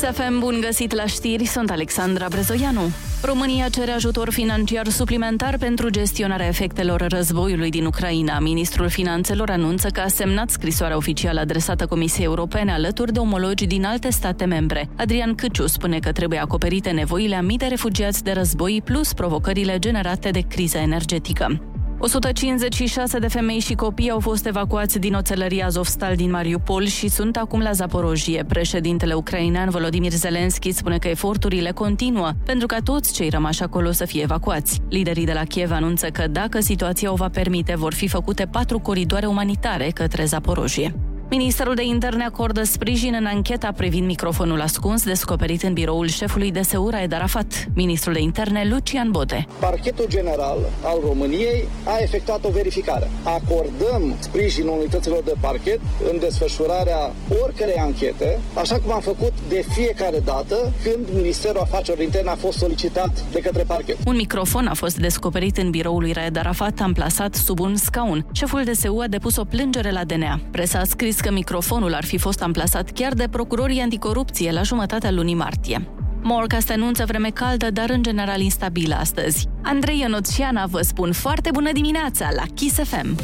Kiss 0.00 0.10
FM, 0.18 0.38
bun 0.38 0.58
găsit 0.60 0.92
la 0.92 1.06
știri, 1.06 1.44
sunt 1.44 1.70
Alexandra 1.70 2.26
Brezoianu. 2.28 2.80
România 3.22 3.68
cere 3.68 3.90
ajutor 3.90 4.30
financiar 4.30 4.88
suplimentar 4.88 5.58
pentru 5.58 5.88
gestionarea 5.88 6.46
efectelor 6.46 7.06
războiului 7.08 7.70
din 7.70 7.84
Ucraina. 7.84 8.38
Ministrul 8.38 8.88
Finanțelor 8.88 9.50
anunță 9.50 9.88
că 9.88 10.00
a 10.00 10.08
semnat 10.08 10.50
scrisoarea 10.50 10.96
oficială 10.96 11.40
adresată 11.40 11.86
Comisiei 11.86 12.24
Europene 12.24 12.72
alături 12.72 13.12
de 13.12 13.18
omologi 13.18 13.66
din 13.66 13.84
alte 13.84 14.10
state 14.10 14.44
membre. 14.44 14.88
Adrian 14.96 15.34
Câciu 15.34 15.66
spune 15.66 15.98
că 15.98 16.12
trebuie 16.12 16.38
acoperite 16.38 16.90
nevoile 16.90 17.34
a 17.34 17.42
mii 17.42 17.58
de 17.58 17.66
refugiați 17.66 18.24
de 18.24 18.32
război 18.32 18.82
plus 18.84 19.12
provocările 19.12 19.78
generate 19.78 20.30
de 20.30 20.40
criza 20.40 20.80
energetică. 20.80 21.77
156 22.00 23.18
de 23.18 23.28
femei 23.28 23.58
și 23.58 23.74
copii 23.74 24.10
au 24.10 24.20
fost 24.20 24.46
evacuați 24.46 24.98
din 24.98 25.14
oțelăria 25.14 25.66
Azovstal 25.66 26.16
din 26.16 26.30
Mariupol 26.30 26.86
și 26.86 27.08
sunt 27.08 27.36
acum 27.36 27.60
la 27.60 27.72
Zaporojie. 27.72 28.44
Președintele 28.48 29.14
ucrainean 29.14 29.68
Volodymyr 29.68 30.12
Zelensky 30.12 30.72
spune 30.72 30.98
că 30.98 31.08
eforturile 31.08 31.70
continuă 31.70 32.30
pentru 32.44 32.66
ca 32.66 32.76
toți 32.84 33.12
cei 33.12 33.28
rămași 33.28 33.62
acolo 33.62 33.92
să 33.92 34.04
fie 34.04 34.22
evacuați. 34.22 34.80
Liderii 34.88 35.24
de 35.26 35.32
la 35.32 35.44
Kiev 35.44 35.70
anunță 35.70 36.06
că 36.06 36.26
dacă 36.26 36.60
situația 36.60 37.12
o 37.12 37.14
va 37.14 37.28
permite, 37.28 37.74
vor 37.76 37.94
fi 37.94 38.08
făcute 38.08 38.44
patru 38.44 38.78
coridoare 38.78 39.26
umanitare 39.26 39.90
către 39.94 40.24
Zaporojie. 40.24 40.94
Ministerul 41.30 41.74
de 41.74 41.84
Interne 41.84 42.24
acordă 42.24 42.62
sprijin 42.62 43.14
în 43.18 43.26
ancheta 43.26 43.72
privind 43.76 44.06
microfonul 44.06 44.60
ascuns 44.60 45.04
descoperit 45.04 45.62
în 45.62 45.72
biroul 45.72 46.06
șefului 46.06 46.50
de 46.50 46.62
Seura 46.62 47.02
Ed 47.02 47.12
Arafat. 47.12 47.66
Ministrul 47.74 48.12
de 48.12 48.20
Interne 48.20 48.68
Lucian 48.70 49.10
Bote. 49.10 49.46
Parchetul 49.60 50.04
General 50.08 50.58
al 50.84 50.98
României 51.06 51.68
a 51.84 51.96
efectuat 52.00 52.44
o 52.44 52.50
verificare. 52.50 53.10
Acordăm 53.22 54.16
sprijinul 54.18 54.78
unităților 54.78 55.22
de 55.24 55.32
parchet 55.40 55.80
în 56.12 56.18
desfășurarea 56.18 57.12
oricărei 57.42 57.76
anchete, 57.76 58.38
așa 58.54 58.78
cum 58.78 58.92
am 58.92 59.00
făcut 59.00 59.32
de 59.48 59.64
fiecare 59.68 60.18
dată 60.24 60.72
când 60.82 61.06
Ministerul 61.14 61.60
Afacerilor 61.60 62.04
Interne 62.04 62.30
a 62.30 62.34
fost 62.34 62.58
solicitat 62.58 63.24
de 63.32 63.40
către 63.40 63.62
parchet. 63.62 63.96
Un 64.06 64.16
microfon 64.16 64.66
a 64.66 64.74
fost 64.74 64.98
descoperit 64.98 65.56
în 65.56 65.70
biroul 65.70 66.00
lui 66.00 66.12
Raed 66.12 66.36
Arafat, 66.36 66.80
amplasat 66.80 67.34
sub 67.34 67.60
un 67.60 67.76
scaun. 67.76 68.26
Șeful 68.32 68.64
DSU 68.64 68.98
a 69.02 69.06
depus 69.06 69.36
o 69.36 69.44
plângere 69.44 69.90
la 69.90 70.04
DNA. 70.04 70.40
Presa 70.50 70.78
a 70.78 70.84
scris 70.84 71.17
că 71.20 71.32
microfonul 71.32 71.94
ar 71.94 72.04
fi 72.04 72.18
fost 72.18 72.42
amplasat 72.42 72.90
chiar 72.90 73.12
de 73.12 73.28
procurorii 73.30 73.80
anticorupție 73.80 74.52
la 74.52 74.62
jumătatea 74.62 75.10
lunii 75.10 75.34
martie. 75.34 75.88
Morcast 76.22 76.70
anunță 76.70 77.04
vreme 77.04 77.30
caldă, 77.30 77.70
dar 77.70 77.90
în 77.90 78.02
general 78.02 78.40
instabilă 78.40 78.94
astăzi. 78.94 79.48
Andrei 79.62 80.00
Ionuțiana 80.00 80.66
vă 80.66 80.80
spun 80.80 81.12
foarte 81.12 81.50
bună 81.52 81.72
dimineața 81.72 82.28
la 82.36 82.42
Kiss 82.54 82.74
FM. 82.74 83.16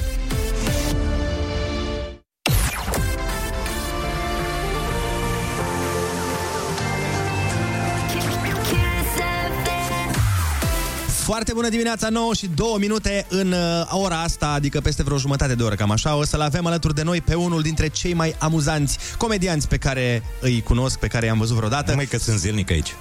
Foarte 11.25 11.53
bună 11.53 11.68
dimineața, 11.68 12.09
9 12.09 12.35
și 12.35 12.51
2 12.55 12.75
minute 12.79 13.27
în 13.29 13.53
uh, 13.53 13.87
ora 13.89 14.20
asta, 14.20 14.49
adică 14.49 14.81
peste 14.81 15.03
vreo 15.03 15.18
jumătate 15.18 15.55
de 15.55 15.62
oră, 15.62 15.75
cam 15.75 15.91
așa. 15.91 16.16
O 16.16 16.25
să-l 16.25 16.41
avem 16.41 16.66
alături 16.66 16.95
de 16.95 17.03
noi 17.03 17.20
pe 17.20 17.35
unul 17.35 17.62
dintre 17.62 17.89
cei 17.89 18.14
mai 18.14 18.35
amuzanți 18.39 18.99
comedianți 19.18 19.68
pe 19.68 19.77
care 19.77 20.22
îi 20.41 20.62
cunosc, 20.62 20.99
pe 20.99 21.07
care 21.07 21.27
i-am 21.27 21.39
văzut 21.39 21.57
vreodată. 21.57 21.91
Numai 21.91 22.07
că 22.07 22.18
sunt 22.18 22.39
zilnic 22.39 22.70
aici. 22.70 22.95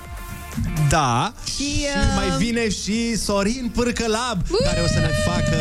Da. 0.90 1.34
Și, 1.46 1.54
Și 1.56 1.86
uh, 1.96 2.14
mai 2.16 2.38
vine 2.38 2.70
și 2.70 3.18
Sorin 3.18 3.72
Pârcălab, 3.74 4.42
care 4.64 4.82
o 4.84 4.88
să 4.88 5.00
ne 5.00 5.10
facă, 5.26 5.58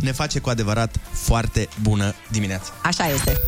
ne 0.00 0.12
face 0.12 0.38
cu 0.38 0.48
adevărat 0.48 0.96
foarte 1.12 1.68
bună 1.82 2.14
dimineața. 2.28 2.72
Așa 2.82 3.08
este. 3.08 3.40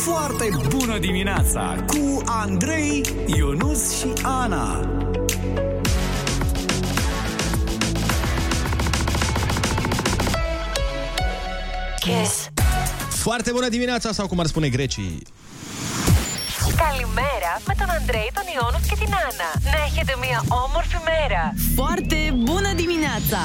Foarte 0.00 0.50
bună 0.68 0.98
dimineața 0.98 1.84
cu 1.86 2.22
Andrei, 2.24 3.04
Ionus 3.26 3.98
și 3.98 4.12
Ana. 4.22 4.90
Kiss. 11.98 12.48
Foarte 13.08 13.50
bună 13.50 13.68
dimineața, 13.68 14.12
sau 14.12 14.26
cum 14.26 14.38
ar 14.38 14.46
spune 14.46 14.68
grecii. 14.68 15.22
Καλημέρα 16.76 17.60
με 17.66 17.74
τον 17.78 17.90
Αντρέη, 17.90 18.30
τον 18.34 18.42
Ιόνους 18.54 18.88
και 18.88 18.94
την 18.94 19.12
Άννα. 19.28 19.50
Να 19.64 19.84
έχετε 19.84 20.16
μια 20.20 20.44
όμορφη 20.64 20.96
μέρα. 21.04 21.54
Foarte 21.74 22.34
bună 22.44 22.72
dimineața! 22.74 23.38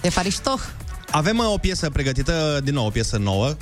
De 0.00 0.10
Fariștoh. 0.10 0.60
Avem 1.10 1.38
uh, 1.38 1.52
o 1.52 1.58
piesă 1.58 1.90
pregătită, 1.90 2.60
din 2.64 2.74
nou, 2.74 2.86
o 2.86 2.90
piesă 2.90 3.16
nouă. 3.16 3.56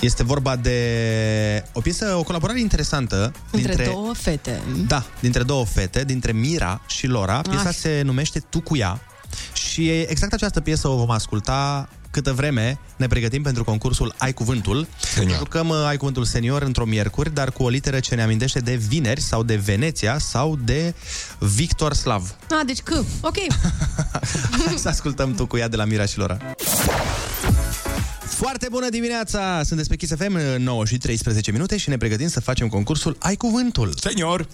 este 0.00 0.22
vorba 0.24 0.56
de 0.56 1.64
o 1.72 1.80
piesă, 1.80 2.14
o 2.18 2.22
colaborare 2.22 2.60
interesantă 2.60 3.32
Între 3.50 3.68
dintre 3.74 3.84
două 3.84 4.12
fete. 4.14 4.60
Da, 4.86 5.04
dintre 5.20 5.42
două 5.42 5.64
fete, 5.64 6.04
dintre 6.04 6.32
Mira 6.32 6.80
și 6.86 7.06
Lora. 7.06 7.40
Piesa 7.40 7.68
Ah. 7.68 7.74
se 7.74 8.02
numește 8.04 8.38
Tu 8.40 8.60
cu 8.60 8.76
ea. 8.76 9.00
Și 9.52 9.90
exact 9.90 10.32
această 10.32 10.60
piesă 10.60 10.88
o 10.88 10.96
vom 10.96 11.10
asculta 11.10 11.88
câtă 12.10 12.32
vreme 12.32 12.78
ne 12.96 13.06
pregătim 13.06 13.42
pentru 13.42 13.64
concursul 13.64 14.14
Ai 14.18 14.32
Cuvântul. 14.32 14.86
Senior. 15.14 15.36
Jucăm 15.38 15.68
uh, 15.68 15.84
Ai 15.86 15.96
Cuvântul 15.96 16.24
Senior 16.24 16.62
într-o 16.62 16.84
miercuri, 16.84 17.34
dar 17.34 17.50
cu 17.52 17.62
o 17.62 17.68
literă 17.68 18.00
ce 18.00 18.14
ne 18.14 18.22
amintește 18.22 18.58
de 18.58 18.74
Vineri 18.74 19.20
sau 19.20 19.42
de 19.42 19.56
Veneția 19.56 20.18
sau 20.18 20.58
de 20.64 20.94
Victor 21.38 21.94
Slav. 21.94 22.36
Ah, 22.50 22.60
deci 22.66 22.80
C. 22.80 22.90
Ok. 23.20 23.36
Să 24.82 24.88
ascultăm 24.88 25.34
Tu 25.34 25.46
cu 25.46 25.56
ea 25.56 25.68
de 25.68 25.76
la 25.76 25.84
Mira 25.84 26.04
și 26.04 26.18
Lora. 26.18 26.36
Foarte 28.46 28.68
bună 28.70 28.88
dimineața! 28.88 29.62
Sunteți 29.62 29.88
pe 29.88 29.96
Kiss 29.96 30.14
FM, 30.16 30.38
9 30.58 30.84
și 30.84 30.98
13 30.98 31.50
minute 31.50 31.76
și 31.76 31.88
ne 31.88 31.96
pregătim 31.96 32.28
să 32.28 32.40
facem 32.40 32.68
concursul 32.68 33.16
Ai 33.20 33.36
Cuvântul. 33.36 33.92
Senior! 34.00 34.48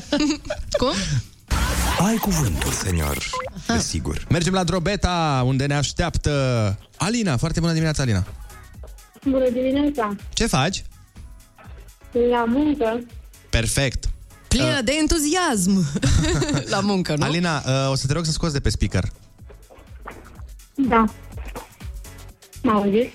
Cum? 0.80 0.92
Ai 1.98 2.16
cuvântul. 2.16 2.72
Senior, 2.72 3.18
desigur. 3.66 4.26
Mergem 4.30 4.52
la 4.52 4.64
Drobeta, 4.64 5.42
unde 5.46 5.66
ne 5.66 5.74
așteaptă 5.74 6.78
Alina. 6.96 7.36
Foarte 7.36 7.60
bună 7.60 7.72
dimineața, 7.72 8.02
Alina. 8.02 8.26
Bună 9.24 9.50
dimineața! 9.50 10.16
Ce 10.32 10.46
faci? 10.46 10.84
La 12.30 12.44
muncă. 12.44 13.00
Perfect. 13.50 14.08
Plină 14.48 14.80
de 14.84 14.92
entuziasm 15.00 15.86
la 16.74 16.80
muncă, 16.80 17.14
nu? 17.16 17.24
Alina, 17.24 17.62
uh, 17.66 17.90
o 17.90 17.94
să 17.94 18.06
te 18.06 18.12
rog 18.12 18.24
să 18.24 18.32
scoți 18.32 18.52
de 18.52 18.60
pe 18.60 18.70
speaker. 18.70 19.04
Da. 20.74 21.04
M 22.66 22.68
auziți? 22.68 23.12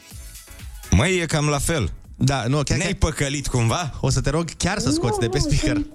Măi, 0.92 1.18
e 1.18 1.26
cam 1.26 1.46
la 1.48 1.58
fel. 1.60 1.92
Da, 2.16 2.44
nu, 2.48 2.64
chiar 2.64 2.78
Ne-ai 2.78 2.94
păcălit 2.94 3.48
cumva? 3.48 3.94
O 4.02 4.10
să 4.10 4.22
te 4.22 4.30
rog 4.30 4.50
chiar 4.58 4.80
să 4.80 4.90
scoți 4.92 5.20
de 5.20 5.28
pe 5.28 5.38
Nu, 5.38 5.44
speaker. 5.50 5.74
sunt- 5.76 5.88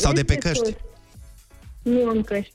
Sau 0.00 0.12
de 0.12 0.24
pe 0.24 0.32
Este 0.32 0.48
căști. 0.48 0.62
tot. 0.62 0.76
Nu 1.82 2.08
am 2.08 2.22
căști. 2.22 2.52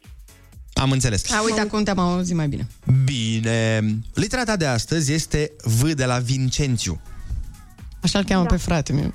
Am 0.74 0.92
înțeles. 0.92 1.32
A, 1.32 1.42
uite, 1.44 1.60
acum 1.60 1.84
te-am 1.84 2.00
auzit 2.00 2.36
mai 2.36 2.48
bine. 2.48 2.68
Bine. 3.04 3.82
Litera 4.14 4.44
ta 4.44 4.56
de 4.56 4.66
astăzi 4.66 5.14
este 5.14 5.52
V 5.64 5.92
de 5.94 6.06
la 6.06 6.18
Vincențiu. 6.20 7.02
Așa-l 8.02 8.24
cheamă 8.24 8.44
da. 8.44 8.50
pe 8.50 8.58
frate 8.58 8.94
meu. 8.94 9.14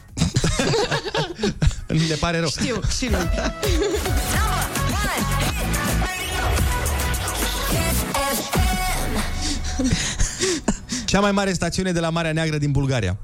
Ne 2.09 2.15
pare 2.15 2.39
rău. 2.39 2.49
Știu, 2.49 2.81
și 2.99 3.11
lui. 3.11 3.29
Cea 11.11 11.21
mai 11.21 11.33
mare 11.33 11.53
stațiune 11.53 11.93
de 11.93 12.01
la 12.01 12.11
Marea 12.11 12.33
Neagră 12.33 12.59
din 12.59 12.71
Bulgaria. 12.71 13.19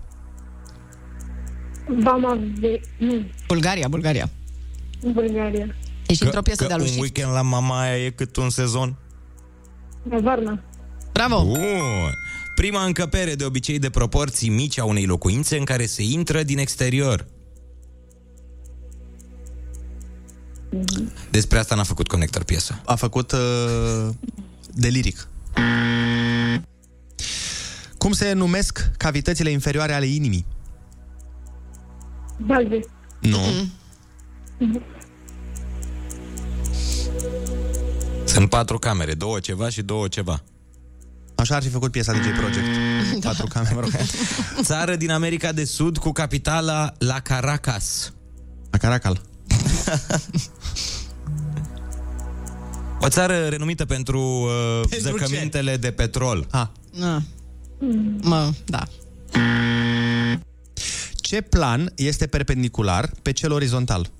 Vama 2.02 2.38
de... 2.58 2.80
Nu, 2.98 3.30
Bulgaria, 3.46 3.88
Bulgaria. 3.88 4.30
Bulgaria. 5.12 5.74
Ești 6.06 6.24
într-o 6.24 6.42
piesă 6.42 6.62
că 6.62 6.68
de-a 6.68 6.76
lui 6.76 6.84
un 6.86 6.92
Shift. 6.92 7.02
weekend 7.02 7.32
la 7.32 7.42
Mamaia 7.42 8.04
e 8.04 8.10
cât 8.10 8.36
un 8.36 8.50
sezon. 8.50 8.96
La 10.10 10.18
Varna. 10.18 10.62
Bravo! 11.12 11.44
Bun. 11.44 11.58
Prima 12.54 12.84
încăpere 12.84 13.34
de 13.34 13.44
obicei 13.44 13.78
de 13.78 13.90
proporții 13.90 14.48
mici 14.48 14.78
a 14.78 14.84
unei 14.84 15.04
locuințe 15.04 15.56
în 15.58 15.64
care 15.64 15.86
se 15.86 16.02
intră 16.02 16.42
din 16.42 16.58
exterior. 16.58 17.26
Despre 21.30 21.58
asta 21.58 21.74
n-a 21.74 21.82
făcut 21.82 22.08
conector 22.08 22.44
piesă. 22.44 22.80
A 22.84 22.94
făcut 22.94 23.32
uh, 23.32 24.08
de 24.74 24.88
liric. 24.88 25.28
Cum 28.06 28.14
se 28.14 28.32
numesc 28.32 28.90
cavitățile 28.96 29.50
inferioare 29.50 29.92
ale 29.92 30.06
inimii? 30.06 30.46
Balbe. 32.38 32.80
Nu. 33.20 33.38
Sunt 38.24 38.48
patru 38.48 38.78
camere, 38.78 39.14
două 39.14 39.40
ceva 39.40 39.68
și 39.68 39.82
două 39.82 40.08
ceva. 40.08 40.42
Așa 41.34 41.54
ar 41.54 41.62
fi 41.62 41.68
făcut 41.68 41.90
piesa 41.90 42.12
DJ 42.12 42.38
Project. 42.38 42.66
Patru 43.24 43.46
camere, 43.46 43.74
mă 43.74 43.80
rog. 43.80 43.90
Țară 44.62 44.96
din 44.96 45.10
America 45.10 45.52
de 45.52 45.64
Sud 45.64 45.98
cu 45.98 46.12
capitala 46.12 46.92
La 46.98 47.20
Caracas. 47.20 48.12
La 48.70 48.78
Caracal. 48.78 49.22
O 53.00 53.08
țară 53.08 53.46
renumită 53.46 53.84
pentru, 53.84 54.20
uh, 54.20 54.80
Pentru 54.88 55.18
zăcămintele 55.18 55.76
de 55.76 55.90
petrol. 55.90 56.46
Ah. 56.50 56.66
Na. 57.78 57.88
Mă, 58.22 58.52
da. 58.64 58.82
Ce 61.14 61.40
plan 61.40 61.92
este 61.96 62.26
perpendicular 62.26 63.10
pe 63.22 63.32
cel 63.32 63.52
orizontal? 63.52 64.10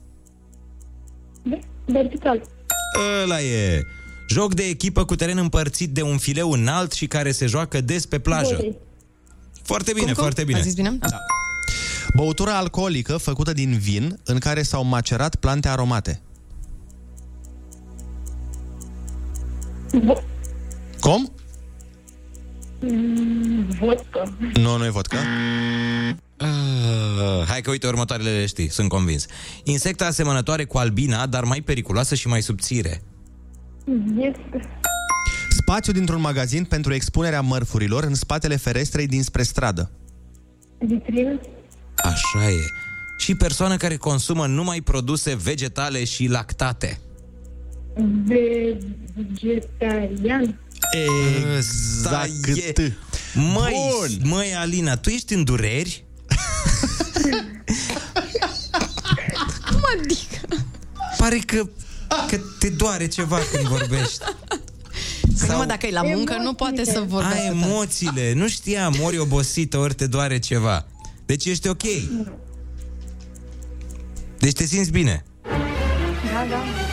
Vertical. 1.85 2.43
Ăla 3.23 3.41
e. 3.43 3.83
Joc 4.29 4.55
de 4.55 4.63
echipă 4.63 5.05
cu 5.05 5.17
teren 5.17 5.39
împărțit 5.39 5.91
de 5.91 6.03
un 6.03 6.19
fileu 6.19 6.51
înalt 6.51 6.93
și 6.93 7.07
care 7.07 7.33
se 7.33 7.47
joacă 7.47 7.81
des 7.81 8.07
pe 8.07 8.19
plajă. 8.19 8.55
Volei. 8.55 8.77
Foarte 9.63 9.93
bine, 9.93 10.05
Cum, 10.05 10.13
cum? 10.15 10.23
foarte 10.23 10.45
bine. 10.45 10.59
A 10.59 10.63
zis 10.63 10.75
bine? 10.75 10.91
Da. 10.91 11.19
Băutură 12.15 12.51
alcoolică 12.51 13.17
făcută 13.17 13.53
din 13.53 13.79
vin 13.79 14.19
în 14.25 14.39
care 14.39 14.63
s-au 14.63 14.85
macerat 14.85 15.35
plante 15.37 15.69
aromate. 15.69 16.21
Vo- 19.93 20.23
Cum? 21.01 21.33
Mm, 22.91 23.66
Vodka. 23.80 24.37
Nu, 24.55 24.76
nu 24.76 24.84
e 24.84 24.89
vodka. 24.89 25.16
Uh, 26.41 27.45
hai 27.49 27.61
că 27.61 27.70
uite 27.70 27.87
următoarele 27.87 28.30
le 28.30 28.47
știi, 28.47 28.68
sunt 28.68 28.89
convins. 28.89 29.26
Insecta 29.64 30.07
asemănătoare 30.07 30.64
cu 30.64 30.78
albina, 30.78 31.26
dar 31.26 31.45
mai 31.45 31.61
periculoasă 31.61 32.14
și 32.14 32.28
mai 32.28 32.43
subțire. 32.43 33.03
Este. 34.18 34.80
Spațiu 35.51 35.93
dintr-un 35.93 36.20
magazin 36.20 36.64
pentru 36.64 36.95
expunerea 36.95 37.41
mărfurilor 37.41 38.05
în 38.05 38.14
spatele 38.14 38.57
ferestrei 38.57 39.07
dinspre 39.07 39.43
stradă. 39.43 39.91
Vitrină. 40.78 41.41
Așa 41.97 42.49
e. 42.49 42.64
Și 43.18 43.34
persoană 43.34 43.76
care 43.76 43.97
consumă 43.97 44.47
numai 44.47 44.80
produse 44.80 45.37
vegetale 45.37 46.05
și 46.05 46.26
lactate. 46.26 46.99
Vegetarian. 49.14 50.61
Exact. 51.57 52.95
Măi, 53.35 53.75
măi, 54.23 54.55
Alina, 54.55 54.97
tu 54.97 55.09
ești 55.09 55.35
în 55.35 55.45
dureri? 55.45 56.05
Cum 59.71 59.83
adică? 59.99 60.57
Pare 61.17 61.39
că, 61.39 61.69
că 62.29 62.41
te 62.59 62.69
doare 62.69 63.07
ceva 63.09 63.39
când 63.53 63.67
vorbești. 63.69 64.19
Sau... 65.35 65.57
Mă, 65.59 65.65
dacă 65.65 65.87
e 65.87 65.91
la 65.91 66.03
muncă, 66.03 66.37
nu 66.43 66.53
poate 66.53 66.85
să 66.85 66.99
A, 66.99 67.03
vorbească. 67.03 67.43
emoțiile. 67.45 68.33
Nu 68.33 68.49
știam, 68.49 68.97
ori 69.03 69.19
obosită, 69.19 69.79
ori 69.79 69.95
te 69.95 70.07
doare 70.07 70.39
ceva. 70.39 70.87
Deci 71.27 71.45
ești 71.45 71.69
ok. 71.69 71.83
Deci 74.39 74.53
te 74.53 74.65
simți 74.65 74.91
bine. 74.91 75.25
Da, 76.33 76.47
da. 76.51 76.86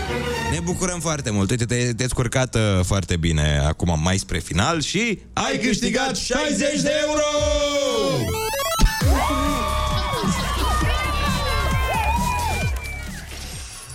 Ne 0.54 0.60
bucurăm 0.60 1.00
foarte 1.00 1.30
mult. 1.30 1.50
Uite, 1.50 1.66
te- 1.66 1.94
te-ai 1.94 2.10
scurcat 2.10 2.56
uh, 2.56 2.62
foarte 2.84 3.18
bine 3.18 3.60
acum 3.66 4.00
mai 4.04 4.18
spre 4.18 4.40
final 4.40 4.82
și 4.82 5.20
ai 5.34 5.58
câștigat 5.58 6.16
60 6.16 6.82
de 6.82 6.92
euro! 7.08 7.22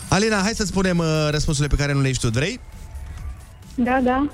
Alina, 0.09 0.41
hai 0.41 0.53
să 0.55 0.65
spunem 0.65 0.99
uh, 0.99 1.29
răspunsurile 1.31 1.75
pe 1.77 1.81
care 1.83 1.93
nu 1.93 2.01
le 2.01 2.09
ești 2.09 2.23
tu, 2.23 2.31
vrei? 2.31 2.61
Da, 3.75 4.01
da. 4.03 4.29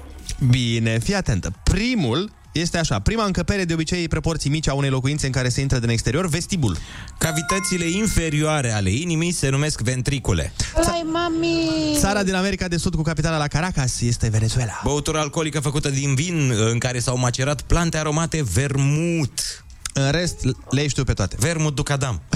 Bine, 0.50 0.98
fii 0.98 1.14
atentă. 1.14 1.52
Primul 1.62 2.30
este 2.54 2.78
așa. 2.78 2.98
Prima 2.98 3.24
încăpere 3.24 3.64
de 3.64 3.72
obicei 3.72 4.08
proporții 4.08 4.50
mici 4.50 4.68
a 4.68 4.74
unei 4.74 4.90
locuințe 4.90 5.26
în 5.26 5.32
care 5.32 5.48
se 5.48 5.60
intră 5.60 5.78
din 5.78 5.88
exterior, 5.88 6.26
vestibul. 6.26 6.76
Cavitățile 7.18 7.84
inferioare 7.84 8.72
ale 8.72 8.90
inimii 8.90 9.32
se 9.32 9.48
numesc 9.48 9.80
ventricule. 9.80 10.52
Hai, 10.86 11.06
mami! 11.12 11.96
Țara 11.98 12.22
din 12.22 12.34
America 12.34 12.68
de 12.68 12.76
Sud 12.76 12.94
cu 12.94 13.02
capitala 13.02 13.36
la 13.36 13.46
Caracas 13.46 14.00
este 14.00 14.28
Venezuela. 14.28 14.80
Băutură 14.84 15.18
alcoolică 15.18 15.60
făcută 15.60 15.90
din 15.90 16.14
vin 16.14 16.52
în 16.70 16.78
care 16.78 16.98
s-au 16.98 17.18
macerat 17.18 17.62
plante 17.62 17.98
aromate 17.98 18.42
vermut. 18.52 19.64
În 19.92 20.10
rest, 20.10 20.44
le 20.70 20.82
ești 20.82 20.98
tu 20.98 21.04
pe 21.04 21.12
toate. 21.12 21.36
Vermut 21.38 21.74
ducadam. 21.74 22.22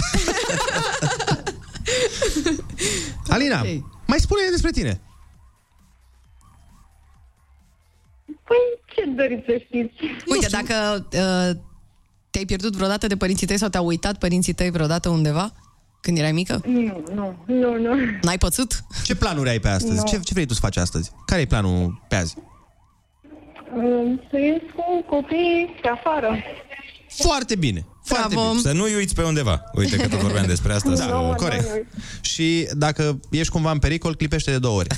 Alina, 3.29 3.63
mai 4.07 4.21
spune 4.21 4.41
despre 4.51 4.71
tine. 4.71 5.01
Păi, 8.49 8.65
ce 8.95 9.11
doriți 9.17 9.45
să 9.47 9.61
știți? 9.65 9.95
Uite, 10.27 10.47
dacă 10.51 11.07
uh, 11.13 11.57
te-ai 12.31 12.45
pierdut 12.45 12.77
vreodată 12.77 13.07
de 13.07 13.17
părinții 13.17 13.47
tăi 13.47 13.59
sau 13.59 13.69
te-au 13.69 13.87
uitat 13.87 14.19
părinții 14.19 14.53
tăi 14.53 14.71
vreodată 14.71 15.09
undeva 15.09 15.53
când 16.01 16.19
erai 16.19 16.33
mică? 16.33 16.63
Nu, 16.67 17.03
nu, 17.15 17.37
nu, 17.47 17.79
nu. 17.79 17.95
N-ai 18.23 18.39
pățit? 18.39 18.83
Ce 19.05 19.15
planuri 19.17 19.49
ai 19.49 19.59
pe 19.59 19.69
astăzi? 19.69 19.97
Nu. 19.97 20.03
Ce, 20.07 20.21
ce 20.21 20.33
vrei 20.33 20.47
tu 20.47 20.55
să 20.55 20.61
faci 20.61 20.77
astăzi? 20.77 21.11
Care 21.27 21.41
e 21.41 21.47
planul 21.47 22.03
pe 22.09 22.15
azi? 22.15 22.35
Um, 23.75 24.21
Să 24.31 24.39
ies 24.39 24.63
cu 24.75 25.05
copiii 25.17 25.79
pe 25.83 25.89
afară. 25.89 26.37
Foarte 27.09 27.57
bine. 27.57 27.87
Foarte 28.05 28.35
Bravo. 28.35 28.49
bine. 28.49 28.61
Să 28.61 28.73
nu-i 28.73 28.95
uiți 28.95 29.15
pe 29.15 29.23
undeva. 29.23 29.63
Uite 29.75 29.97
că 29.97 30.09
tot 30.09 30.19
vorbeam 30.21 30.47
despre 30.47 30.73
asta. 30.73 30.89
Da, 30.89 30.95
să... 30.95 31.35
corect. 31.37 31.87
Și 32.21 32.69
dacă 32.73 33.21
ești 33.31 33.53
cumva 33.53 33.71
în 33.71 33.79
pericol, 33.79 34.15
clipește 34.15 34.51
de 34.51 34.59
două 34.59 34.79
ori. 34.79 34.89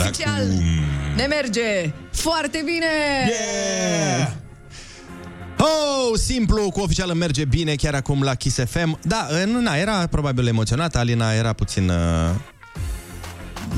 Oficial! 0.00 0.46
Ne 1.16 1.26
merge! 1.26 1.92
Foarte 2.12 2.62
bine! 2.64 2.86
Yeah! 3.28 4.30
Oh, 5.58 6.18
simplu, 6.18 6.70
cu 6.70 6.80
oficial 6.80 7.08
îmi 7.10 7.18
merge 7.18 7.44
bine 7.44 7.74
chiar 7.74 7.94
acum 7.94 8.22
la 8.22 8.34
Kiss 8.34 8.58
FM. 8.64 8.98
Da, 9.02 9.26
nu, 9.46 9.60
na, 9.60 9.74
era 9.76 10.06
probabil 10.06 10.46
emoționată, 10.46 10.98
Alina 10.98 11.32
era 11.32 11.52
puțin 11.52 11.88
uh, 11.88 11.96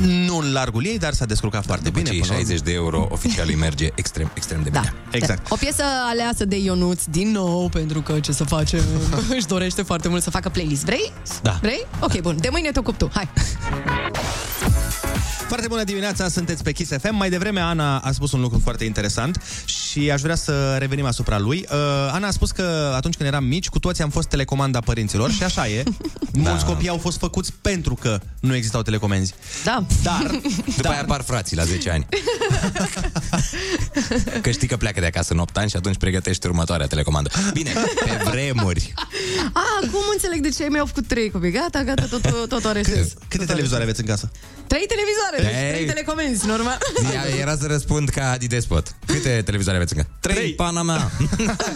nu 0.06 0.36
în 0.38 0.52
largul 0.52 0.86
ei, 0.86 0.98
dar 0.98 1.12
s-a 1.12 1.24
descurcat 1.24 1.64
foarte 1.64 1.84
După 1.84 1.98
bine. 1.98 2.10
cei 2.10 2.20
până 2.20 2.32
la 2.32 2.38
60 2.38 2.60
de 2.60 2.72
euro, 2.72 3.08
oficial 3.10 3.46
îi 3.48 3.54
merge 3.54 3.88
extrem, 3.94 4.30
extrem 4.34 4.62
de 4.62 4.70
bine. 4.70 4.94
Exact. 5.10 5.50
O 5.50 5.56
piesă 5.56 5.82
aleasă 6.10 6.44
de 6.44 6.56
Ionuț 6.56 7.02
din 7.04 7.30
nou, 7.30 7.68
pentru 7.68 8.00
că 8.00 8.20
ce 8.20 8.32
să 8.32 8.44
facem, 8.44 8.82
își 9.36 9.46
dorește 9.46 9.82
foarte 9.82 10.08
mult 10.08 10.22
să 10.22 10.30
facă 10.30 10.48
playlist. 10.48 10.84
Vrei? 10.84 11.12
Da. 11.42 11.58
Vrei? 11.60 11.86
Ok, 12.00 12.20
bun. 12.20 12.36
De 12.40 12.48
mâine 12.50 12.70
te 12.70 12.78
ocup 12.78 12.98
tu. 12.98 13.10
Hai. 13.14 13.28
Foarte 15.48 15.68
bună 15.68 15.84
dimineața, 15.84 16.28
sunteți 16.28 16.62
pe 16.62 16.72
Kiss 16.72 16.92
FM. 17.00 17.14
Mai 17.14 17.30
devreme 17.30 17.60
Ana 17.60 17.98
a 17.98 18.12
spus 18.12 18.32
un 18.32 18.40
lucru 18.40 18.60
foarte 18.62 18.84
interesant 18.84 19.42
și 19.64 20.10
aș 20.10 20.20
vrea 20.20 20.34
să 20.34 20.76
revenim 20.78 21.04
asupra 21.04 21.38
lui. 21.38 21.66
Uh, 21.70 21.76
Ana 22.12 22.26
a 22.26 22.30
spus 22.30 22.50
că 22.50 22.92
atunci 22.96 23.16
când 23.16 23.28
eram 23.28 23.44
mici, 23.44 23.68
cu 23.68 23.78
toții 23.78 24.02
am 24.02 24.10
fost 24.10 24.28
telecomanda 24.28 24.80
părinților 24.80 25.30
și 25.30 25.42
așa 25.42 25.68
e. 25.68 25.82
Mulți 26.32 26.64
copii 26.64 26.88
au 26.88 26.98
fost 26.98 27.18
făcuți 27.18 27.52
pentru 27.60 27.94
că 27.94 28.20
nu 28.40 28.54
existau 28.54 28.82
telecomenzi. 28.82 29.34
Da. 29.64 29.84
Dar, 30.02 30.40
După 30.76 30.88
aia 30.88 31.00
apar 31.00 31.22
frații 31.22 31.56
la 31.56 31.64
10 31.64 31.90
ani. 31.90 32.06
Că 34.42 34.50
știi 34.50 34.68
că 34.68 34.76
pleacă 34.76 35.00
de 35.00 35.06
acasă 35.06 35.32
în 35.32 35.38
8 35.38 35.56
ani 35.56 35.70
și 35.70 35.76
atunci 35.76 35.96
pregătești 35.96 36.46
următoarea 36.46 36.86
telecomandă. 36.86 37.30
Bine, 37.52 37.72
pe 38.04 38.30
vremuri. 38.30 38.92
A, 39.52 39.62
acum 39.82 40.02
înțeleg 40.12 40.40
de 40.40 40.48
ce 40.48 40.62
ai 40.62 40.68
mei 40.68 40.80
au 40.80 40.86
făcut 40.86 41.06
trei 41.06 41.30
copii. 41.30 41.50
Gata, 41.50 41.82
gata, 41.82 42.06
tot, 42.10 42.20
tot, 42.20 42.48
tot 42.48 42.64
arestez. 42.64 43.12
Câte 43.28 43.44
televizoare 43.44 43.82
aveți 43.82 44.00
în 44.00 44.06
casă? 44.06 44.30
Trei 44.66 44.86
televizoare, 44.86 45.36
deci 45.36 45.37
Ei. 45.38 45.70
trei 45.72 45.86
telecomenzi, 45.86 46.46
normal. 46.46 46.78
Ea- 47.12 47.40
Era 47.40 47.56
să 47.56 47.66
răspund 47.66 48.08
ca 48.08 48.30
Adi 48.30 48.46
Despot. 48.46 48.94
Câte 49.06 49.42
televizoare 49.44 49.78
aveți 49.78 49.96
încă? 49.96 50.08
Trei, 50.20 50.52
pana 50.52 50.82
mea. 50.82 51.10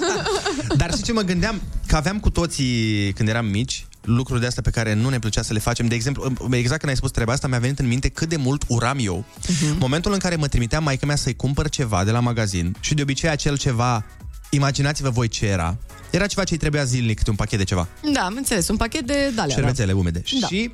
Dar 0.76 0.90
știi 0.90 1.02
ce 1.04 1.12
mă 1.12 1.20
gândeam? 1.20 1.62
Că 1.86 1.96
aveam 1.96 2.20
cu 2.20 2.30
toții, 2.30 3.12
când 3.12 3.28
eram 3.28 3.46
mici, 3.46 3.86
lucruri 4.02 4.40
de 4.40 4.46
astea 4.46 4.62
pe 4.62 4.70
care 4.70 4.94
nu 4.94 5.08
ne 5.08 5.18
plăcea 5.18 5.42
să 5.42 5.52
le 5.52 5.58
facem. 5.58 5.86
De 5.86 5.94
exemplu, 5.94 6.32
exact 6.50 6.78
când 6.80 6.90
ai 6.92 6.96
spus 6.96 7.10
treaba 7.10 7.32
asta, 7.32 7.48
mi-a 7.48 7.58
venit 7.58 7.78
în 7.78 7.86
minte 7.86 8.08
cât 8.08 8.28
de 8.28 8.36
mult 8.36 8.64
uram 8.68 8.98
eu. 9.00 9.24
Uh-huh. 9.46 9.78
Momentul 9.78 10.12
în 10.12 10.18
care 10.18 10.36
mă 10.36 10.48
trimitea 10.48 10.80
maica 10.80 11.06
mea 11.06 11.16
să-i 11.16 11.36
cumpăr 11.36 11.68
ceva 11.68 12.04
de 12.04 12.10
la 12.10 12.20
magazin 12.20 12.76
și 12.80 12.94
de 12.94 13.02
obicei 13.02 13.28
acel 13.30 13.56
ceva, 13.58 14.04
imaginați-vă 14.50 15.10
voi 15.10 15.28
ce 15.28 15.46
era, 15.46 15.76
era 16.10 16.26
ceva 16.26 16.44
ce 16.44 16.52
îi 16.52 16.58
trebuia 16.58 16.84
zilnic, 16.84 17.16
câte 17.16 17.30
un 17.30 17.36
pachet 17.36 17.58
de 17.58 17.64
ceva. 17.64 17.88
Da, 18.12 18.20
am 18.20 18.34
înțeles, 18.36 18.68
un 18.68 18.76
pachet 18.76 19.06
de 19.06 19.30
dalea. 19.34 19.54
Șervețele 19.54 19.92
umede. 19.92 20.22
Da. 20.40 20.46
Și 20.46 20.72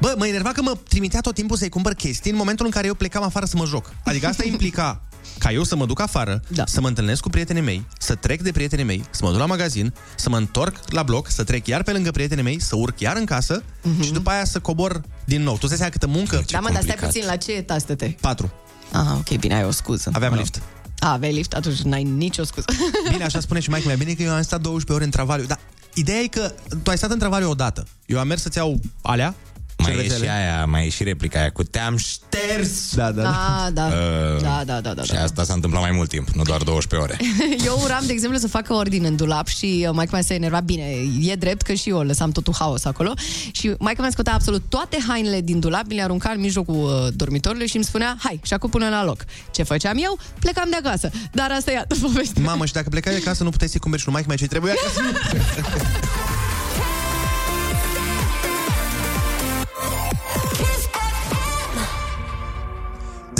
Bă, 0.00 0.14
mă 0.16 0.26
enerva 0.26 0.52
că 0.52 0.62
mă 0.62 0.78
trimitea 0.88 1.20
tot 1.20 1.34
timpul 1.34 1.56
să-i 1.56 1.68
cumpăr 1.68 1.94
chestii 1.94 2.30
în 2.30 2.36
momentul 2.36 2.64
în 2.64 2.70
care 2.70 2.86
eu 2.86 2.94
plecam 2.94 3.22
afară 3.22 3.46
să 3.46 3.56
mă 3.56 3.64
joc. 3.64 3.94
Adică 4.04 4.26
asta 4.26 4.44
implica 4.44 5.02
ca 5.38 5.52
eu 5.52 5.64
să 5.64 5.76
mă 5.76 5.86
duc 5.86 6.00
afară, 6.00 6.42
da. 6.48 6.66
să 6.66 6.80
mă 6.80 6.88
întâlnesc 6.88 7.20
cu 7.20 7.28
prietenii 7.28 7.62
mei, 7.62 7.86
să 7.98 8.14
trec 8.14 8.42
de 8.42 8.52
prietenii 8.52 8.84
mei, 8.84 9.04
să 9.10 9.20
mă 9.24 9.30
duc 9.30 9.38
la 9.38 9.46
magazin, 9.46 9.94
să 10.16 10.28
mă 10.28 10.36
întorc 10.36 10.76
la 10.88 11.02
bloc, 11.02 11.30
să 11.30 11.44
trec 11.44 11.66
iar 11.66 11.82
pe 11.82 11.92
lângă 11.92 12.10
prietenii 12.10 12.44
mei, 12.44 12.60
să 12.60 12.76
urc 12.76 13.00
iar 13.00 13.16
în 13.16 13.24
casă 13.24 13.62
uh-huh. 13.62 14.04
și 14.04 14.12
după 14.12 14.30
aia 14.30 14.44
să 14.44 14.60
cobor 14.60 15.02
din 15.24 15.42
nou. 15.42 15.52
Tu 15.52 15.58
îți 15.60 15.68
dai 15.68 15.76
seama 15.76 15.92
câtă 15.92 16.06
muncă? 16.06 16.44
Da, 16.50 16.60
mă, 16.60 16.70
dar 16.72 16.82
stai 16.82 16.96
puțin, 17.00 17.22
la 17.26 17.36
ce 17.36 17.62
tastă-te? 17.62 18.06
Patru. 18.20 18.52
Aha, 18.92 19.16
ok, 19.16 19.38
bine, 19.38 19.54
ai 19.54 19.64
o 19.64 19.70
scuză. 19.70 20.10
Aveam 20.12 20.30
Mă 20.30 20.36
rog. 20.36 20.46
lift. 20.46 20.62
A, 20.98 21.12
aveai 21.12 21.32
lift, 21.32 21.52
atunci 21.52 21.80
n-ai 21.80 22.02
nicio 22.02 22.44
scuză. 22.44 22.66
Bine, 23.10 23.24
așa 23.24 23.40
spune 23.40 23.60
și 23.60 23.70
mai 23.70 23.82
mea. 23.86 23.96
Bine 23.96 24.12
că 24.12 24.22
eu 24.22 24.32
am 24.32 24.42
stat 24.42 24.60
12 24.60 24.92
ore 24.92 25.04
în 25.04 25.10
travaliu. 25.10 25.46
Dar 25.46 25.58
ideea 25.94 26.18
e 26.18 26.26
că 26.26 26.52
tu 26.82 26.90
ai 26.90 26.96
stat 26.96 27.10
în 27.10 27.18
travaliu 27.18 27.50
odată. 27.50 27.86
Eu 28.06 28.18
am 28.18 28.26
mers 28.26 28.42
să-ți 28.42 28.56
iau 28.56 28.80
alea, 29.02 29.34
Mai 29.82 29.92
e 29.92 29.94
cervețele. 29.94 30.24
și 30.24 30.30
aia, 30.30 30.64
mai 30.64 30.86
e 30.86 30.88
și 30.88 31.02
replica 31.02 31.38
aia 31.38 31.50
cu 31.50 31.62
te-am 31.62 31.96
șters. 31.96 32.94
Da, 32.94 33.10
da, 33.12 33.22
Da, 33.22 33.70
da. 33.72 33.84
Uh, 33.86 34.42
Da, 34.42 34.62
da, 34.66 34.80
da, 34.80 34.94
da, 34.94 35.02
Și 35.02 35.12
da. 35.12 35.22
asta 35.22 35.44
s-a 35.44 35.52
întâmplat 35.52 35.82
mai 35.82 35.90
mult 35.90 36.08
timp, 36.08 36.28
nu 36.28 36.42
doar 36.42 36.62
12 36.62 37.08
ore. 37.10 37.16
Eu 37.68 37.80
uram, 37.82 38.02
de 38.06 38.12
exemplu, 38.12 38.38
să 38.38 38.48
facă 38.48 38.72
ordine 38.74 39.08
în 39.08 39.16
dulap 39.16 39.46
și 39.46 39.84
uh, 39.88 39.94
maica 39.94 40.10
mea 40.12 40.22
se 40.22 40.34
enerva 40.34 40.60
bine. 40.60 40.82
E 41.20 41.34
drept 41.34 41.62
că 41.62 41.72
și 41.72 41.88
eu 41.88 42.00
lăsam 42.00 42.30
totul 42.30 42.54
haos 42.58 42.84
acolo 42.84 43.12
și 43.52 43.74
maica 43.78 44.00
mea 44.02 44.10
scotea 44.10 44.34
absolut 44.34 44.62
toate 44.68 44.98
hainele 45.08 45.40
din 45.40 45.60
dulap, 45.60 45.86
mi 45.86 45.94
le 45.94 46.02
arunca 46.02 46.30
în 46.30 46.40
mijlocul 46.40 46.74
uh, 46.74 47.12
dormitorului 47.14 47.66
și 47.68 47.76
îmi 47.76 47.84
spunea, 47.84 48.16
hai, 48.18 48.40
și 48.42 48.52
acum 48.52 48.70
pune 48.70 48.88
la 48.88 49.04
loc. 49.04 49.24
Ce 49.50 49.62
făceam 49.62 49.96
eu? 50.02 50.18
Plecam 50.38 50.66
de 50.70 50.76
acasă. 50.88 51.10
Dar 51.32 51.50
asta 51.50 51.70
e 51.72 51.76
altă 51.78 51.94
poveste. 52.02 52.40
Mamă, 52.40 52.66
și 52.66 52.72
dacă 52.72 52.88
plecați 52.88 53.16
de 53.16 53.22
casă, 53.22 53.42
nu 53.42 53.50
puteai 53.50 53.68
să-i 53.68 53.80
cumperi 53.80 54.02
și 54.02 54.08
lui 54.08 54.14
maică 54.16 54.28
mea 54.28 54.38
ce 54.38 54.46
trebuia 54.46 54.72
ca 54.74 54.90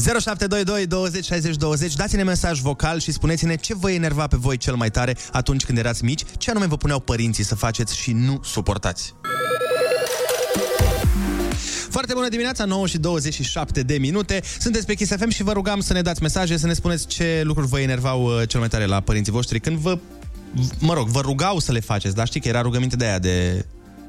0722 0.01 0.87
20 0.87 1.25
60 1.25 1.57
20 1.57 1.95
Dați-ne 1.95 2.23
mesaj 2.23 2.61
vocal 2.61 3.01
și 3.01 3.13
spuneți-ne 3.13 3.57
ce 3.57 3.75
vă 3.75 3.91
enerva 3.91 4.27
pe 4.27 4.37
voi 4.37 4.57
cel 4.57 4.75
mai 4.75 4.91
tare 4.91 5.17
atunci 5.33 5.65
când 5.65 5.79
erați 5.79 6.05
mici, 6.05 6.23
ce 6.39 6.51
anume 6.51 6.67
vă 6.67 6.77
puneau 6.77 7.01
părinții 7.01 7.45
să 7.45 7.55
faceți 7.55 7.97
și 7.97 8.13
nu 8.13 8.41
suportați. 8.45 9.15
Foarte 11.91 12.13
bună 12.15 12.29
dimineața, 12.29 12.65
9 12.65 12.87
și 12.87 12.99
27 12.99 13.83
de 13.83 13.99
minute. 13.99 14.41
Sunteți 14.59 14.87
pe 14.87 14.95
Kiss 14.95 15.17
FM 15.17 15.29
și 15.29 15.43
vă 15.43 15.53
rugam 15.53 15.81
să 15.81 15.93
ne 15.93 16.03
dați 16.03 16.23
mesaje, 16.23 16.57
să 16.57 16.67
ne 16.67 16.73
spuneți 16.73 17.07
ce 17.07 17.41
lucruri 17.45 17.69
vă 17.69 17.81
enervau 17.81 18.25
uh, 18.25 18.49
cel 18.49 18.61
mai 18.61 18.69
tare 18.69 18.85
la 18.85 19.01
părinții 19.01 19.33
voștri 19.33 19.61
când 19.61 19.77
vă, 19.77 19.99
mă 20.79 20.95
rog, 20.95 21.09
vă 21.09 21.21
rugau 21.21 21.59
să 21.59 21.73
le 21.73 21.81
faceți, 21.81 22.15
dar 22.15 22.27
știi 22.27 22.41
că 22.41 22.49
era 22.49 22.61
rugăminte 22.61 22.97
de 22.97 23.05
aia 23.05 23.19
de, 23.19 23.65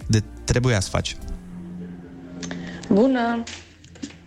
de 0.07 0.23
trebuia 0.43 0.79
să 0.79 0.89
faci. 0.89 1.17
Bună! 2.89 3.43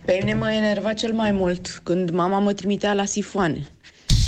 Pe 0.05 0.17
mine 0.19 0.33
mă 0.33 0.51
enerva 0.51 0.93
cel 0.93 1.13
mai 1.13 1.31
mult 1.31 1.81
când 1.83 2.09
mama 2.09 2.39
mă 2.39 2.53
trimitea 2.53 2.93
la 2.93 3.05
sifoane. 3.05 3.67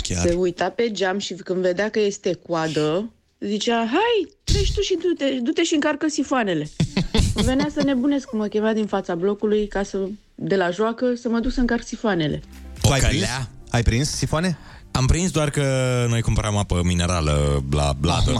Chiar. 0.02 0.26
Se 0.26 0.34
uita 0.34 0.68
pe 0.68 0.90
geam 0.90 1.18
și 1.18 1.34
când 1.34 1.60
vedea 1.60 1.90
că 1.90 2.00
este 2.00 2.38
coadă, 2.46 3.12
zicea, 3.38 3.76
hai, 3.76 4.32
treci 4.44 4.72
tu 4.72 4.80
și 4.80 4.98
du-te, 5.02 5.24
du-te 5.42 5.62
și 5.64 5.74
încarcă 5.74 6.08
sifoanele. 6.08 6.68
Venea 7.34 7.68
să 7.74 7.82
nebunesc 7.82 8.26
cum 8.26 8.38
mă 8.38 8.46
chema 8.46 8.72
din 8.72 8.86
fața 8.86 9.14
blocului 9.14 9.66
ca 9.66 9.82
să, 9.82 9.98
de 10.34 10.56
la 10.56 10.70
joacă, 10.70 11.14
să 11.14 11.28
mă 11.28 11.38
duc 11.38 11.52
să 11.52 11.60
încarc 11.60 11.86
sifoanele. 11.86 12.42
O 12.82 12.92
ai 12.92 13.00
prins? 13.00 13.12
călea? 13.12 13.48
Ai 13.70 13.82
prins 13.82 14.10
sifoane? 14.10 14.58
Am 14.90 15.06
prins 15.06 15.30
doar 15.30 15.50
că 15.50 15.64
noi 16.08 16.22
cumpăram 16.22 16.56
apă 16.56 16.80
minerală 16.84 17.64
la 17.70 17.92
bladă. 18.00 18.32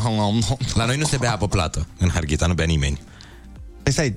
La 0.75 0.85
noi 0.85 0.97
nu 0.97 1.05
se 1.05 1.17
bea 1.17 1.33
apă 1.33 1.49
plată. 1.49 1.87
În 1.99 2.09
Harghita 2.09 2.47
nu 2.47 2.55
bea 2.55 2.65
nimeni. 2.65 3.01
Păi 3.83 3.93
stai, 3.93 4.17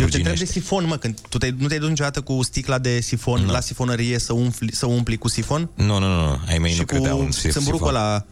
eu 0.00 0.06
te 0.06 0.16
întreb 0.16 0.36
de 0.36 0.44
sifon, 0.44 0.86
mă, 0.86 0.96
când 0.96 1.18
tu 1.28 1.38
te, 1.38 1.54
nu 1.58 1.66
te-ai 1.66 1.78
dus 1.78 1.88
niciodată 1.88 2.20
cu 2.20 2.42
sticla 2.42 2.78
de 2.78 3.00
sifon 3.00 3.42
no. 3.42 3.52
la 3.52 3.60
sifonărie 3.60 4.18
să, 4.18 4.32
umfli, 4.32 4.74
să 4.74 4.86
umpli 4.86 5.16
cu 5.16 5.28
sifon? 5.28 5.70
Nu, 5.74 5.98
nu, 5.98 6.06
nu, 6.06 6.40
ai 6.48 6.58
mei 6.58 6.72
și 6.72 6.78
nu 6.78 6.84
credeau 6.84 7.18
în 7.18 7.26
cu 7.26 7.32
sif- 7.32 7.50
țâmburucul 7.50 7.86
sifon. 7.86 8.00
ăla 8.00 8.24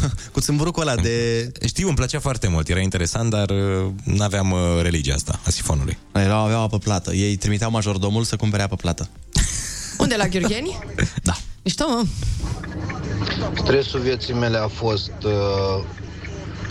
cu 0.32 0.40
țâmburucul 0.40 0.82
ăla 0.82 0.96
de... 0.96 1.48
Știu, 1.66 1.86
îmi 1.86 1.96
plăcea 1.96 2.20
foarte 2.20 2.48
mult, 2.48 2.68
era 2.68 2.80
interesant, 2.80 3.30
dar 3.30 3.50
nu 4.04 4.22
aveam 4.22 4.50
uh, 4.50 4.58
religia 4.82 5.14
asta 5.14 5.40
a 5.44 5.50
sifonului. 5.50 5.98
Erau, 6.12 6.44
aveau 6.44 6.62
apă 6.62 6.78
plată. 6.78 7.12
Ei 7.14 7.36
trimiteau 7.36 7.70
majordomul 7.70 8.24
să 8.24 8.36
cumpere 8.36 8.62
apă 8.62 8.76
plată. 8.76 9.08
Unde, 9.98 10.14
la 10.16 10.26
Gheorgheni? 10.26 10.78
Da. 11.22 11.36
Mișto, 11.62 11.84
mă. 11.88 12.04
Stresul 13.54 14.00
vieții 14.00 14.34
mele 14.34 14.58
a 14.58 14.68
fost 14.68 15.12
uh, 15.24 15.84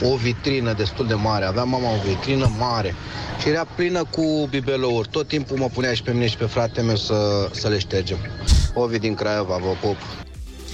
o 0.02 0.16
vitrină 0.16 0.74
destul 0.74 1.08
de 1.08 1.14
mare. 1.14 1.46
Avea 1.46 1.64
mama 1.64 1.90
o 1.90 2.02
vitrină 2.08 2.52
mare 2.58 2.96
și 3.42 3.48
era 3.50 3.64
plină 3.76 4.04
cu 4.10 4.48
bibelouri. 4.50 5.08
Tot 5.12 5.28
timpul 5.28 5.58
mă 5.58 5.70
punea 5.74 5.94
și 5.94 6.02
pe 6.04 6.12
mine 6.12 6.28
și 6.28 6.38
pe 6.38 6.46
fratele 6.46 6.86
meu 6.86 6.96
să, 6.96 7.50
să 7.52 7.68
le 7.68 7.80
ștergem. 7.80 8.18
Ovi 8.74 9.00
din 9.00 9.14
Craiova, 9.14 9.58
vă 9.58 9.76
pup. 9.82 9.98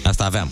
Asta 0.03 0.25
aveam. 0.25 0.51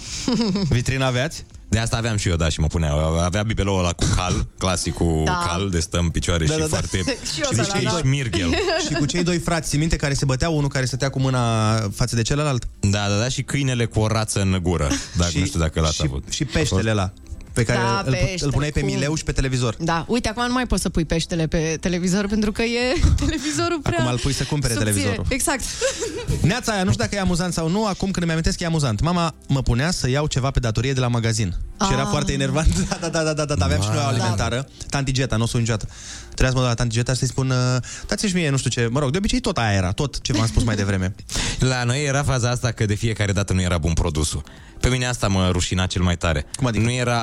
Vitrina 0.70 1.06
aveați? 1.06 1.46
De 1.70 1.80
asta 1.80 1.98
aveam 1.98 2.16
și 2.18 2.30
eu, 2.30 2.36
da, 2.36 2.50
și 2.50 2.60
mă 2.60 2.68
punea. 2.68 2.94
Avea 3.24 3.44
bibeloul 3.44 3.80
ăla 3.80 3.92
cu 3.92 4.04
cal, 4.16 4.48
clasicul 4.58 5.22
Da. 5.26 5.44
cal, 5.48 5.70
de 5.70 5.80
stă 5.80 5.98
în 5.98 6.10
picioare 6.10 6.46
Da, 6.46 6.54
și 6.54 6.60
da, 6.60 6.66
da. 6.66 6.70
foarte... 6.78 6.98
Și 7.34 7.42
eu 7.42 7.50
și 7.50 7.56
să 7.56 7.64
zice, 7.64 7.82
la- 7.82 7.94
ești 7.96 8.08
mirghel. 8.08 8.50
și 8.88 8.94
cu 8.94 9.06
cei 9.06 9.24
doi 9.24 9.38
frați, 9.38 9.70
ții 9.70 9.78
minte, 9.78 9.96
care 9.96 10.14
se 10.14 10.26
băteau, 10.26 10.58
unul 10.58 10.70
care 10.70 10.86
stătea 10.86 11.10
cu 11.10 11.20
mâna 11.20 11.74
față 11.96 12.16
de 12.16 12.22
celălalt? 12.22 12.68
Da, 12.80 13.06
da, 13.10 13.18
da, 13.18 13.28
și 13.30 13.42
câinele 13.44 13.86
cu 13.86 14.00
o 14.00 14.08
rață 14.08 14.40
în 14.42 14.60
gură. 14.62 14.88
Dacă 15.18 15.30
Și- 15.32 15.40
nu 15.40 15.46
știu 15.46 15.60
dacă 15.60 15.80
l-ați 15.80 15.96
și- 15.96 16.02
avut. 16.06 16.24
Și 16.30 16.46
peștele 16.46 16.90
ăla, 16.92 17.12
pe 17.56 17.64
care 17.64 17.80
Da, 17.80 18.04
îl, 18.06 18.12
pește, 18.12 18.46
îl 18.46 18.52
puneai 18.52 18.72
pe 18.72 18.80
cum? 18.80 18.90
mileu 18.90 19.16
și 19.16 19.24
pe 19.24 19.32
televizor. 19.32 19.76
Da, 19.80 20.06
uite, 20.08 20.30
acum 20.30 20.46
nu 20.48 20.54
mai 20.54 20.66
poți 20.68 20.82
să 20.82 20.90
pui 20.90 21.06
peștele 21.06 21.48
pe 21.48 21.78
televizor 21.82 22.28
pentru 22.28 22.52
că 22.52 22.62
e 22.62 22.80
televizorul 23.26 23.80
prea 23.84 23.98
Acum 24.00 24.12
îl 24.12 24.20
pui 24.20 24.34
să 24.34 24.44
cumpere 24.44 24.74
subțire. 24.74 24.94
televizorul. 24.94 25.26
Exact. 25.30 25.64
Neața 26.52 26.72
aia, 26.74 26.84
nu 26.84 26.92
știu 26.92 27.04
dacă 27.04 27.16
e 27.16 27.20
amuzant 27.20 27.54
sau 27.54 27.70
nu, 27.70 27.86
acum 27.86 28.12
când 28.12 28.24
îmi 28.24 28.32
amintesc 28.32 28.60
e 28.60 28.66
amuzant. 28.66 29.02
Mama 29.02 29.36
mă 29.48 29.62
punea 29.62 29.92
să 29.92 30.10
iau 30.10 30.28
ceva 30.28 30.52
pe 30.52 30.60
datorie 30.60 30.94
de 30.94 31.00
la 31.00 31.08
magazin. 31.08 31.56
Și 31.86 31.92
era 31.92 32.02
Ah. 32.02 32.08
foarte 32.10 32.34
enervant. 32.34 32.78
Da, 33.02 33.08
da, 33.10 33.24
da, 33.24 33.34
da, 33.34 33.46
da, 33.46 33.56
da. 33.56 33.66
aveam 33.66 33.82
și 33.82 33.88
noi 33.88 34.04
o 34.04 34.08
alimentară. 34.08 34.68
Tanti 34.90 35.12
Geta, 35.12 35.36
nu 35.36 35.44
o 35.44 35.46
să 35.46 35.58
uit 35.58 35.66
niciodată. 35.68 35.92
Trebuia 36.24 36.50
să 36.50 36.54
mă 36.56 36.60
duc 36.60 36.70
la 36.70 36.74
Tanti 36.74 36.94
Geta 36.96 37.12
și 37.12 37.18
să-i 37.20 37.28
spun, 37.28 37.50
uh, 37.50 37.78
dați-mi 38.08 38.30
și 38.30 38.36
mie, 38.36 38.50
nu 38.50 38.58
știu 38.58 38.70
ce, 38.70 38.88
mă 38.92 39.00
rog, 39.00 39.12
de 39.12 39.18
obicei 39.18 39.40
tot 39.40 39.58
aia 39.58 39.72
era, 39.74 39.92
tot 39.92 40.22
ce 40.22 40.34
v-am 40.34 40.48
spus 40.48 40.64
mai 40.64 40.76
devreme. 40.76 41.16
La 41.60 41.84
noi 41.84 42.04
era 42.06 42.24
faza 42.24 42.50
asta 42.50 42.72
că 42.72 42.86
de 42.86 42.94
fiecare 42.94 43.32
dată 43.32 43.54
nu 43.54 43.62
era 43.62 43.78
bun 43.78 43.94
produsul. 43.94 44.44
Pe 44.80 44.90
mine 44.90 45.06
asta 45.06 45.28
mă 45.28 45.50
rușina 45.52 45.86
cel 45.86 46.02
mai 46.02 46.18
tare. 46.18 46.46
Cum 46.56 46.68
adică? 46.68 46.84
Nu 46.84 46.92
era 46.92 47.22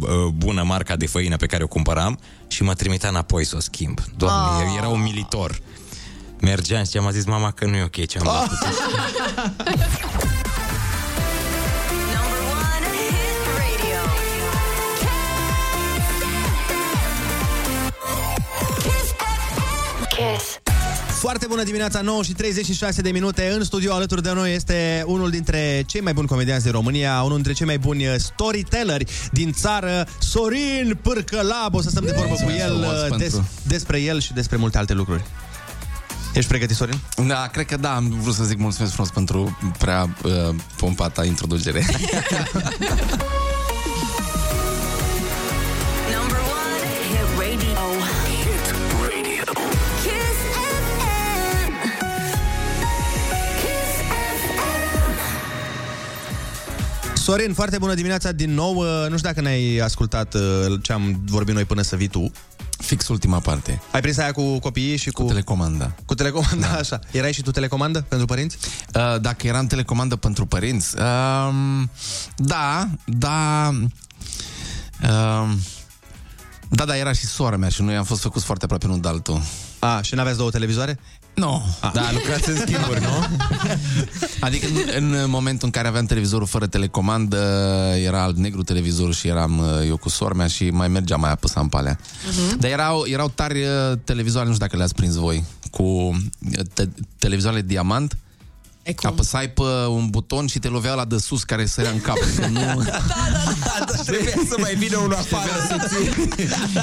uh, 0.00 0.08
bună 0.34 0.62
marca 0.62 0.96
de 0.96 1.06
făină 1.06 1.36
pe 1.36 1.46
care 1.46 1.62
o 1.62 1.66
cumpăram 1.66 2.18
și 2.48 2.62
mă 2.62 2.74
trimitea 2.74 3.08
înapoi 3.08 3.44
să 3.44 3.56
o 3.56 3.60
schimb. 3.60 4.00
Doamne, 4.16 4.64
Ah. 4.68 4.74
era 4.76 4.88
umilitor. 4.88 5.60
Mergeam 6.40 6.84
și 6.84 6.96
am 6.96 7.10
zis 7.10 7.24
mama 7.24 7.50
că 7.50 7.66
nu 7.66 7.76
e 7.76 7.82
ok 7.82 8.06
ce 8.06 8.18
am 8.18 8.24
luat. 8.24 8.50
Kiss. 20.20 20.60
Foarte 21.20 21.46
bună 21.48 21.62
dimineața, 21.62 22.00
9 22.00 22.22
și 22.22 22.32
36 22.32 23.02
de 23.02 23.10
minute. 23.10 23.52
În 23.56 23.64
studio 23.64 23.92
alături 23.92 24.22
de 24.22 24.32
noi 24.32 24.54
este 24.54 25.02
unul 25.06 25.30
dintre 25.30 25.82
cei 25.86 26.00
mai 26.00 26.12
buni 26.12 26.26
comedianți 26.26 26.64
din 26.64 26.72
România, 26.72 27.22
unul 27.22 27.34
dintre 27.34 27.52
cei 27.52 27.66
mai 27.66 27.78
buni 27.78 28.06
uh, 28.06 28.14
storytelleri 28.16 29.06
din 29.32 29.52
țară, 29.52 30.06
Sorin 30.18 30.98
Pârcălab. 31.02 31.74
O 31.74 31.80
să 31.80 31.90
stăm 31.90 32.04
de 32.04 32.14
vorbă 32.16 32.34
cu 32.34 32.50
el 32.50 32.68
frumos 32.68 32.92
uh, 32.92 33.08
des, 33.08 33.18
pentru- 33.18 33.48
despre 33.62 34.00
el 34.00 34.20
și 34.20 34.32
despre 34.32 34.56
multe 34.56 34.78
alte 34.78 34.92
lucruri. 34.92 35.22
Ești 36.34 36.48
pregătit, 36.48 36.76
Sorin? 36.76 36.98
Da, 37.26 37.48
cred 37.52 37.66
că 37.66 37.76
da, 37.76 37.94
am 37.94 38.16
vrut 38.20 38.34
să 38.34 38.44
zic 38.44 38.58
mulțumesc 38.58 38.92
frumos 38.92 39.10
pentru 39.10 39.58
prea 39.78 40.16
uh, 40.22 40.54
pompata 40.76 41.24
introducere. 41.24 41.86
Sorin, 57.20 57.54
foarte 57.54 57.78
bună 57.78 57.94
dimineața 57.94 58.32
din 58.32 58.54
nou. 58.54 58.74
Uh, 58.74 58.84
Nu 59.08 59.16
știu 59.16 59.28
dacă 59.28 59.40
ne-ai 59.40 59.76
ascultat 59.76 60.34
uh, 60.34 60.40
ce 60.82 60.92
am 60.92 61.22
vorbit 61.26 61.54
noi 61.54 61.64
până 61.64 61.82
să 61.82 61.96
vii 61.96 62.08
tu. 62.08 62.32
Fix 62.78 63.08
ultima 63.08 63.38
parte. 63.38 63.82
Ai 63.92 64.00
prins 64.00 64.16
aia 64.16 64.32
cu 64.32 64.58
copiii 64.58 64.96
și 64.96 65.10
cu... 65.10 65.22
Cu 65.22 65.28
telecomanda. 65.28 65.94
Cu 66.06 66.14
telecomanda, 66.14 66.66
da. 66.66 66.78
așa. 66.78 66.98
Erai 67.10 67.32
și 67.32 67.42
tu 67.42 67.50
telecomandă 67.50 68.00
pentru 68.08 68.26
părinți? 68.26 68.58
Uh, 68.94 69.20
dacă 69.20 69.46
eram 69.46 69.66
telecomandă 69.66 70.16
pentru 70.16 70.46
părinți, 70.46 70.94
uh, 70.96 71.52
da, 72.36 72.88
da, 73.04 73.70
uh, 75.02 75.48
da, 76.68 76.84
da, 76.84 76.96
era 76.96 77.12
și 77.12 77.26
sora 77.26 77.56
mea 77.56 77.68
și 77.68 77.82
noi 77.82 77.96
am 77.96 78.04
fost 78.04 78.20
făcuți 78.20 78.44
foarte 78.44 78.64
aproape 78.64 78.86
unul 78.86 79.00
de 79.00 79.08
altul. 79.08 79.42
A, 79.78 80.00
și 80.02 80.14
n-aveți 80.14 80.36
două 80.36 80.50
televizoare? 80.50 80.98
Nu. 81.34 81.62
Da, 81.92 82.12
lucrați 82.12 82.48
în 82.48 82.56
schimburi, 82.56 83.00
nu? 83.00 83.26
Adică 84.46 84.66
în, 84.96 85.12
în 85.12 85.30
momentul 85.30 85.66
în 85.66 85.70
care 85.72 85.88
aveam 85.88 86.04
televizorul 86.06 86.46
fără 86.46 86.66
telecomandă, 86.66 87.36
era 88.04 88.22
alb-negru 88.22 88.62
televizorul 88.62 89.12
și 89.12 89.28
eram 89.28 89.58
uh, 89.58 89.86
eu 89.86 89.96
cu 89.96 90.08
sora 90.08 90.34
mea 90.34 90.46
și 90.46 90.70
mai 90.70 90.88
mergea, 90.88 91.16
mai 91.16 91.30
apăsam 91.30 91.68
pe 91.68 91.76
alea. 91.76 91.98
Mhm. 92.28 92.58
Dar 92.58 92.70
erau, 92.70 93.04
erau 93.06 93.28
tari 93.28 93.60
uh, 93.62 93.98
televizoare, 94.04 94.46
nu 94.46 94.52
știu 94.54 94.66
dacă 94.66 94.76
le-ați 94.78 94.94
prins 94.94 95.14
voi, 95.14 95.44
cu 95.70 95.82
uh, 95.82 96.16
te- 96.74 96.88
televizoarele 97.18 97.62
diamant. 97.62 98.16
Apăsai 99.02 99.50
pe 99.50 99.62
un 99.88 100.06
buton 100.10 100.46
și 100.46 100.58
te 100.58 100.68
lovea 100.68 100.94
la 100.94 101.04
de 101.04 101.18
sus 101.18 101.42
care 101.42 101.66
sărea 101.66 101.90
în 101.90 102.00
cap. 102.00 102.16
Că 102.36 102.46
nu... 102.56 102.84
Trebuia 104.04 104.34
să 104.48 104.56
mai 104.60 104.74
vină 104.74 104.96
unul 104.96 105.14
afară 105.14 105.50
să 105.68 105.86
ții. 105.88 106.26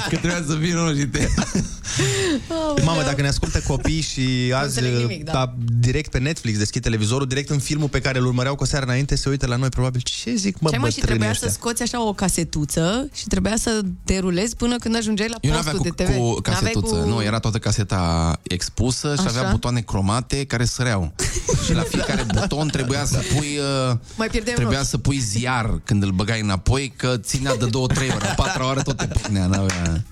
Că 0.08 0.16
trebuia 0.16 0.44
să 0.46 0.54
vină 0.54 0.80
unul 0.80 0.98
și 0.98 1.06
te... 1.06 1.28
Mamă, 2.84 3.02
dacă 3.02 3.20
ne 3.20 3.28
ascultă 3.28 3.62
copii 3.66 4.00
și 4.00 4.52
azi 4.54 4.78
înțeleg 4.78 5.00
nimic, 5.00 5.24
da. 5.24 5.32
da, 5.32 5.54
direct 5.80 6.10
pe 6.10 6.18
Netflix 6.18 6.58
deschid 6.58 6.82
televizorul, 6.82 7.26
direct 7.26 7.50
în 7.50 7.58
filmul 7.58 7.88
pe 7.88 8.00
care 8.00 8.18
îl 8.18 8.26
urmăreau 8.26 8.54
cu 8.54 8.62
o 8.62 8.66
seară 8.66 8.84
înainte, 8.84 9.14
se 9.14 9.28
uită 9.28 9.46
la 9.46 9.56
noi 9.56 9.68
probabil. 9.68 10.00
Ce 10.00 10.34
zic, 10.34 10.58
mă, 10.60 10.70
Ce 10.70 10.76
mai 10.76 10.90
și 10.90 10.98
bătrânii 10.98 11.06
trebuia 11.06 11.30
ăștia? 11.30 11.48
să 11.48 11.54
scoți 11.54 11.82
așa 11.82 12.06
o 12.06 12.12
casetuță 12.12 13.08
și 13.14 13.26
trebuia 13.26 13.56
să 13.56 13.80
derulezi 14.04 14.56
până 14.56 14.76
când 14.76 14.96
ajungeai 14.96 15.28
la 15.28 15.36
Eu 15.40 15.50
nu 15.50 15.56
postul 15.56 15.78
avea 15.78 15.90
cu, 15.90 15.94
de 15.96 16.04
TV. 16.04 16.16
cu 16.16 16.40
N-aveai 16.50 16.72
casetuță, 16.72 16.94
cu... 16.94 17.08
nu, 17.08 17.22
era 17.22 17.38
toată 17.38 17.58
caseta 17.58 18.40
expusă 18.42 19.14
și 19.14 19.26
Așa? 19.26 19.38
avea 19.38 19.50
butoane 19.50 19.80
cromate 19.80 20.44
care 20.44 20.64
săreau. 20.64 21.12
și 21.64 21.72
la 21.72 21.82
fiecare 21.90 22.26
buton 22.34 22.68
trebuia 22.68 23.04
să 23.04 23.18
pui... 23.34 23.58
Uh, 23.90 23.96
Mai 24.16 24.26
pierdeam 24.28 24.56
Trebuia 24.56 24.78
roși. 24.78 24.90
să 24.90 24.98
pui 24.98 25.18
ziar 25.18 25.80
când 25.84 26.02
îl 26.02 26.10
băgai 26.10 26.40
înapoi, 26.40 26.92
că 26.96 27.16
ținea 27.16 27.56
de 27.56 27.66
două, 27.66 27.86
trei 27.86 28.10
ore. 28.14 28.26
A 28.28 28.34
patra 28.34 28.64
oară 28.64 28.82
tot 28.82 28.96
te 28.96 29.06
pocnea, 29.06 29.46
n-avea... 29.46 30.04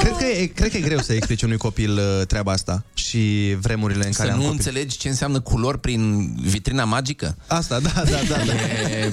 Cred 0.00 0.16
că, 0.16 0.24
e, 0.24 0.46
cred 0.46 0.70
că 0.70 0.76
e 0.76 0.80
greu 0.80 0.98
să 0.98 1.12
explici 1.12 1.42
unui 1.42 1.56
copil 1.56 1.92
uh, 1.98 2.26
treaba 2.26 2.52
asta 2.52 2.84
și 2.94 3.56
vremurile 3.60 4.06
în 4.06 4.12
Să 4.12 4.18
care 4.18 4.30
am 4.30 4.36
nu 4.38 4.42
copil. 4.44 4.56
înțelegi 4.58 4.96
ce 4.98 5.08
înseamnă 5.08 5.40
culori 5.40 5.80
prin 5.80 6.32
vitrina 6.40 6.84
magică? 6.84 7.36
Asta, 7.46 7.80
da, 7.80 7.90
da, 7.94 8.02
da. 8.04 8.36
da. 8.46 8.52
E, 8.90 9.12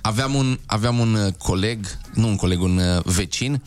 aveam, 0.00 0.34
un, 0.34 0.58
aveam 0.66 0.98
un 0.98 1.14
uh, 1.14 1.32
coleg, 1.38 1.86
nu 2.14 2.28
un 2.28 2.36
coleg, 2.36 2.62
un 2.62 2.76
uh, 2.78 3.02
vecin, 3.04 3.62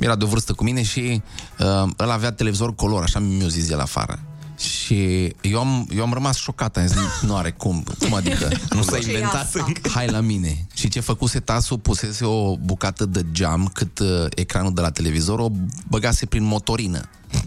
era 0.00 0.16
de 0.16 0.24
o 0.24 0.26
vârstă 0.26 0.52
cu 0.52 0.64
mine 0.64 0.82
și 0.82 1.22
uh, 1.58 1.90
el 1.98 2.10
avea 2.10 2.32
televizor 2.32 2.74
color, 2.74 3.02
așa 3.02 3.18
mi-a 3.18 3.48
zis 3.48 3.70
el 3.70 3.80
afară. 3.80 4.18
Și 4.60 5.32
eu 5.40 5.58
am, 5.58 5.88
eu 5.96 6.02
am 6.02 6.12
rămas 6.12 6.36
șocat, 6.36 6.76
am 6.76 6.86
zis, 6.86 6.96
nu 7.20 7.36
are 7.36 7.50
cum, 7.50 7.84
cum 7.98 8.14
adică? 8.14 8.48
Nu 8.74 8.82
s-a 8.82 8.98
Ce 8.98 9.08
e 9.08 9.12
inventat 9.12 9.42
asta? 9.42 9.66
Hai 9.92 10.06
la 10.06 10.20
mine. 10.20 10.66
Și 10.74 10.88
ce 10.88 11.00
făcuse 11.00 11.40
tasul, 11.40 11.78
pusese 11.78 12.24
o 12.24 12.56
bucată 12.56 13.06
de 13.06 13.24
geam 13.32 13.70
cât 13.74 13.98
uh, 13.98 14.08
ecranul 14.34 14.74
de 14.74 14.80
la 14.80 14.90
televizor, 14.90 15.38
o 15.38 15.48
băgase 15.88 16.26
prin 16.26 16.44
motorină. 16.44 17.00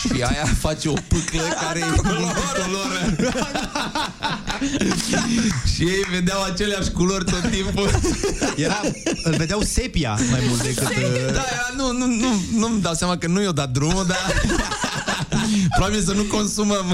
și 0.00 0.22
aia 0.22 0.44
face 0.58 0.88
o 0.88 0.92
pâclă 0.92 1.42
care 1.60 1.78
e 1.78 1.84
multicoloră. 1.84 3.16
și 5.74 5.82
ei 5.82 6.04
vedeau 6.10 6.42
aceleași 6.42 6.90
culori 6.90 7.24
tot 7.24 7.50
timpul. 7.50 7.90
Era, 8.56 8.80
îl 9.22 9.34
vedeau 9.36 9.60
sepia 9.60 10.18
mai 10.30 10.40
mult 10.48 10.62
decât... 10.62 10.88
uh, 10.88 11.32
Da, 11.32 11.44
era, 11.52 11.70
nu, 11.76 11.92
nu, 11.92 12.06
nu, 12.06 12.40
nu-mi 12.54 12.80
dau 12.80 12.94
seama 12.94 13.16
că 13.16 13.26
nu 13.26 13.42
i-o 13.42 13.52
dat 13.52 13.70
drumul, 13.70 14.06
dar 14.06 14.18
probabil 15.76 16.02
să 16.02 16.12
nu 16.12 16.22
consumăm. 16.22 16.86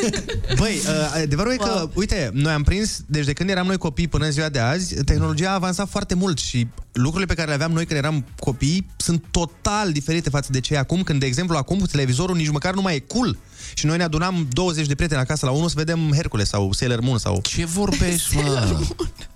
Băi, 0.60 0.74
uh, 0.74 1.20
adevărul 1.22 1.52
e 1.52 1.56
că, 1.56 1.90
uite, 1.94 2.30
noi 2.32 2.52
am 2.52 2.62
prins, 2.62 3.00
deci 3.06 3.24
de 3.24 3.32
când 3.32 3.50
eram 3.50 3.66
noi 3.66 3.76
copii 3.76 4.08
până 4.08 4.24
în 4.24 4.30
ziua 4.30 4.48
de 4.48 4.58
azi, 4.58 4.94
tehnologia 4.94 5.50
a 5.50 5.54
avansat 5.54 5.88
foarte 5.88 6.14
mult 6.14 6.38
și 6.38 6.66
lucrurile 6.92 7.26
pe 7.26 7.34
care 7.34 7.48
le 7.48 7.54
aveam 7.54 7.72
noi 7.72 7.86
când 7.86 7.98
eram 7.98 8.24
copii 8.38 8.86
sunt 8.96 9.24
total 9.30 9.92
diferite 9.92 10.30
față 10.30 10.48
de 10.52 10.60
ce 10.60 10.74
e 10.74 10.78
acum, 10.78 11.02
când, 11.02 11.20
de 11.20 11.26
exemplu, 11.26 11.56
acum 11.56 11.78
televizorul 11.90 12.36
nici 12.36 12.50
măcar 12.50 12.74
nu 12.74 12.80
mai 12.80 12.94
e 12.94 12.98
cool. 12.98 13.38
Și 13.74 13.86
noi 13.86 13.96
ne 13.96 14.02
adunam 14.02 14.46
20 14.50 14.86
de 14.86 14.94
prieteni 14.94 15.20
acasă 15.20 15.46
la 15.46 15.52
unul 15.52 15.68
să 15.68 15.74
vedem 15.76 16.12
Hercules 16.12 16.48
sau 16.48 16.72
Sailor 16.72 17.00
Moon 17.00 17.18
sau... 17.18 17.40
Ce 17.42 17.64
vorbești, 17.64 18.36
mă? 18.36 18.78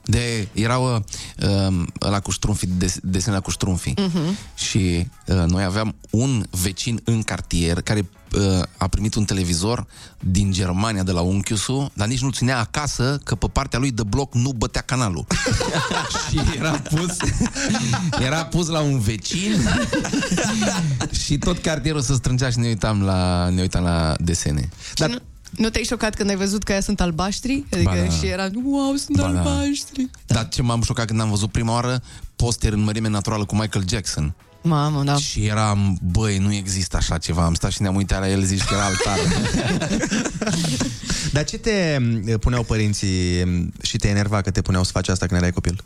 De, 0.05 0.49
erau 0.53 1.05
uh, 1.43 1.83
ăla 2.01 2.21
cu 2.21 2.31
ștrumfii, 2.31 2.69
des, 2.77 2.97
desenele 3.03 3.41
cu 3.43 3.51
ștrumfii. 3.51 3.95
Mhm. 3.97 4.37
Și 4.55 5.09
uh, 5.27 5.45
noi 5.47 5.65
aveam 5.65 5.95
un 6.11 6.47
vecin 6.51 7.01
în 7.05 7.23
cartier 7.23 7.81
care 7.81 8.09
uh, 8.37 8.63
a 8.77 8.87
primit 8.87 9.15
un 9.15 9.25
televizor 9.25 9.87
din 10.21 10.53
Germania 10.53 11.03
de 11.03 11.13
la 11.13 11.21
unchiusul, 11.21 11.91
dar 11.95 12.07
nici 12.07 12.21
nu 12.21 12.31
ținea 12.31 12.59
acasă 12.59 13.21
că 13.25 13.35
pe 13.35 13.47
partea 13.53 13.79
lui 13.79 13.91
de 13.91 14.03
bloc 14.03 14.35
nu 14.35 14.53
bătea 14.53 14.81
canalul. 14.81 15.27
și 16.29 16.41
era 16.57 16.71
pus 16.71 17.17
era 18.19 18.45
pus 18.45 18.69
la 18.69 18.81
un 18.81 18.99
vecin 18.99 19.69
și 21.25 21.39
tot 21.39 21.59
cartierul 21.59 22.01
se 22.01 22.15
strângea 22.15 22.51
și 22.51 22.59
ne 22.59 22.67
uitam 22.67 23.03
la, 23.03 23.49
ne 23.49 23.61
uitam 23.61 23.83
la 23.83 24.16
desene. 24.21 24.69
Dar... 24.95 25.09
Nu, 25.09 25.17
nu 25.51 25.69
te-ai 25.69 25.85
șocat 25.85 26.15
când 26.15 26.31
ai 26.31 26.37
văzut 26.37 26.63
că 26.63 26.73
aia 26.73 26.81
sunt 26.81 27.01
albaștri? 27.01 27.65
Adică 27.73 27.91
Ba 27.95 28.01
da. 28.01 28.09
și 28.09 28.27
era, 28.27 28.51
wow, 28.65 28.95
sunt 28.95 29.17
Ba 29.17 29.31
da. 29.33 29.39
albaștri. 29.39 30.11
Dar 30.27 30.49
ce 30.49 30.63
m-am 30.63 30.83
șocat 30.83 31.07
când 31.07 31.21
am 31.21 31.31
văzut 31.31 31.51
prima 31.51 31.73
oară 31.73 32.03
poster 32.37 32.73
în 32.73 32.81
mărime 32.81 33.09
naturală 33.09 33.45
cu 33.45 33.55
Michael 33.55 33.85
Jackson. 33.89 34.35
Mamă, 34.63 35.03
da. 35.03 35.17
Și 35.17 35.47
eram, 35.47 35.99
băi, 36.03 36.39
nu 36.39 36.53
există 36.53 36.97
așa 36.97 37.19
ceva. 37.19 37.45
Am 37.45 37.55
stat 37.55 37.71
și 37.71 37.83
ne-am 37.83 37.95
uitat 37.95 38.21
la 38.21 38.31
el, 38.31 38.43
zici 38.43 38.65
că 38.65 38.75
era 38.75 38.85
altar. 38.85 39.19
Dar 41.33 41.45
ce 41.45 41.59
te 41.59 41.99
uh, 42.27 42.35
puneau 42.41 42.63
părinții 42.63 43.43
um, 43.43 43.73
și 43.83 43.97
te 43.97 44.09
enerva 44.09 44.41
că 44.41 44.51
te 44.51 44.63
puneau 44.63 44.85
să 44.85 44.91
faci 44.91 45.09
asta 45.09 45.27
când 45.27 45.41
erai 45.41 45.53
copil? 45.53 45.85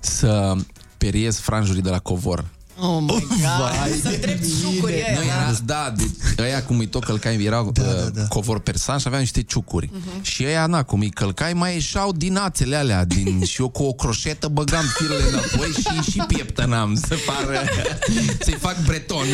Să 0.00 0.54
periez 0.98 1.38
franjurii 1.38 1.82
de 1.82 1.90
la 1.90 1.98
covor. 1.98 2.44
Oh 2.80 3.00
my 3.00 3.06
god, 3.42 4.00
să 4.02 4.16
drept 4.20 4.44
sucuri 4.44 4.92
aia. 4.92 5.18
Nu 5.18 5.24
era, 5.24 5.52
da, 5.64 5.92
de, 5.96 6.04
ăia 6.42 6.64
cum 6.64 6.78
îi 6.78 6.86
tot 6.86 7.04
călcai, 7.04 7.42
erau 7.42 7.70
da, 7.72 7.82
da, 7.82 8.08
da. 8.08 8.26
covor 8.28 8.60
persan 8.60 8.98
și 8.98 9.04
aveau 9.06 9.20
niște 9.20 9.42
ciucuri. 9.42 9.86
Uh-huh. 9.86 10.22
Și 10.22 10.44
ăia, 10.44 10.66
na, 10.66 10.82
cum 10.82 11.00
îi 11.00 11.10
călcai, 11.10 11.52
mai 11.52 11.74
ieșau 11.74 12.12
din 12.12 12.36
ațele 12.36 12.76
alea. 12.76 13.04
Din, 13.04 13.42
și 13.50 13.60
eu 13.60 13.68
cu 13.68 13.82
o 13.82 13.92
croșetă 13.92 14.48
băgam 14.48 14.84
firele 14.94 15.24
înapoi 15.28 15.68
și, 15.68 16.10
și 16.10 16.22
pieptănam 16.26 16.94
să 16.94 17.16
pară, 17.26 17.58
să-i 18.44 18.56
fac 18.60 18.84
breton. 18.84 19.26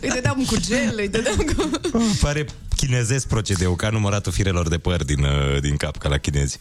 Îi 0.00 0.08
dădeam 0.08 0.44
cu 0.46 0.56
gel, 0.56 0.94
îi 0.96 1.08
dădeam 1.08 1.36
cu... 1.36 1.70
Pare 2.20 2.46
chinezesc 2.76 3.26
procedeul, 3.26 3.76
ca 3.76 3.88
număratul 3.88 4.32
firelor 4.32 4.68
de 4.68 4.78
păr 4.78 5.04
din, 5.04 5.24
uh, 5.24 5.60
din 5.60 5.76
cap, 5.76 5.96
ca 5.96 6.08
la 6.08 6.18
chinezi. 6.18 6.58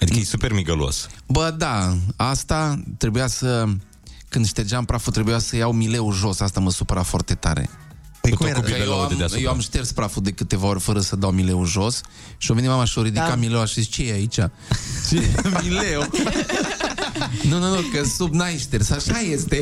Adică 0.00 0.18
e 0.18 0.24
super 0.24 0.52
migălos. 0.52 1.08
Bă, 1.26 1.54
da, 1.58 1.96
asta 2.16 2.82
trebuia 2.98 3.26
să... 3.26 3.64
Când 4.28 4.46
ștergeam 4.46 4.84
praful, 4.84 5.12
trebuia 5.12 5.38
să 5.38 5.56
iau 5.56 5.72
mileul 5.72 6.12
jos. 6.12 6.40
Asta 6.40 6.60
mă 6.60 6.70
supăra 6.70 7.02
foarte 7.02 7.34
tare. 7.34 7.70
Păi 8.20 8.32
cum 8.32 8.46
era? 8.46 8.60
Că 8.60 8.70
eu, 8.84 9.00
am, 9.00 9.18
eu 9.38 9.50
am 9.50 9.58
șters 9.60 9.92
praful 9.92 10.22
de 10.22 10.30
câteva 10.30 10.66
ori 10.66 10.80
fără 10.80 11.00
să 11.00 11.16
dau 11.16 11.30
mileul 11.30 11.66
jos 11.66 12.00
și 12.36 12.50
o 12.50 12.54
venit 12.54 12.68
mama 12.70 12.84
și 12.84 12.98
o 12.98 13.02
ridica 13.02 13.22
Da. 13.22 13.28
da. 13.28 13.34
mileul 13.34 13.66
și 13.66 13.80
zice, 13.80 14.02
ce 14.02 14.08
e 14.08 14.12
aici? 14.12 14.38
Și 15.08 15.20
mileu. 15.62 16.08
nu, 17.50 17.58
nu, 17.58 17.68
nu, 17.68 17.80
că 17.92 18.04
sub 18.16 18.34
n-ai 18.34 18.56
șters, 18.58 18.90
așa 18.90 19.18
este. 19.18 19.58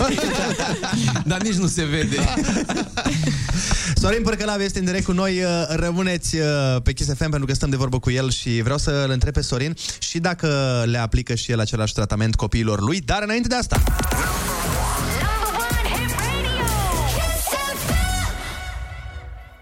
Dar 1.30 1.40
nici 1.42 1.54
nu 1.54 1.66
se 1.66 1.84
vede. 1.84 2.16
Sorin 4.00 4.22
Părcălav 4.22 4.60
este 4.60 4.78
în 4.78 4.84
direct 4.84 5.04
cu 5.04 5.12
noi. 5.12 5.42
uh, 5.42 5.48
Rămâneți 5.68 6.36
uh, 6.36 6.46
pe 6.82 6.92
Kiss 6.92 7.08
FM 7.08 7.16
pentru 7.30 7.44
că 7.44 7.54
stăm 7.54 7.70
de 7.70 7.76
vorbă 7.76 7.98
cu 7.98 8.10
el 8.10 8.30
și 8.30 8.60
vreau 8.62 8.78
să-l 8.78 9.10
întreb 9.10 9.32
pe 9.32 9.40
Sorin 9.40 9.76
și 9.98 10.18
dacă 10.18 10.82
le 10.86 10.98
aplică 10.98 11.34
și 11.34 11.50
el 11.52 11.60
același 11.60 11.92
tratament 11.94 12.34
copiilor 12.34 12.80
lui, 12.80 13.00
dar 13.00 13.22
înainte 13.22 13.48
de 13.48 13.54
asta. 13.54 13.82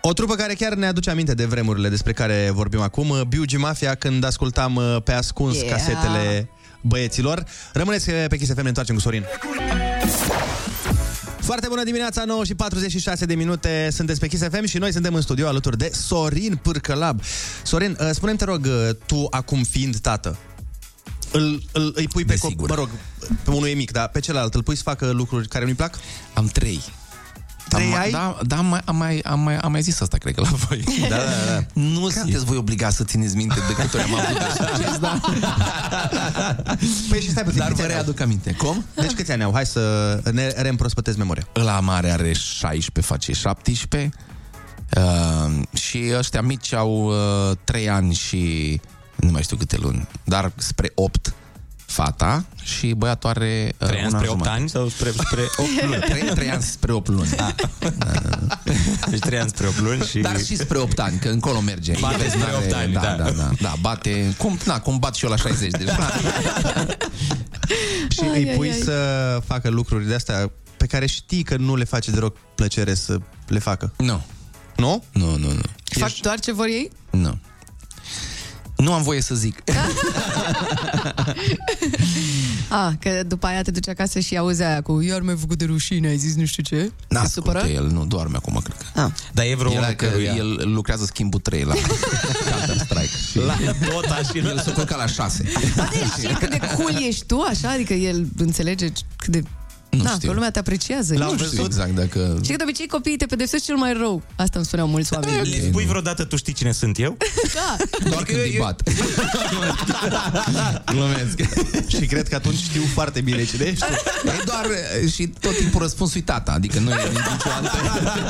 O 0.05 0.13
trupă 0.13 0.35
care 0.35 0.55
chiar 0.55 0.75
ne 0.75 0.87
aduce 0.87 1.11
aminte 1.11 1.35
de 1.35 1.45
vremurile 1.45 1.89
despre 1.89 2.13
care 2.13 2.51
vorbim 2.53 2.81
acum, 2.81 3.25
Biugi 3.29 3.57
Mafia, 3.57 3.95
când 3.95 4.25
ascultam 4.25 4.77
uh, 4.77 4.97
pe 5.05 5.13
ascuns 5.13 5.55
Yeah. 5.55 5.67
yeah. 5.67 5.79
casetele 5.79 6.49
băieților. 6.83 7.45
Rămâneți 7.73 8.11
uh, 8.11 8.25
pe 8.29 8.37
Kiss 8.37 8.53
FM, 8.53 8.63
ne 8.63 8.69
întoarcem 8.69 8.95
cu 8.95 9.01
Sorin. 9.01 9.25
Foarte 11.41 11.67
bună 11.69 11.85
dimineața, 11.85 12.25
9 12.25 12.45
și 12.45 12.55
46 12.55 13.25
de 13.25 13.35
minute, 13.35 13.89
sunteți 13.93 14.21
pe 14.21 14.27
Kiss 14.27 14.43
FM 14.43 14.65
și 14.65 14.79
noi 14.79 14.93
suntem 14.93 15.15
în 15.15 15.21
studio 15.21 15.47
alături 15.47 15.79
de 15.79 15.91
Sorin 15.95 16.57
Pârcălab. 16.57 17.21
Sorin, 17.63 17.97
uh, 18.01 18.11
spune-mi, 18.13 18.39
te 18.39 18.45
rog, 18.45 18.67
uh, 18.67 18.95
tu 19.07 19.27
acum 19.31 19.63
fiind 19.63 19.97
tată, 19.97 20.39
îl, 21.33 21.63
îl, 21.73 21.93
îi 21.97 22.09
pui 22.09 22.25
pe 22.25 22.37
copil, 22.39 22.67
mă 22.69 22.75
rog, 22.75 22.89
pe 23.45 23.51
unul 23.51 23.69
e 23.69 23.75
mic, 23.75 23.91
dar 23.91 24.09
pe 24.09 24.21
celălalt 24.21 24.55
îl 24.55 24.63
pui 24.63 24.77
să 24.77 24.83
facă 24.83 25.11
lucruri 25.11 25.49
care 25.49 25.65
nu-i 25.65 25.75
plac? 25.75 25.99
Am 26.35 26.47
trei. 26.47 26.81
Trei 27.77 27.93
am, 27.93 27.99
ai? 28.01 28.11
Da, 28.11 28.39
da 28.47 28.57
am, 28.57 28.67
mai, 28.67 28.81
am, 28.85 28.97
mai, 28.97 29.19
am, 29.19 29.41
mai, 29.41 29.57
am 29.57 29.71
mai 29.73 29.83
zis 29.83 30.01
asta, 30.01 30.17
cred 30.17 30.35
că 30.35 30.41
la 30.41 30.49
voi. 30.49 30.85
Da, 31.09 31.17
da, 31.17 31.53
da. 31.55 31.65
Nu 31.81 32.09
sunteți 32.09 32.45
voi 32.45 32.57
obligați 32.57 32.97
să 32.97 33.05
țineți 33.05 33.37
minte 33.37 33.55
de 33.69 33.73
câte 33.83 33.97
ori 33.97 34.07
am 34.07 34.15
avut 34.15 34.39
de 34.57 34.65
succes, 34.65 34.99
da? 34.99 35.21
Păi 37.09 37.21
și 37.21 37.31
stai 37.31 37.43
puțin, 37.43 37.59
Dar 37.59 37.69
câți 37.69 37.81
vă 37.81 37.83
ani 37.83 37.93
au? 37.93 37.99
readuc 37.99 38.21
aminte. 38.21 38.53
Cum? 38.53 38.85
Deci 38.95 39.11
câți 39.13 39.33
ani 39.33 39.43
au? 39.43 39.53
Hai 39.53 39.67
să 39.67 40.21
ne 40.33 40.47
reîmprospătez 40.57 41.17
memoria. 41.17 41.47
Ăla 41.57 41.81
mare 41.81 42.11
are 42.11 42.33
16, 42.33 43.01
face 43.13 43.33
17 43.33 44.11
uh, 44.97 45.63
și 45.79 46.13
ăștia 46.17 46.43
mici 46.43 46.73
au 46.73 47.05
uh, 47.51 47.57
3 47.65 47.89
ani 47.89 48.15
și 48.15 48.81
nu 49.17 49.31
mai 49.31 49.43
știu 49.43 49.57
câte 49.57 49.77
luni, 49.81 50.09
dar 50.25 50.53
spre 50.57 50.93
8 50.95 51.35
fata 51.93 52.45
și 52.63 52.93
băiatul 52.93 53.29
are 53.31 53.73
uh, 53.79 53.87
3 53.89 54.01
ani 54.01 54.09
un 54.09 54.15
an 54.15 54.21
spre 54.21 54.29
8 54.29 54.31
jumătate. 54.31 54.59
ani 54.61 54.69
sau 54.69 54.89
spre, 54.89 55.11
spre 55.11 55.43
8 55.57 55.69
luni? 55.87 56.01
3, 56.01 56.23
3 56.35 56.51
ani 56.51 56.63
spre 56.63 56.93
8 56.93 57.09
luni. 57.09 57.29
Ah. 57.39 57.55
Deci 59.11 59.19
3 59.19 59.39
ani 59.39 59.49
spre 59.49 59.67
8 59.67 59.79
luni 59.81 60.03
și... 60.05 60.19
Dar 60.19 60.41
și 60.41 60.57
spre 60.57 60.79
8 60.79 60.99
ani, 60.99 61.19
că 61.19 61.29
încolo 61.29 61.61
merge. 61.61 61.93
Bate 62.01 62.29
spre 62.29 62.39
N-are- 62.39 62.57
8 62.65 62.73
ani, 62.73 62.93
da, 62.93 63.01
da. 63.01 63.17
da, 63.17 63.31
da, 63.31 63.51
da, 63.61 63.75
bate, 63.81 64.35
cum, 64.39 64.59
na, 64.65 64.81
cum 64.81 64.99
bat 64.99 65.15
și 65.15 65.25
eu 65.25 65.31
la 65.31 65.37
60 65.37 65.71
deja. 65.71 66.11
Și 68.09 68.21
Ai, 68.33 68.43
îi 68.43 68.49
ai, 68.49 68.57
pui 68.57 68.71
ai. 68.71 68.79
să 68.83 69.39
facă 69.47 69.69
lucruri 69.71 70.07
de 70.07 70.15
astea 70.15 70.51
pe 70.77 70.87
care 70.87 71.07
știi 71.07 71.43
că 71.43 71.57
nu 71.57 71.77
le 71.77 71.85
face 71.85 72.11
deloc 72.11 72.37
plăcere 72.55 72.95
să 72.95 73.19
le 73.47 73.59
facă. 73.59 73.93
Nu. 73.97 74.23
Nu? 74.77 75.05
Nu, 75.13 75.37
nu, 75.37 75.53
nu. 75.53 75.61
Fac 75.85 76.13
doar 76.13 76.41
ce 76.41 76.53
vor 76.53 76.67
ei? 76.67 76.91
Nu. 77.11 77.39
Nu 78.83 78.93
am 78.93 79.03
voie 79.03 79.21
să 79.21 79.35
zic. 79.35 79.63
A, 82.69 82.95
că 83.03 83.23
după 83.27 83.47
aia 83.47 83.63
te 83.63 83.71
duci 83.71 83.89
acasă 83.89 84.19
și 84.19 84.37
auzi 84.37 84.63
aia 84.63 84.81
cu 84.81 85.01
iar 85.01 85.21
mi-ai 85.21 85.37
făcut 85.37 85.59
de 85.59 85.65
rușine, 85.65 86.09
ai 86.09 86.17
zis 86.17 86.35
nu 86.35 86.45
știu 86.45 86.63
ce. 86.63 86.93
N-a 87.09 87.23
Te 87.23 87.29
supără? 87.29 87.59
el, 87.59 87.87
nu 87.87 88.05
doarme 88.05 88.37
acum, 88.37 88.61
cred 88.65 88.77
că. 88.77 89.01
Ah. 89.01 89.11
Dar 89.33 89.45
e 89.45 89.55
vreo 89.55 89.71
el, 89.73 89.79
unul 89.79 89.93
că 89.95 90.07
căruia... 90.07 90.35
el 90.35 90.61
lucrează 90.73 91.05
schimbul 91.05 91.41
3 91.41 91.63
la 91.65 91.75
Counter-Strike. 92.51 93.17
Și 93.31 93.39
La 93.39 93.57
Dota 93.87 94.21
și 94.33 94.39
el 94.39 94.61
s-a 94.65 94.73
culcat 94.73 94.99
la 94.99 95.07
6. 95.07 95.45
Și 96.21 96.27
cât 96.39 96.51
de 96.51 96.59
cool 96.77 96.97
ești 97.09 97.27
tu, 97.27 97.41
așa? 97.51 97.71
Adică 97.71 97.93
el 97.93 98.27
înțelege 98.37 98.87
cât 99.17 99.29
de... 99.29 99.43
Nu 99.97 100.03
da, 100.03 100.11
știu. 100.11 100.29
că 100.29 100.35
lumea 100.35 100.51
te 100.51 100.59
apreciază. 100.59 101.15
Nu 101.15 101.37
știu 101.47 101.65
exact 101.65 101.95
dacă... 101.95 102.39
Și 102.45 102.51
că 102.51 102.57
de 102.57 102.63
obicei 102.63 102.87
copiii 102.87 103.17
te 103.17 103.27
pedepsesc 103.27 103.65
cel 103.65 103.77
mai 103.77 103.93
rău. 103.93 104.23
Asta 104.37 104.59
îmi 104.59 104.67
spuneau 104.67 104.89
mulți 104.89 105.13
oameni. 105.15 105.49
Le 105.51 105.61
spui 105.69 105.85
vreodată 105.85 106.25
tu 106.25 106.37
știi 106.37 106.53
cine 106.53 106.73
sunt 106.73 106.99
eu? 106.99 107.17
Da. 107.55 107.77
Doar 108.11 108.23
când 108.23 108.39
îi 108.39 108.57
bat. 108.61 108.83
Glumesc. 110.93 111.39
și 111.87 112.07
cred 112.07 112.29
că 112.29 112.35
atunci 112.35 112.57
știu 112.59 112.83
foarte 112.95 113.21
bine 113.21 113.45
cine 113.45 113.65
ești. 113.65 113.85
E 114.25 114.43
doar 114.45 114.67
și 115.15 115.27
tot 115.27 115.57
timpul 115.57 115.81
răspunsul 115.81 116.21
e 116.21 116.23
tata, 116.23 116.53
adică 116.53 116.79
nu 116.79 116.91
e 116.91 117.09
nicio 117.09 117.49
altă. 117.57 117.77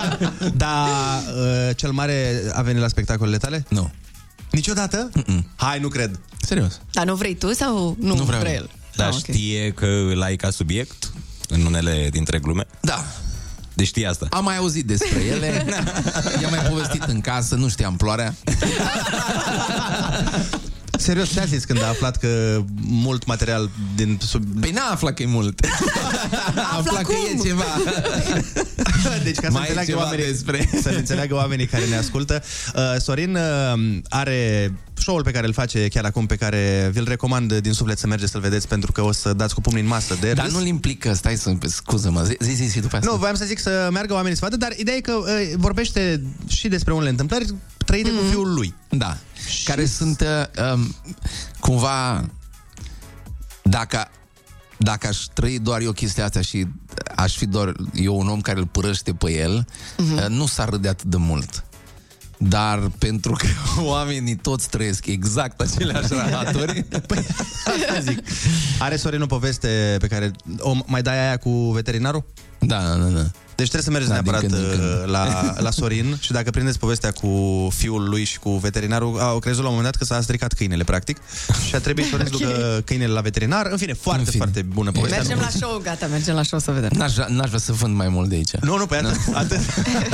Dar 0.65 0.89
uh, 1.37 1.77
cel 1.77 1.91
mare 1.91 2.43
a 2.53 2.63
venit 2.63 2.81
la 2.81 2.89
spectacolele 2.89 3.37
tale? 3.37 3.65
Nu. 3.69 3.91
Niciodată? 4.51 5.11
Hai, 5.55 5.79
nu 5.81 5.89
cred. 5.89 6.21
Serios. 6.41 6.81
Dar 6.93 7.05
nu 7.07 7.15
vrei 7.15 7.35
tu 7.35 7.53
sau 7.53 7.97
nu, 8.01 8.15
Nu 8.17 8.23
vreau 8.25 8.41
vrea 8.41 8.53
eu. 8.53 8.59
el? 8.59 8.71
Dar 8.97 9.09
Ah, 9.09 9.15
ok. 9.15 9.19
știe 9.21 9.73
că 9.73 9.87
îl 9.87 10.23
ai 10.23 10.37
ca 10.37 10.51
subiect 10.51 11.13
în 11.53 11.65
unele 11.67 12.09
dintre 12.11 12.39
glume? 12.39 12.67
Da. 12.81 13.05
Deci 13.75 13.87
știi 13.87 14.07
asta. 14.07 14.27
Am 14.31 14.45
mai 14.45 14.57
auzit 14.57 14.87
despre 14.87 15.21
ele, 15.21 15.65
i-am 16.43 16.51
mai 16.51 16.67
povestit 16.69 17.03
în 17.03 17.21
casă, 17.21 17.55
nu 17.55 17.69
știam 17.69 17.97
ploarea. 17.97 18.35
Serios, 21.03 21.33
ce 21.33 21.41
a 21.41 21.45
zis 21.45 21.65
când 21.65 21.83
a 21.83 21.89
aflat 21.89 22.17
că 22.17 22.63
mult 22.81 23.27
material 23.27 23.71
din 23.97 24.19
sub... 24.27 24.61
Păi 24.61 24.71
n-a 24.71 24.91
aflat 24.91 25.15
că 25.15 25.23
e 25.23 25.27
mult. 25.27 25.61
A 26.73 26.77
aflat 26.77 27.03
că 27.03 27.13
e 27.35 27.39
ceva. 27.49 27.65
Deci 29.25 29.37
ca 29.37 29.47
să 29.47 29.53
Mai 29.53 29.63
e 29.63 29.69
înțeleagă 29.69 29.91
ceva 29.91 30.03
oamenii, 30.03 30.27
despre. 30.27 30.71
să 30.83 30.89
înțeleagă 30.89 31.35
oamenii 31.35 31.67
care 31.67 31.85
ne 31.85 31.97
ascultă, 31.97 32.43
uh, 32.75 32.83
Sorin 32.99 33.35
uh, 33.35 33.99
are 34.09 34.73
show-ul 34.95 35.23
pe 35.23 35.31
care 35.31 35.47
îl 35.47 35.53
face 35.53 35.89
chiar 35.89 36.05
acum, 36.05 36.27
pe 36.27 36.37
care 36.37 36.91
vi-l 36.93 37.05
recomand 37.09 37.59
din 37.59 37.73
suflet 37.73 37.99
să 37.99 38.07
mergeți 38.07 38.31
să-l 38.31 38.41
vedeți, 38.41 38.69
pentru 38.69 38.93
că 38.93 39.03
o 39.03 39.13
să 39.13 39.33
dați 39.33 39.55
cu 39.55 39.61
pumnii 39.61 39.83
în 39.83 39.89
masă 39.89 40.17
de 40.21 40.33
Dar 40.33 40.45
râs. 40.45 40.55
nu-l 40.55 40.67
implică, 40.67 41.13
stai 41.15 41.37
să... 41.37 41.53
Scuză-mă, 41.67 42.23
zi, 42.23 42.37
zi, 42.41 42.55
zi, 42.55 42.65
zi 42.65 42.81
după 42.81 42.97
asta. 42.97 43.11
Nu, 43.11 43.17
voiam 43.17 43.35
să 43.35 43.45
zic 43.45 43.59
să 43.59 43.89
meargă 43.93 44.15
oamenii 44.15 44.37
să 44.37 44.45
vadă, 44.45 44.57
dar 44.57 44.73
ideea 44.77 44.97
e 44.97 45.01
că 45.01 45.13
uh, 45.13 45.25
vorbește 45.57 46.23
și 46.47 46.69
despre 46.69 46.93
unele 46.93 47.09
întâmplări 47.11 47.47
trăite 47.93 48.11
mm. 48.11 48.17
cu 48.17 48.25
fiul 48.31 48.55
lui. 48.55 48.75
Da. 48.89 49.17
Și... 49.49 49.65
Care 49.65 49.87
sunt 49.87 50.21
uh, 50.21 50.73
um, 50.73 50.95
cumva 51.61 52.25
dacă 53.63 54.09
dacă 54.77 55.07
aș 55.07 55.19
trăi 55.19 55.59
doar 55.59 55.81
eu 55.81 55.93
chestia 55.93 56.25
asta 56.25 56.41
și 56.41 56.67
aș 57.17 57.37
fi 57.37 57.47
doar 57.47 57.73
eu 57.95 58.19
un 58.19 58.29
om 58.29 58.41
care 58.41 58.59
îl 58.59 58.67
părăște 58.67 59.15
pe 59.15 59.33
el, 59.33 59.67
uh-huh. 59.67 60.27
nu 60.29 60.47
s-ar 60.47 60.69
râde 60.69 60.89
atât 60.89 61.05
de 61.05 61.17
mult. 61.17 61.65
Dar 62.39 62.91
pentru 62.99 63.33
că 63.33 63.47
oamenii 63.93 64.37
toți 64.37 64.69
trăiesc 64.69 65.07
exact 65.07 65.61
aceleași 65.61 66.13
rahaturi, 66.23 66.85
păi, 67.07 67.27
asta 67.65 68.01
zic. 68.01 68.19
Are 68.79 68.97
Sorin 68.97 69.23
o 69.23 69.27
poveste 69.27 69.97
pe 70.01 70.07
care 70.07 70.31
o 70.59 70.77
mai 70.87 71.03
dai 71.03 71.27
aia 71.27 71.37
cu 71.37 71.51
veterinarul? 71.51 72.25
Da, 72.67 72.79
da, 72.81 73.05
da. 73.05 73.25
Deci 73.55 73.71
trebuie 73.71 73.83
să 73.83 73.91
mergeți 73.91 74.13
Da, 74.15 74.21
din 74.21 74.31
neapărat 74.33 74.51
când 74.51 74.65
în 74.65 74.79
când. 74.79 75.03
uh, 75.03 75.11
la, 75.11 75.55
la 75.59 75.71
Sorin 75.71 76.17
și 76.25 76.33
dacă 76.33 76.51
prindeți 76.51 76.79
povestea 76.79 77.11
cu 77.11 77.29
fiul 77.75 78.09
lui 78.09 78.25
și 78.25 78.39
cu 78.39 78.51
veterinarul, 78.51 79.19
au 79.21 79.39
crezut 79.39 79.63
la 79.63 79.69
un 79.69 79.75
moment 79.75 79.93
dat 79.93 80.07
că 80.09 80.15
s-a 80.15 80.21
stricat 80.21 80.53
câinele, 80.53 80.85
practic, 80.85 81.17
și 81.69 81.75
a 81.75 81.79
trebuit 81.81 82.07
Sorin 82.07 82.27
să 82.27 82.31
ducă 82.33 82.83
câinele 82.85 83.13
la 83.13 83.21
veterinar. 83.21 83.67
În 83.67 83.77
fine, 83.77 83.93
foarte, 83.93 84.21
în 84.21 84.27
fine. 84.27 84.37
foarte 84.43 84.63
bună 84.63 84.91
poveste. 84.91 85.17
Mergem 85.17 85.39
la 85.39 85.49
show, 85.49 85.81
gata, 85.83 86.07
mergem 86.07 86.35
la 86.35 86.43
show 86.43 86.59
să 86.59 86.71
vedem. 86.71 86.91
N-aș, 86.97 87.13
vrea- 87.13 87.27
n-aș 87.29 87.47
vrea 87.47 87.59
să 87.61 87.73
vând 87.73 87.95
mai 87.95 88.09
mult 88.09 88.29
de 88.29 88.35
aici. 88.35 88.51
Nu, 88.61 88.77
nu, 88.77 88.87
pe 88.87 88.97
atât, 88.97 89.19
atât, 89.35 89.61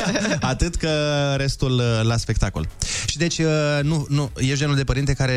atât 0.53 0.75
că 0.75 0.91
restul 1.37 1.73
uh, 1.79 2.01
la 2.03 2.17
spectacol. 2.17 2.69
Și 3.07 3.17
deci, 3.17 3.39
uh, 3.39 3.47
nu, 3.83 4.07
nu, 4.09 4.31
ești 4.37 4.55
genul 4.59 4.77
de 4.77 4.85
părinte 4.85 5.13
care 5.13 5.35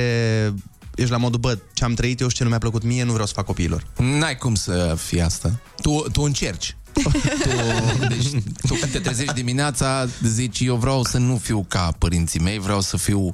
ești 0.95 1.11
la 1.11 1.17
modul, 1.17 1.39
bă, 1.39 1.57
ce 1.73 1.83
am 1.83 1.93
trăit 1.93 2.19
eu 2.19 2.27
și 2.27 2.35
ce 2.35 2.43
nu 2.43 2.49
mi-a 2.49 2.57
plăcut 2.57 2.83
mie, 2.83 3.03
nu 3.03 3.11
vreau 3.11 3.27
să 3.27 3.33
fac 3.35 3.45
copiilor. 3.45 3.83
N-ai 3.97 4.37
cum 4.37 4.55
să 4.55 4.95
fie 4.97 5.21
asta. 5.21 5.59
Tu, 5.81 6.05
tu 6.11 6.21
încerci. 6.21 6.75
Tu, 6.93 7.11
deci, 8.07 8.29
tu 8.67 8.73
când 8.73 8.91
te 8.91 8.99
trezești 8.99 9.33
dimineața, 9.33 10.07
zici, 10.23 10.59
eu 10.59 10.75
vreau 10.75 11.03
să 11.03 11.17
nu 11.17 11.37
fiu 11.37 11.65
ca 11.67 11.93
părinții 11.97 12.39
mei, 12.39 12.59
vreau 12.59 12.81
să 12.81 12.97
fiu 12.97 13.31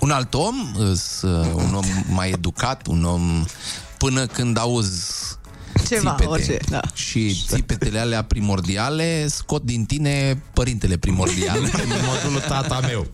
un 0.00 0.10
alt 0.10 0.34
om, 0.34 0.54
îs, 0.78 1.22
uh, 1.22 1.52
un 1.54 1.74
om 1.74 1.84
mai 2.08 2.30
educat, 2.30 2.86
un 2.86 3.04
om 3.04 3.44
până 3.98 4.26
când 4.26 4.58
auzi 4.58 5.36
Ceva, 5.88 6.10
țipete. 6.10 6.28
orice, 6.28 6.56
da. 6.68 6.80
Și 6.94 7.44
țipetele 7.46 7.98
alea 7.98 8.22
primordiale 8.22 9.26
scot 9.28 9.62
din 9.62 9.84
tine 9.84 10.42
părintele 10.52 10.96
primordial. 10.96 11.58
În 11.84 11.90
modul 12.04 12.40
tata 12.48 12.80
meu. 12.80 13.06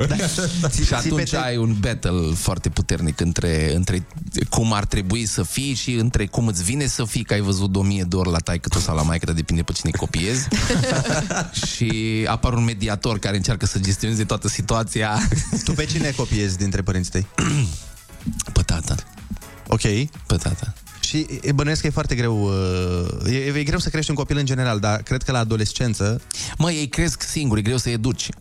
și 0.84 0.94
atunci 0.94 1.34
ai 1.34 1.56
un 1.56 1.76
battle 1.80 2.34
foarte 2.34 2.68
puternic 2.68 3.20
între, 3.20 3.74
între 3.74 4.06
cum 4.48 4.72
ar 4.72 4.84
trebui 4.84 5.26
să 5.26 5.42
fii 5.42 5.74
și 5.74 5.92
între 5.92 6.26
cum 6.26 6.46
îți 6.46 6.62
vine 6.62 6.86
să 6.86 7.04
fii, 7.04 7.24
că 7.24 7.32
ai 7.32 7.40
văzut 7.40 7.72
de 7.72 7.78
o 7.78 7.82
mie 7.82 8.04
de 8.08 8.16
ori 8.16 8.30
la 8.30 8.38
taică 8.38 8.68
tu 8.68 8.78
sau 8.78 8.96
la 8.96 9.02
maică, 9.02 9.32
depinde 9.32 9.62
pe 9.62 9.72
cine 9.72 9.90
copiezi. 9.90 10.48
și 11.74 12.24
apar 12.28 12.52
un 12.52 12.64
mediator 12.64 13.18
care 13.18 13.36
încearcă 13.36 13.66
să 13.66 13.78
gestioneze 13.78 14.24
toată 14.24 14.48
situația. 14.48 15.28
Tu 15.64 15.72
pe 15.72 15.84
cine 15.84 16.10
copiezi 16.16 16.56
dintre 16.56 16.82
părinții 16.82 17.10
tăi? 17.10 17.26
Pe 18.52 18.62
tata. 18.62 18.94
Ok. 19.66 19.80
Pe 20.26 20.36
tata. 20.36 20.74
Și 21.08 21.26
e- 21.40 21.52
bănuiesc 21.52 21.80
că 21.80 21.86
e 21.86 21.90
foarte 21.90 22.14
greu, 22.14 22.42
uh, 22.42 23.32
e, 23.32 23.52
e 23.58 23.62
greu 23.62 23.78
să 23.78 23.88
crești 23.88 24.10
un 24.10 24.16
copil 24.16 24.36
în 24.36 24.44
general, 24.44 24.78
dar 24.78 25.02
cred 25.02 25.22
că 25.22 25.32
la 25.32 25.38
adolescență... 25.38 26.20
Mă, 26.58 26.70
ei 26.70 26.88
cresc 26.88 27.22
singuri, 27.22 27.60
e 27.60 27.62
greu 27.62 27.76
să-i 27.76 27.92
educi. 27.92 28.28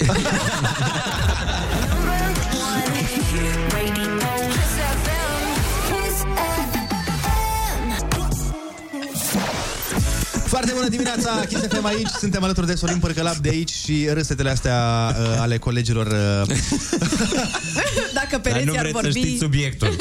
bună 10.90 11.04
dimineața, 11.04 11.46
Kiss 11.46 11.68
FM 11.68 11.86
aici, 11.86 12.08
suntem 12.08 12.44
alături 12.44 12.68
de 12.68 12.76
Sorin 12.76 13.00
Părcălap 13.00 13.36
de 13.36 13.50
aici 13.50 13.70
și 13.70 14.08
râsetele 14.14 14.50
astea 14.50 14.76
uh, 15.20 15.40
ale 15.40 15.58
colegilor... 15.58 16.06
Uh, 16.08 16.58
Dacă 18.14 18.40
pereții 18.42 18.78
ar 18.78 18.90
vorbi... 18.92 19.38
subiectul. 19.40 19.96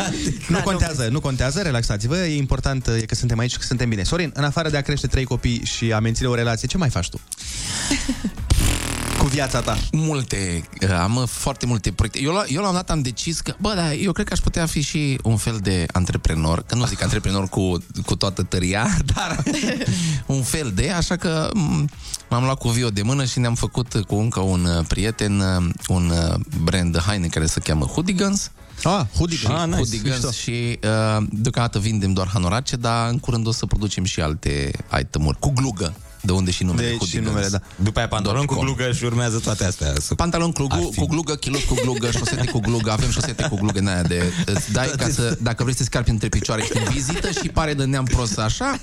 nu 0.48 0.60
contează, 0.64 1.08
nu 1.10 1.20
contează, 1.20 1.60
relaxați-vă, 1.60 2.16
e 2.16 2.36
important 2.36 2.86
e 2.86 3.00
că 3.00 3.14
suntem 3.14 3.38
aici 3.38 3.50
și 3.50 3.58
că 3.58 3.64
suntem 3.64 3.88
bine. 3.88 4.02
Sorin, 4.02 4.32
în 4.34 4.44
afară 4.44 4.68
de 4.68 4.76
a 4.76 4.80
crește 4.80 5.06
trei 5.06 5.24
copii 5.24 5.64
și 5.64 5.92
a 5.92 5.98
menține 5.98 6.28
o 6.28 6.34
relație, 6.34 6.68
ce 6.68 6.76
mai 6.76 6.90
faci 6.90 7.08
tu? 7.08 7.20
cu 9.20 9.26
viața 9.26 9.60
ta? 9.60 9.78
Multe, 9.92 10.68
uh, 10.82 10.90
am 10.90 11.16
uh, 11.16 11.28
foarte 11.28 11.66
multe 11.66 11.92
proiecte. 11.92 12.20
Eu 12.20 12.32
la, 12.32 12.44
eu 12.48 12.62
la 12.62 12.68
un 12.68 12.74
dat 12.74 12.90
am 12.90 13.02
decis 13.02 13.40
că, 13.40 13.54
bă, 13.60 13.72
da, 13.74 13.92
eu 13.92 14.12
cred 14.12 14.26
că 14.26 14.32
aș 14.32 14.38
putea 14.38 14.66
fi 14.66 14.80
și 14.80 15.18
un 15.22 15.36
fel 15.36 15.58
de 15.62 15.86
antreprenor, 15.92 16.62
că 16.62 16.74
nu 16.74 16.86
zic 16.86 17.02
antreprenor 17.02 17.48
cu, 17.48 17.84
cu 18.06 18.16
toată 18.16 18.42
tăria, 18.42 18.96
dar 19.14 19.42
un 20.26 20.42
fel 20.42 20.72
de, 20.74 20.90
așa 20.90 21.16
că 21.16 21.50
m- 21.50 21.84
m-am 22.30 22.42
luat 22.42 22.58
cu 22.58 22.68
Vio 22.68 22.90
de 22.90 23.02
mână 23.02 23.24
și 23.24 23.38
ne-am 23.38 23.54
făcut 23.54 24.04
cu 24.06 24.14
încă 24.14 24.40
un 24.40 24.64
uh, 24.64 24.84
prieten 24.88 25.40
uh, 25.40 25.64
un 25.88 26.10
uh, 26.10 26.34
brand 26.62 26.92
de 26.92 26.98
haine 26.98 27.26
care 27.26 27.46
se 27.46 27.60
cheamă 27.60 27.84
Hoodigans. 27.84 28.50
Ah, 28.84 29.02
Hoodigans. 29.16 29.60
Ah, 29.60 29.66
nice. 29.66 29.76
Hoodigans 29.76 30.14
Mișto. 30.16 30.30
și 30.30 30.78
uh, 30.84 31.26
deocamdată 31.30 31.78
vindem 31.78 32.12
doar 32.12 32.28
hanorace, 32.28 32.76
dar 32.76 33.08
în 33.10 33.18
curând 33.18 33.46
o 33.46 33.52
să 33.52 33.66
producem 33.66 34.04
și 34.04 34.20
alte 34.20 34.70
itemuri 35.00 35.38
cu 35.38 35.50
glugă. 35.50 35.94
De 36.20 36.32
unde 36.32 36.50
și 36.50 36.64
numele 36.64 36.88
Deci 36.88 36.92
și 36.92 36.98
Hoodigans. 36.98 37.26
numele, 37.26 37.48
da. 37.48 37.60
După 37.84 37.98
aia 37.98 38.08
pantalon 38.08 38.44
cu 38.44 38.54
glugă 38.54 38.92
și 38.92 39.04
urmează 39.04 39.38
toate 39.38 39.64
astea. 39.64 39.92
Pantalon 40.16 40.52
cu, 40.52 40.66
glu- 40.66 40.92
cu 40.96 41.06
glugă, 41.06 41.34
kilot 41.34 41.62
cu 41.62 41.74
glugă, 41.74 42.10
șosete 42.10 42.46
cu 42.46 42.58
glugă, 42.58 42.90
avem 42.92 43.10
șosete 43.10 43.46
cu 43.48 43.56
glugă 43.56 43.78
în 43.78 43.86
aia 43.86 44.02
de... 44.02 44.32
Îți 44.46 44.72
dai 44.72 44.90
ca 44.96 45.08
să, 45.08 45.38
dacă 45.42 45.62
vrei 45.62 45.76
să 45.76 45.82
scarpi 45.82 46.10
între 46.10 46.28
picioare 46.28 46.62
și 46.62 46.70
în 46.74 46.92
vizită 46.92 47.30
și 47.30 47.48
pare 47.48 47.74
de 47.74 47.84
neam 47.84 48.04
prost 48.04 48.38
așa, 48.38 48.78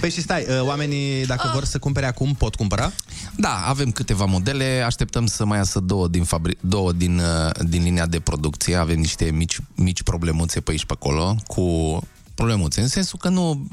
Păi 0.00 0.10
și 0.10 0.20
stai, 0.20 0.46
uh, 0.48 0.60
oamenii, 0.60 1.26
dacă 1.26 1.50
vor 1.52 1.64
să 1.64 1.78
cumpere 1.78 2.06
acum, 2.06 2.34
pot 2.34 2.54
cumpăra? 2.54 2.92
Da, 3.36 3.62
avem 3.66 3.90
câteva 3.90 4.24
modele, 4.24 4.82
așteptăm 4.86 5.26
să 5.26 5.44
mai 5.44 5.58
iasă 5.58 5.80
două 5.80 6.08
din, 6.08 6.24
fabri- 6.24 6.58
două 6.60 6.92
din, 6.92 7.18
uh, 7.18 7.50
din 7.66 7.82
linia 7.82 8.06
de 8.06 8.20
producție, 8.20 8.76
avem 8.76 8.98
niște 8.98 9.24
mici, 9.24 9.58
mici 9.74 10.02
problemuțe 10.02 10.60
pe 10.60 10.70
aici 10.70 10.84
pe 10.84 10.92
acolo, 10.92 11.36
cu 11.46 11.62
problemuțe, 12.34 12.80
în 12.80 12.88
sensul 12.88 13.18
că 13.18 13.28
nu... 13.28 13.66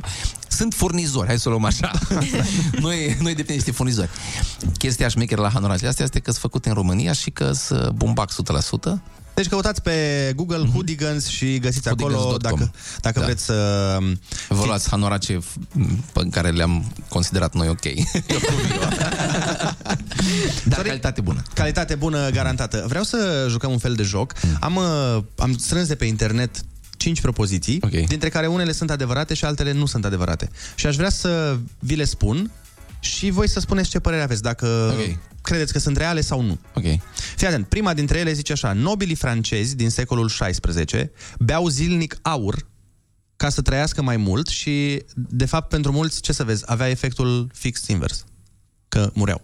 Sunt 0.62 0.74
furnizori, 0.74 1.28
hai 1.28 1.40
să 1.40 1.48
o 1.48 1.52
luăm 1.52 1.66
așa. 1.66 1.92
noi, 2.86 2.98
noi 3.20 3.32
depindem 3.36 3.56
niște 3.56 3.72
furnizori. 3.72 4.10
Chestia 4.78 5.08
șmecheră 5.08 5.42
la 5.42 5.50
hanoracele 5.50 5.90
astea 5.90 6.06
este 6.06 6.20
că 6.20 6.30
sunt 6.30 6.42
făcute 6.42 6.70
în 6.70 6.76
România 6.76 7.14
și 7.14 7.30
că 7.30 7.52
sunt 7.52 7.90
bumbac 7.90 8.32
100%. 8.32 8.36
Deci 9.34 9.48
căutați 9.48 9.82
pe 9.82 9.92
Google 10.36 10.58
Mhm. 10.58 10.72
Hoodigans 10.72 11.28
și 11.28 11.60
găsiți 11.60 11.88
acolo 11.90 12.16
Hoodigans.com. 12.18 12.60
dacă, 12.60 12.72
dacă 13.02 13.20
Da. 13.20 13.26
vreți 13.26 13.44
să... 13.44 13.98
Vă 14.50 14.66
luați 14.66 14.90
hanorace 14.90 15.38
f- 15.38 15.82
pe 16.14 16.28
care 16.32 16.50
le-am 16.50 16.92
considerat 17.10 17.54
noi 17.54 17.68
ok. 17.68 17.82
Dar 20.64 20.82
calitate 20.82 21.22
bună. 21.22 21.42
Calitate 21.54 21.96
bună 21.96 22.30
garantată. 22.30 22.86
Vreau 22.88 23.04
să 23.04 23.46
jucăm 23.50 23.72
un 23.72 23.78
fel 23.78 23.94
de 23.94 24.04
joc. 24.04 24.34
Mm. 24.42 24.58
Am, 24.60 24.76
uh, 24.76 25.18
am 25.38 25.58
strâns 25.58 25.88
de 25.88 25.96
pe 25.96 26.06
internet 26.06 26.62
5 27.02 27.22
propoziții, 27.22 27.78
Ok. 27.82 27.92
dintre 27.92 28.30
care 28.30 28.48
unele 28.48 28.72
sunt 28.72 28.90
adevărate 28.92 29.34
și 29.34 29.46
altele 29.46 29.72
nu 29.72 29.86
sunt 29.86 30.06
adevărate. 30.06 30.50
Și 30.76 30.86
aș 30.88 30.96
vrea 30.96 31.10
să 31.10 31.58
vi 31.80 31.96
le 31.96 32.04
spun 32.04 32.52
și 33.00 33.30
voi 33.30 33.50
să 33.50 33.60
spuneți 33.60 33.90
ce 33.90 34.00
părere 34.00 34.22
aveți, 34.22 34.42
dacă 34.42 34.96
Ok. 34.98 35.18
credeți 35.42 35.74
că 35.74 35.80
sunt 35.80 35.98
reale 35.98 36.22
sau 36.22 36.42
nu. 36.42 36.60
Ok. 36.74 36.84
Fii 37.36 37.48
atent, 37.48 37.68
prima 37.68 37.94
dintre 37.94 38.18
ele 38.20 38.34
zice 38.34 38.52
așa, 38.52 38.74
nobilii 38.74 39.16
francezi 39.16 39.76
din 39.76 39.90
secolul 39.90 40.28
XVI 40.28 41.10
beau 41.40 41.68
zilnic 41.68 42.18
aur 42.22 42.68
ca 43.36 43.50
să 43.50 43.62
trăiască 43.62 44.02
mai 44.02 44.18
mult 44.18 44.48
și, 44.48 45.04
de 45.16 45.46
fapt, 45.46 45.70
pentru 45.70 45.92
mulți, 45.92 46.22
ce 46.22 46.34
să 46.34 46.44
vezi, 46.44 46.64
avea 46.66 46.90
efectul 46.90 47.50
fix 47.54 47.88
invers. 47.88 48.26
Că 48.88 49.10
mureau. 49.14 49.42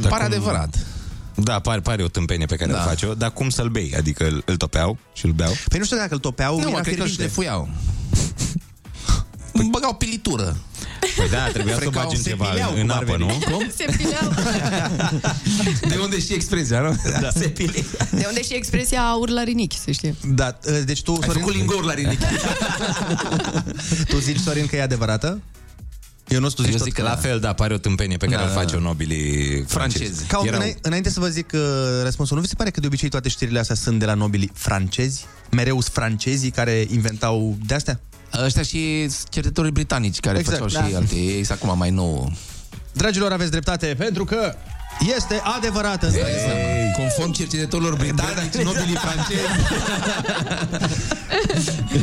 Dar 0.00 0.10
Pare 0.10 0.24
adevărat. 0.24 0.86
Da, 1.36 1.58
pare, 1.58 1.80
pare 1.80 2.02
o 2.02 2.08
tâmpenie 2.08 2.46
pe 2.46 2.56
care 2.56 2.70
Da. 2.70 2.76
da. 2.76 2.84
o 2.84 2.86
face 2.88 3.14
dar 3.18 3.30
cum 3.32 3.50
să-l 3.50 3.68
bei? 3.68 3.94
Adică 3.96 4.24
îl, 4.26 4.42
îl 4.46 4.56
topeau 4.56 4.98
și 5.12 5.26
îl 5.26 5.32
beau? 5.32 5.52
Păi 5.68 5.78
nu 5.78 5.84
știu 5.84 5.96
dacă 5.96 6.14
îl 6.14 6.20
topeau, 6.20 6.56
Nu, 6.56 6.62
mă, 6.62 6.68
era 6.70 6.80
cred 6.80 6.96
că 6.96 7.02
îl 7.02 7.08
fierbinte. 7.08 7.22
șlefuiau. 7.22 7.68
Băgau 9.70 9.94
pilitură. 9.94 10.56
Păi 11.16 11.28
da, 11.30 11.38
trebuia 11.52 11.74
să 11.74 11.80
o 11.86 11.90
Frecau, 11.90 12.02
bagi 12.02 12.16
în 12.16 12.22
se 12.22 12.28
ceva, 12.28 12.44
pileau, 12.44 12.70
în 12.74 12.80
cum 12.80 12.90
ar 12.90 12.96
apă, 12.96 13.04
veni. 13.16 13.26
nu? 13.26 13.56
Cum? 13.56 13.66
Se 13.78 13.84
pileau. 13.96 14.32
De 15.88 15.96
unde 16.02 16.20
și 16.20 16.32
expresia, 16.32 16.80
nu? 16.80 16.96
Da. 17.20 17.30
Se 17.30 17.48
pile. 17.48 17.84
De 18.10 18.24
unde 18.28 18.42
și 18.42 18.54
expresia 18.54 19.00
aur 19.02 19.28
la 19.28 19.42
rinichi, 19.42 19.78
să 19.78 19.90
știi. 19.90 20.16
Da, 20.34 20.58
deci 20.84 21.02
tu, 21.02 21.14
Sorin... 21.14 21.32
făcut 21.32 21.54
lingouri 21.54 21.86
la 21.86 21.94
rinichi. 21.94 22.24
tu 24.08 24.18
zici, 24.18 24.38
Sorin, 24.38 24.66
că 24.66 24.76
e 24.76 24.82
adevărată? 24.82 25.40
Eu 26.28 26.40
nu 26.40 26.48
tu 26.48 26.62
zici 26.62 26.70
Eu 26.72 26.76
tot 26.78 26.86
zic 26.86 26.94
că 26.94 27.02
la 27.02 27.16
fel, 27.16 27.40
da, 27.40 27.52
pare 27.52 27.74
o 27.74 27.78
tâmpenie 27.78 28.16
pe 28.16 28.26
care 28.26 28.36
Da, 28.36 28.42
da, 28.48 28.54
da, 28.54 28.54
îl 28.60 28.64
face 28.64 28.76
da. 28.76 28.82
nobilii 28.82 29.64
francezi. 29.66 30.24
Ca 30.24 30.40
Erau- 30.44 30.58
înainte, 30.58 30.78
înainte 30.82 31.10
să 31.10 31.20
vă 31.20 31.28
zic 31.28 31.50
uh, 31.54 31.60
răspunsul, 32.02 32.36
nu 32.36 32.42
vi 32.42 32.48
se 32.48 32.54
pare 32.54 32.70
că 32.70 32.80
de 32.80 32.86
obicei 32.86 33.08
toate 33.08 33.28
știrile 33.28 33.58
astea 33.58 33.74
sunt 33.74 33.98
de 33.98 34.04
la 34.04 34.14
nobilii 34.14 34.50
francezi? 34.54 35.26
Mereu 35.50 35.80
sunt 35.80 35.94
francezii 35.94 36.50
care 36.50 36.86
inventau 36.90 37.56
de-astea? 37.66 38.00
Ăștia 38.44 38.62
și 38.62 39.08
cercetătorii 39.30 39.70
britanici 39.72 40.20
care 40.20 40.38
Exact, 40.38 40.58
făceau 40.62 40.82
și 40.84 40.90
da. 40.92 40.96
alte. 40.98 41.14
Ei 41.14 41.44
sunt 41.44 41.58
acum 41.62 41.78
mai 41.78 41.90
nou. 41.90 42.32
Dragilor, 42.92 43.32
aveți 43.32 43.50
dreptate, 43.50 43.94
pentru 43.98 44.24
că 44.24 44.54
este 45.16 45.40
adevărată. 45.56 46.06
Hey. 46.10 46.92
Conform 46.96 47.32
cercetătorilor 47.32 47.96
britanici, 47.96 48.54
Da, 48.54 48.62
nobilii 48.62 48.96
francezi. 48.96 49.40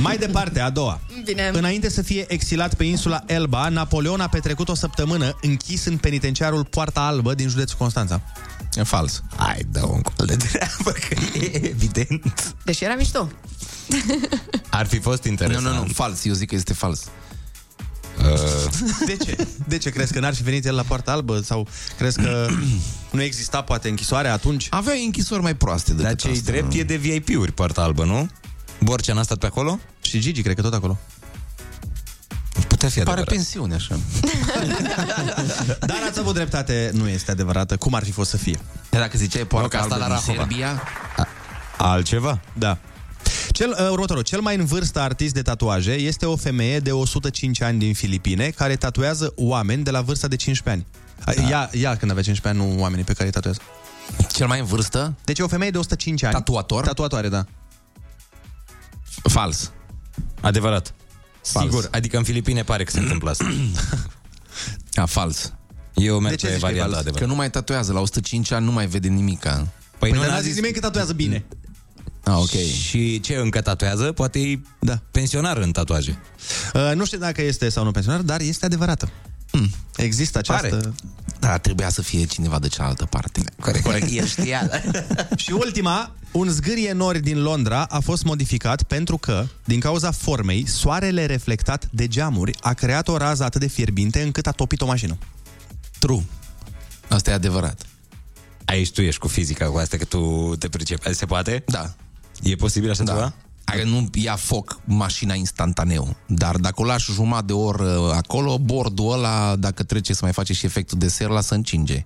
Mai 0.01 0.17
departe, 0.17 0.59
a 0.59 0.69
doua. 0.69 0.99
Bine. 1.23 1.49
Înainte 1.53 1.89
să 1.89 2.01
fie 2.01 2.25
exilat 2.27 2.73
pe 2.73 2.83
insula 2.83 3.23
Elba, 3.25 3.69
Napoleon 3.69 4.19
a 4.21 4.27
petrecut 4.27 4.69
o 4.69 4.73
săptămână 4.75 5.37
închis 5.41 5.85
în 5.85 5.97
penitenciarul 5.97 6.65
Poarta 6.65 7.01
Albă 7.01 7.33
din 7.33 7.47
județul 7.49 7.77
Constanța. 7.77 8.21
E 8.75 8.83
fals. 8.83 9.23
Hai, 9.35 9.65
dă 9.71 9.85
un 9.85 10.01
col 10.01 10.25
de 10.25 10.35
treabă, 10.35 10.91
că 10.91 11.37
e 11.37 11.65
evident. 11.67 12.55
Deși 12.63 12.83
era 12.83 12.93
mișto. 12.95 13.29
Ar 14.69 14.85
fi 14.87 14.99
fost 14.99 15.23
Nu, 15.23 15.29
interesant. 15.29 15.65
nu, 15.65 15.73
nu, 15.73 15.87
fals. 15.93 16.25
Eu 16.25 16.33
zic 16.33 16.49
că 16.49 16.55
este 16.55 16.73
fals. 16.73 17.01
Uh, 18.23 18.69
De 19.05 19.17
ce? 19.25 19.47
De 19.67 19.77
ce? 19.77 19.89
Crezi 19.89 20.13
că 20.13 20.19
n-ar 20.19 20.35
fi 20.35 20.43
venit 20.43 20.65
el 20.65 20.75
la 20.75 20.81
Poarta 20.81 21.11
Albă? 21.11 21.41
Sau 21.41 21.67
crezi 21.97 22.21
că 22.21 22.47
nu 23.11 23.21
exista 23.21 23.61
poate 23.61 23.89
închisoarea 23.89 24.33
atunci? 24.33 24.67
Avea 24.69 24.93
închisori 25.05 25.41
mai 25.41 25.55
proaste 25.55 25.89
decât 25.91 26.03
dar 26.05 26.15
ce 26.15 26.29
asta. 26.29 26.51
drept 26.51 26.73
e 26.73 26.83
de 26.83 26.95
VIP-uri, 26.95 27.51
partea 27.51 27.83
albă, 27.83 28.03
nu? 28.05 28.29
Borcea 28.79 29.13
n-a 29.13 29.23
stat 29.23 29.37
pe 29.37 29.45
acolo? 29.45 29.79
Și 30.01 30.19
Gigi, 30.19 30.41
cred 30.41 30.55
că 30.55 30.61
tot 30.61 30.73
acolo. 30.73 30.97
Putea 32.67 32.89
fi 32.89 32.95
Pare 32.95 33.09
adevărat. 33.09 33.33
pensiune, 33.33 33.75
așa. 33.75 33.99
Dar 35.89 35.97
ați 36.09 36.19
avut 36.19 36.33
dreptate, 36.33 36.91
nu 36.93 37.07
este 37.07 37.31
adevărată. 37.31 37.77
Cum 37.77 37.93
ar 37.93 38.03
fi 38.03 38.11
fost 38.11 38.29
să 38.29 38.37
fie? 38.37 38.59
Dar 38.89 39.01
dacă 39.01 39.17
ziceai 39.17 39.41
Nu, 39.41 39.47
poarta 39.47 39.67
că 39.69 39.77
asta 39.77 39.93
albă 39.93 40.07
la 40.07 40.15
din 40.15 40.23
Rahova. 40.25 40.47
Serbia, 40.47 40.81
Altceva? 41.77 42.39
Da. 42.53 42.77
Cel, 43.51 43.75
uh, 43.79 43.89
următorul, 43.89 44.23
cel 44.23 44.41
mai 44.41 44.55
în 44.55 44.65
vârstă 44.65 44.99
artist 44.99 45.33
de 45.33 45.41
tatuaje 45.41 45.91
este 45.91 46.25
o 46.25 46.35
femeie 46.35 46.79
de 46.79 46.91
105 46.91 47.61
ani 47.61 47.79
din 47.79 47.93
Filipine 47.93 48.49
care 48.49 48.75
tatuează 48.75 49.33
oameni 49.35 49.83
de 49.83 49.91
la 49.91 50.01
vârsta 50.01 50.27
de 50.27 50.35
15 50.35 50.85
ani. 51.25 51.35
Da. 51.35 51.49
Ea, 51.49 51.69
ea 51.73 51.95
când 51.95 52.11
avea 52.11 52.23
15 52.23 52.47
ani, 52.63 52.75
nu 52.75 52.81
oamenii 52.81 53.03
pe 53.05 53.13
care 53.13 53.25
îi 53.25 53.31
tatuează. 53.31 53.61
cel 54.33 54.47
mai 54.47 54.59
în 54.59 54.65
vârstă, 54.65 55.15
Deci 55.25 55.39
e 55.39 55.43
o 55.43 55.47
femeie 55.47 55.71
de 55.71 55.77
105 55.77 56.23
ani. 56.23 56.33
Tatuator? 56.33 56.85
Tatuatoare, 56.85 57.29
da. 57.29 57.45
fals. 59.23 59.71
Adevărat. 60.41 60.93
Fals. 61.43 61.65
Sigur, 61.65 61.87
adică 61.91 62.17
în 62.17 62.23
Filipine 62.23 62.63
pare 62.63 62.83
că 62.83 62.91
se 62.91 62.99
întâmplă 62.99 63.29
asta. 63.29 63.45
A, 64.93 65.05
fals. 65.05 65.53
Eu 65.93 66.19
merg 66.19 66.35
De 66.35 66.35
ce 66.35 66.45
pe 66.45 66.51
zici 66.51 66.61
că 66.61 66.67
e 66.67 66.69
varianta 66.69 66.91
fals? 66.91 67.03
Că 67.03 67.09
adevărat. 67.09 67.29
nu 67.29 67.35
mai 67.35 67.49
tatuează, 67.49 67.93
la 67.93 67.99
105 67.99 68.51
ani 68.51 68.65
nu 68.65 68.71
mai 68.71 68.87
vede 68.87 69.07
nimica. 69.07 69.51
Păi, 69.51 69.67
Păi, 69.99 70.11
nu 70.11 70.19
dar 70.19 70.27
n-a 70.27 70.33
n-a 70.33 70.41
zis 70.41 70.55
nimeni 70.55 70.73
că 70.73 70.79
tatuează 70.79 71.13
bine. 71.13 71.45
Ah, 72.23 72.35
ok. 72.37 72.49
Și 72.81 73.19
ce 73.19 73.35
încă 73.35 73.61
tatuează? 73.61 74.11
Poate 74.11 74.39
e 74.39 74.59
Da. 74.79 74.99
pensionar 75.11 75.57
în 75.57 75.71
tatuaje. 75.71 76.19
Uh, 76.73 76.91
nu 76.95 77.05
știu 77.05 77.17
dacă 77.17 77.41
este 77.41 77.69
sau 77.69 77.83
nu 77.83 77.91
pensionar, 77.91 78.21
dar 78.21 78.41
este 78.41 78.65
adevărată. 78.65 79.09
Hmm. 79.51 79.69
Există 79.95 80.37
această... 80.37 80.75
Pare. 80.75 80.93
Da, 81.39 81.57
trebuia 81.57 81.89
să 81.89 82.01
fie 82.01 82.25
cineva 82.25 82.59
de 82.59 82.67
cealaltă 82.67 83.05
parte. 83.05 83.41
Corect, 83.59 83.83
corect. 83.83 84.11
El 84.11 84.25
știa. 84.25 84.69
Și 85.35 85.51
ultima, 85.51 86.15
un 86.31 86.49
zgârie 86.49 86.91
nori 86.91 87.19
din 87.19 87.41
Londra 87.41 87.83
a 87.83 87.99
fost 87.99 88.23
modificat 88.23 88.83
pentru 88.83 89.17
că, 89.17 89.45
din 89.63 89.79
cauza 89.79 90.11
formei, 90.11 90.67
soarele 90.67 91.25
reflectat 91.25 91.87
de 91.91 92.07
geamuri 92.07 92.55
a 92.61 92.73
creat 92.73 93.07
o 93.07 93.17
rază 93.17 93.43
atât 93.43 93.61
de 93.61 93.67
fierbinte 93.67 94.21
încât 94.21 94.47
a 94.47 94.51
topit 94.51 94.81
o 94.81 94.85
mașină. 94.85 95.17
True. 95.99 96.23
Asta 97.07 97.29
e 97.29 97.33
adevărat. 97.33 97.81
Aici 98.65 98.91
tu 98.91 99.01
ești 99.01 99.19
cu 99.19 99.27
fizica 99.27 99.65
cu 99.65 99.77
asta, 99.77 99.97
că 99.97 100.05
tu 100.05 100.55
te 100.59 100.69
pricepi. 100.69 101.13
Se 101.13 101.25
poate? 101.25 101.63
Da. 101.65 101.93
E 102.41 102.55
posibil 102.55 102.89
așa 102.89 103.03
Da. 103.03 103.11
ceva? 103.13 103.33
Adică 103.63 103.87
nu 103.87 104.09
ia 104.13 104.35
foc 104.35 104.79
mașina 104.85 105.33
instantaneu. 105.33 106.15
Dar 106.27 106.55
dacă 106.55 106.81
o 106.81 106.85
lași 106.85 107.11
jumătate 107.11 107.45
de 107.45 107.53
oră 107.53 108.11
acolo, 108.15 108.57
bordul 108.59 109.11
ăla, 109.13 109.55
dacă 109.55 109.83
trece 109.83 110.13
să 110.13 110.19
mai 110.23 110.31
face 110.33 110.53
și 110.53 110.65
efectul 110.65 110.97
de 110.97 111.07
ser, 111.07 111.27
la 111.27 111.41
să 111.41 111.53
încinge. 111.53 112.05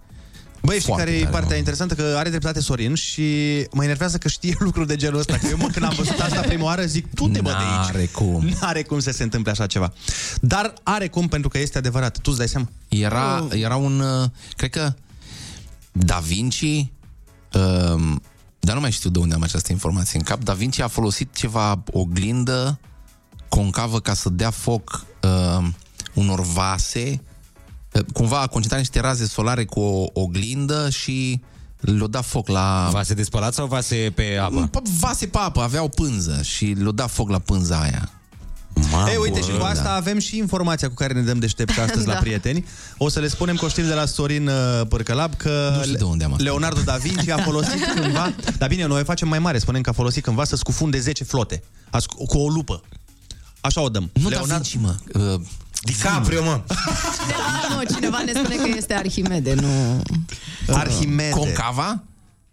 Băi, 0.62 0.74
știi 0.80 0.88
Foarte 0.88 1.04
care 1.04 1.16
e 1.16 1.20
tare, 1.20 1.32
partea 1.32 1.50
mă. 1.52 1.56
interesantă? 1.58 1.94
Că 1.94 2.16
are 2.18 2.30
dreptate 2.30 2.60
Sorin 2.62 2.96
și 2.96 3.22
mă 3.72 3.84
enervează 3.84 4.18
că 4.18 4.28
știe 4.28 4.56
lucruri 4.68 4.88
de 4.88 4.96
genul 4.96 5.20
ăsta. 5.20 5.38
Că 5.38 5.48
eu, 5.48 5.58
mă, 5.58 5.68
când 5.68 5.86
am 5.86 5.94
văzut 5.98 6.20
asta 6.20 6.42
prima 6.42 6.64
oară, 6.64 6.86
zic, 6.86 7.14
tu 7.14 7.28
te 7.28 7.42
bă 7.42 7.50
de 7.50 7.56
aici. 7.56 7.92
N-are 7.92 8.06
cum. 8.06 8.48
N-are 8.60 8.84
cum 8.84 9.00
să 9.00 9.12
se 9.12 9.24
întâmple 9.24 9.52
așa 9.52 9.66
ceva. 9.66 9.94
Dar 10.42 10.74
are 10.84 11.08
cum 11.08 11.28
pentru 11.28 11.50
că 11.50 11.58
este 11.60 11.78
adevărat. 11.78 12.18
Tu 12.18 12.22
îți 12.30 12.38
dai 12.38 12.48
seama? 12.48 12.70
Era, 12.88 13.48
era 13.52 13.76
un... 13.76 14.00
uh, 14.00 14.30
Cred 14.56 14.70
că 14.70 14.94
Da 15.92 16.18
Vinci... 16.18 16.90
Um, 17.54 18.22
dar 18.66 18.76
nu 18.76 18.82
mai 18.82 18.92
știu 18.92 19.10
de 19.10 19.20
unde 19.20 19.36
am 19.36 19.42
această 19.42 19.72
informație 19.72 20.18
în 20.18 20.24
cap. 20.24 20.44
Da 20.44 20.54
Vinci 20.54 20.80
a 20.80 20.88
folosit 20.88 21.36
ceva 21.36 21.84
oglindă 21.92 22.80
concavă 23.50 24.00
ca 24.00 24.14
să 24.14 24.30
dea 24.30 24.50
foc 24.50 25.06
uh, 25.22 25.68
unor 26.14 26.42
vase 26.42 27.22
Cumva 28.14 28.42
a 28.42 28.48
concentrat 28.48 28.80
niște 28.80 29.00
raze 29.00 29.26
solare 29.26 29.66
cu 29.66 29.80
o 29.80 30.06
oglindă 30.14 30.90
și 30.90 31.42
le-a 31.80 32.08
dat 32.08 32.26
foc 32.26 32.48
la... 32.48 32.90
Vase 32.92 33.14
de 33.14 33.24
spălat 33.24 33.54
sau 33.54 33.68
vase 33.68 34.12
pe 34.16 34.38
apă? 34.42 34.70
P- 34.70 35.00
Vase 35.00 35.28
pe 35.28 35.38
apă, 35.38 35.62
aveau 35.62 35.90
pânză 35.90 36.42
și 36.42 36.66
le-a 36.66 36.92
dat 36.92 37.10
foc 37.10 37.30
la 37.30 37.40
pânza 37.40 37.80
aia. 37.82 38.10
Mamă, 38.92 39.10
Ei, 39.10 39.18
uite, 39.22 39.42
și 39.42 39.50
cu 39.58 39.64
asta 39.64 39.84
da. 39.84 39.94
avem 39.96 40.20
și 40.20 40.38
informația 40.38 40.88
cu 40.88 40.94
care 40.94 41.14
ne 41.14 41.22
dăm 41.22 41.40
deștepți 41.40 41.80
astăzi 41.80 42.06
Da. 42.10 42.14
la 42.14 42.20
prieteni. 42.20 42.66
O 42.98 43.10
să 43.10 43.20
le 43.20 43.28
spunem 43.28 43.56
că 43.56 43.66
o 43.66 43.68
știm 43.68 43.88
de 43.88 43.94
la 43.94 44.06
Sorin 44.06 44.48
uh, 44.48 44.54
Părcălab 44.90 45.36
că 45.36 45.74
Nu 45.78 45.84
știu 45.84 45.98
de 45.98 46.04
unde 46.04 46.24
am 46.24 46.32
asta. 46.32 46.44
Leonardo 46.44 46.82
da 46.82 46.96
Vinci 46.96 47.30
a 47.30 47.38
folosit 47.38 47.86
cândva... 47.96 48.34
Dar 48.58 48.70
bine, 48.70 48.86
noi 48.86 49.02
o 49.02 49.04
facem 49.04 49.28
mai 49.28 49.40
mare. 49.40 49.58
Spunem 49.58 49.82
că 49.82 49.90
a 49.90 49.94
folosit 49.94 50.24
cândva 50.24 50.44
să 50.44 50.56
scufunde 50.56 51.00
10 51.00 51.24
flote. 51.24 51.64
Asc- 51.88 52.28
cu 52.28 52.38
o 52.38 52.48
lupă. 52.48 52.82
Așa 53.62 53.82
o 53.82 53.90
dăm. 53.90 54.10
Nu 54.14 54.30
da 54.30 54.42
Vinci, 54.42 54.76
mă. 54.76 54.96
Uh, 55.14 55.42
DiCaprio, 55.82 56.44
mă. 56.44 56.62
Cineva, 57.20 57.76
nu, 57.76 57.94
cineva 57.96 58.22
ne 58.26 58.32
spune 58.36 58.56
că 58.56 58.78
este 58.78 58.94
Arhimede, 58.94 59.54
nu... 59.54 60.02
Arhimede. 60.68 61.30
Concava? 61.30 62.04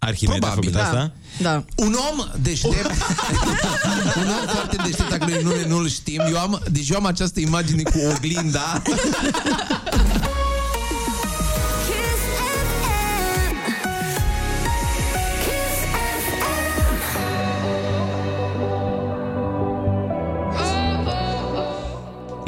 Arhimede 0.04 0.38
Probabil. 0.38 0.76
a 0.76 0.78
făcut 0.78 0.96
asta? 0.96 1.12
Da. 1.38 1.64
Un 1.76 1.94
om 2.10 2.26
deștept 2.42 2.90
Un 4.22 4.28
om 4.28 4.46
foarte 4.46 4.76
deștept 4.84 5.10
Dacă 5.10 5.24
noi 5.24 5.42
nu, 5.42 5.68
nu-l 5.68 5.88
știm 5.88 6.20
eu 6.28 6.38
am, 6.38 6.60
Deci 6.70 6.88
eu 6.88 6.96
am 6.96 7.06
această 7.06 7.40
imagine 7.40 7.82
cu 7.82 7.98
oglinda 8.16 8.82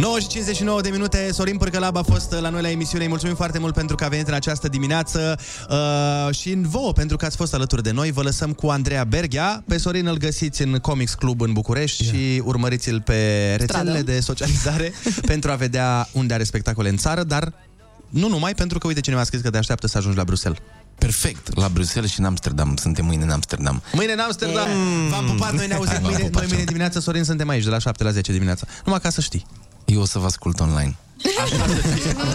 Nouă 0.05 0.19
și 0.19 0.27
59 0.27 0.81
de 0.81 0.89
minute, 0.89 1.33
Sorin 1.33 1.57
Părcălab 1.57 1.97
a 1.97 2.03
fost 2.03 2.33
la 2.33 2.49
noi 2.49 2.63
la 2.63 2.71
emisiune. 2.71 3.05
Îi 3.05 3.11
mulțumim 3.11 3.35
foarte 3.35 3.59
mult 3.59 3.75
pentru 3.75 3.97
că 3.97 4.05
a 4.05 4.09
venit 4.09 4.29
în 4.29 4.35
această 4.35 4.69
dimineață 4.69 5.39
uh, 5.71 6.35
și 6.35 6.51
în 6.51 6.69
vouă 6.69 6.93
pentru 6.93 7.17
că 7.17 7.25
ați 7.25 7.37
fost 7.37 7.55
alături 7.55 7.83
de 7.83 7.91
noi. 7.91 8.11
Vă 8.11 8.23
lăsăm 8.23 8.53
cu 8.53 8.67
Andreea 8.67 9.05
Berghia. 9.05 9.65
Pe 9.67 9.77
Sorin 9.77 10.07
îl 10.07 10.17
găsiți 10.17 10.63
în 10.63 10.79
Comics 10.79 11.15
Club 11.15 11.41
în 11.41 11.53
București 11.53 12.03
yeah. 12.03 12.15
și 12.15 12.43
urmăriți-l 12.45 13.01
pe 13.01 13.15
rețelele 13.59 13.91
Stradă. 13.91 14.03
de 14.03 14.21
socializare 14.21 14.93
pentru 15.33 15.51
a 15.51 15.55
vedea 15.55 16.09
unde 16.13 16.35
are 16.35 16.45
spectacole 16.45 16.89
în 16.89 16.97
țară, 16.97 17.23
dar 17.23 17.53
nu 18.09 18.29
numai, 18.29 18.55
pentru 18.55 18.79
că 18.79 18.87
uite 18.87 19.01
cineva 19.01 19.21
a 19.21 19.25
scris 19.25 19.41
că 19.41 19.51
te 19.51 19.59
așteaptă 19.59 19.87
să 19.87 19.99
ajungi 19.99 20.17
la 20.17 20.25
Bruxelles. 20.25 20.61
Perfect, 20.99 21.57
la 21.57 21.69
Bruxelles 21.69 22.11
și 22.11 22.19
în 22.19 22.25
Amsterdam 22.25 22.77
Suntem 22.77 23.05
mâine 23.05 23.23
în 23.23 23.31
Amsterdam 23.31 23.83
Mâine 23.93 24.13
în 24.13 24.19
Amsterdam. 24.19 24.69
V-am 25.11 25.25
pupat, 25.25 25.53
noi 25.53 25.67
ne 25.67 25.75
auzim 25.79 25.93
Hai, 25.93 26.01
v-am 26.01 26.11
mâine, 26.11 26.25
pupat, 26.25 26.41
noi 26.41 26.51
mâine 26.51 26.65
dimineață, 26.65 27.01
Sorin, 27.01 27.25
suntem 27.25 27.49
aici 27.49 27.65
de 27.65 27.71
la 27.71 27.79
7 27.79 28.05
la 28.05 28.11
10 28.11 28.33
dimineața. 28.33 28.67
Numai 28.85 29.01
ca 29.01 29.11
să 29.11 29.21
știi. 29.21 29.47
Eu 29.85 30.01
o 30.01 30.05
să 30.05 30.19
vă 30.19 30.25
ascult 30.27 30.61
online 30.61 30.97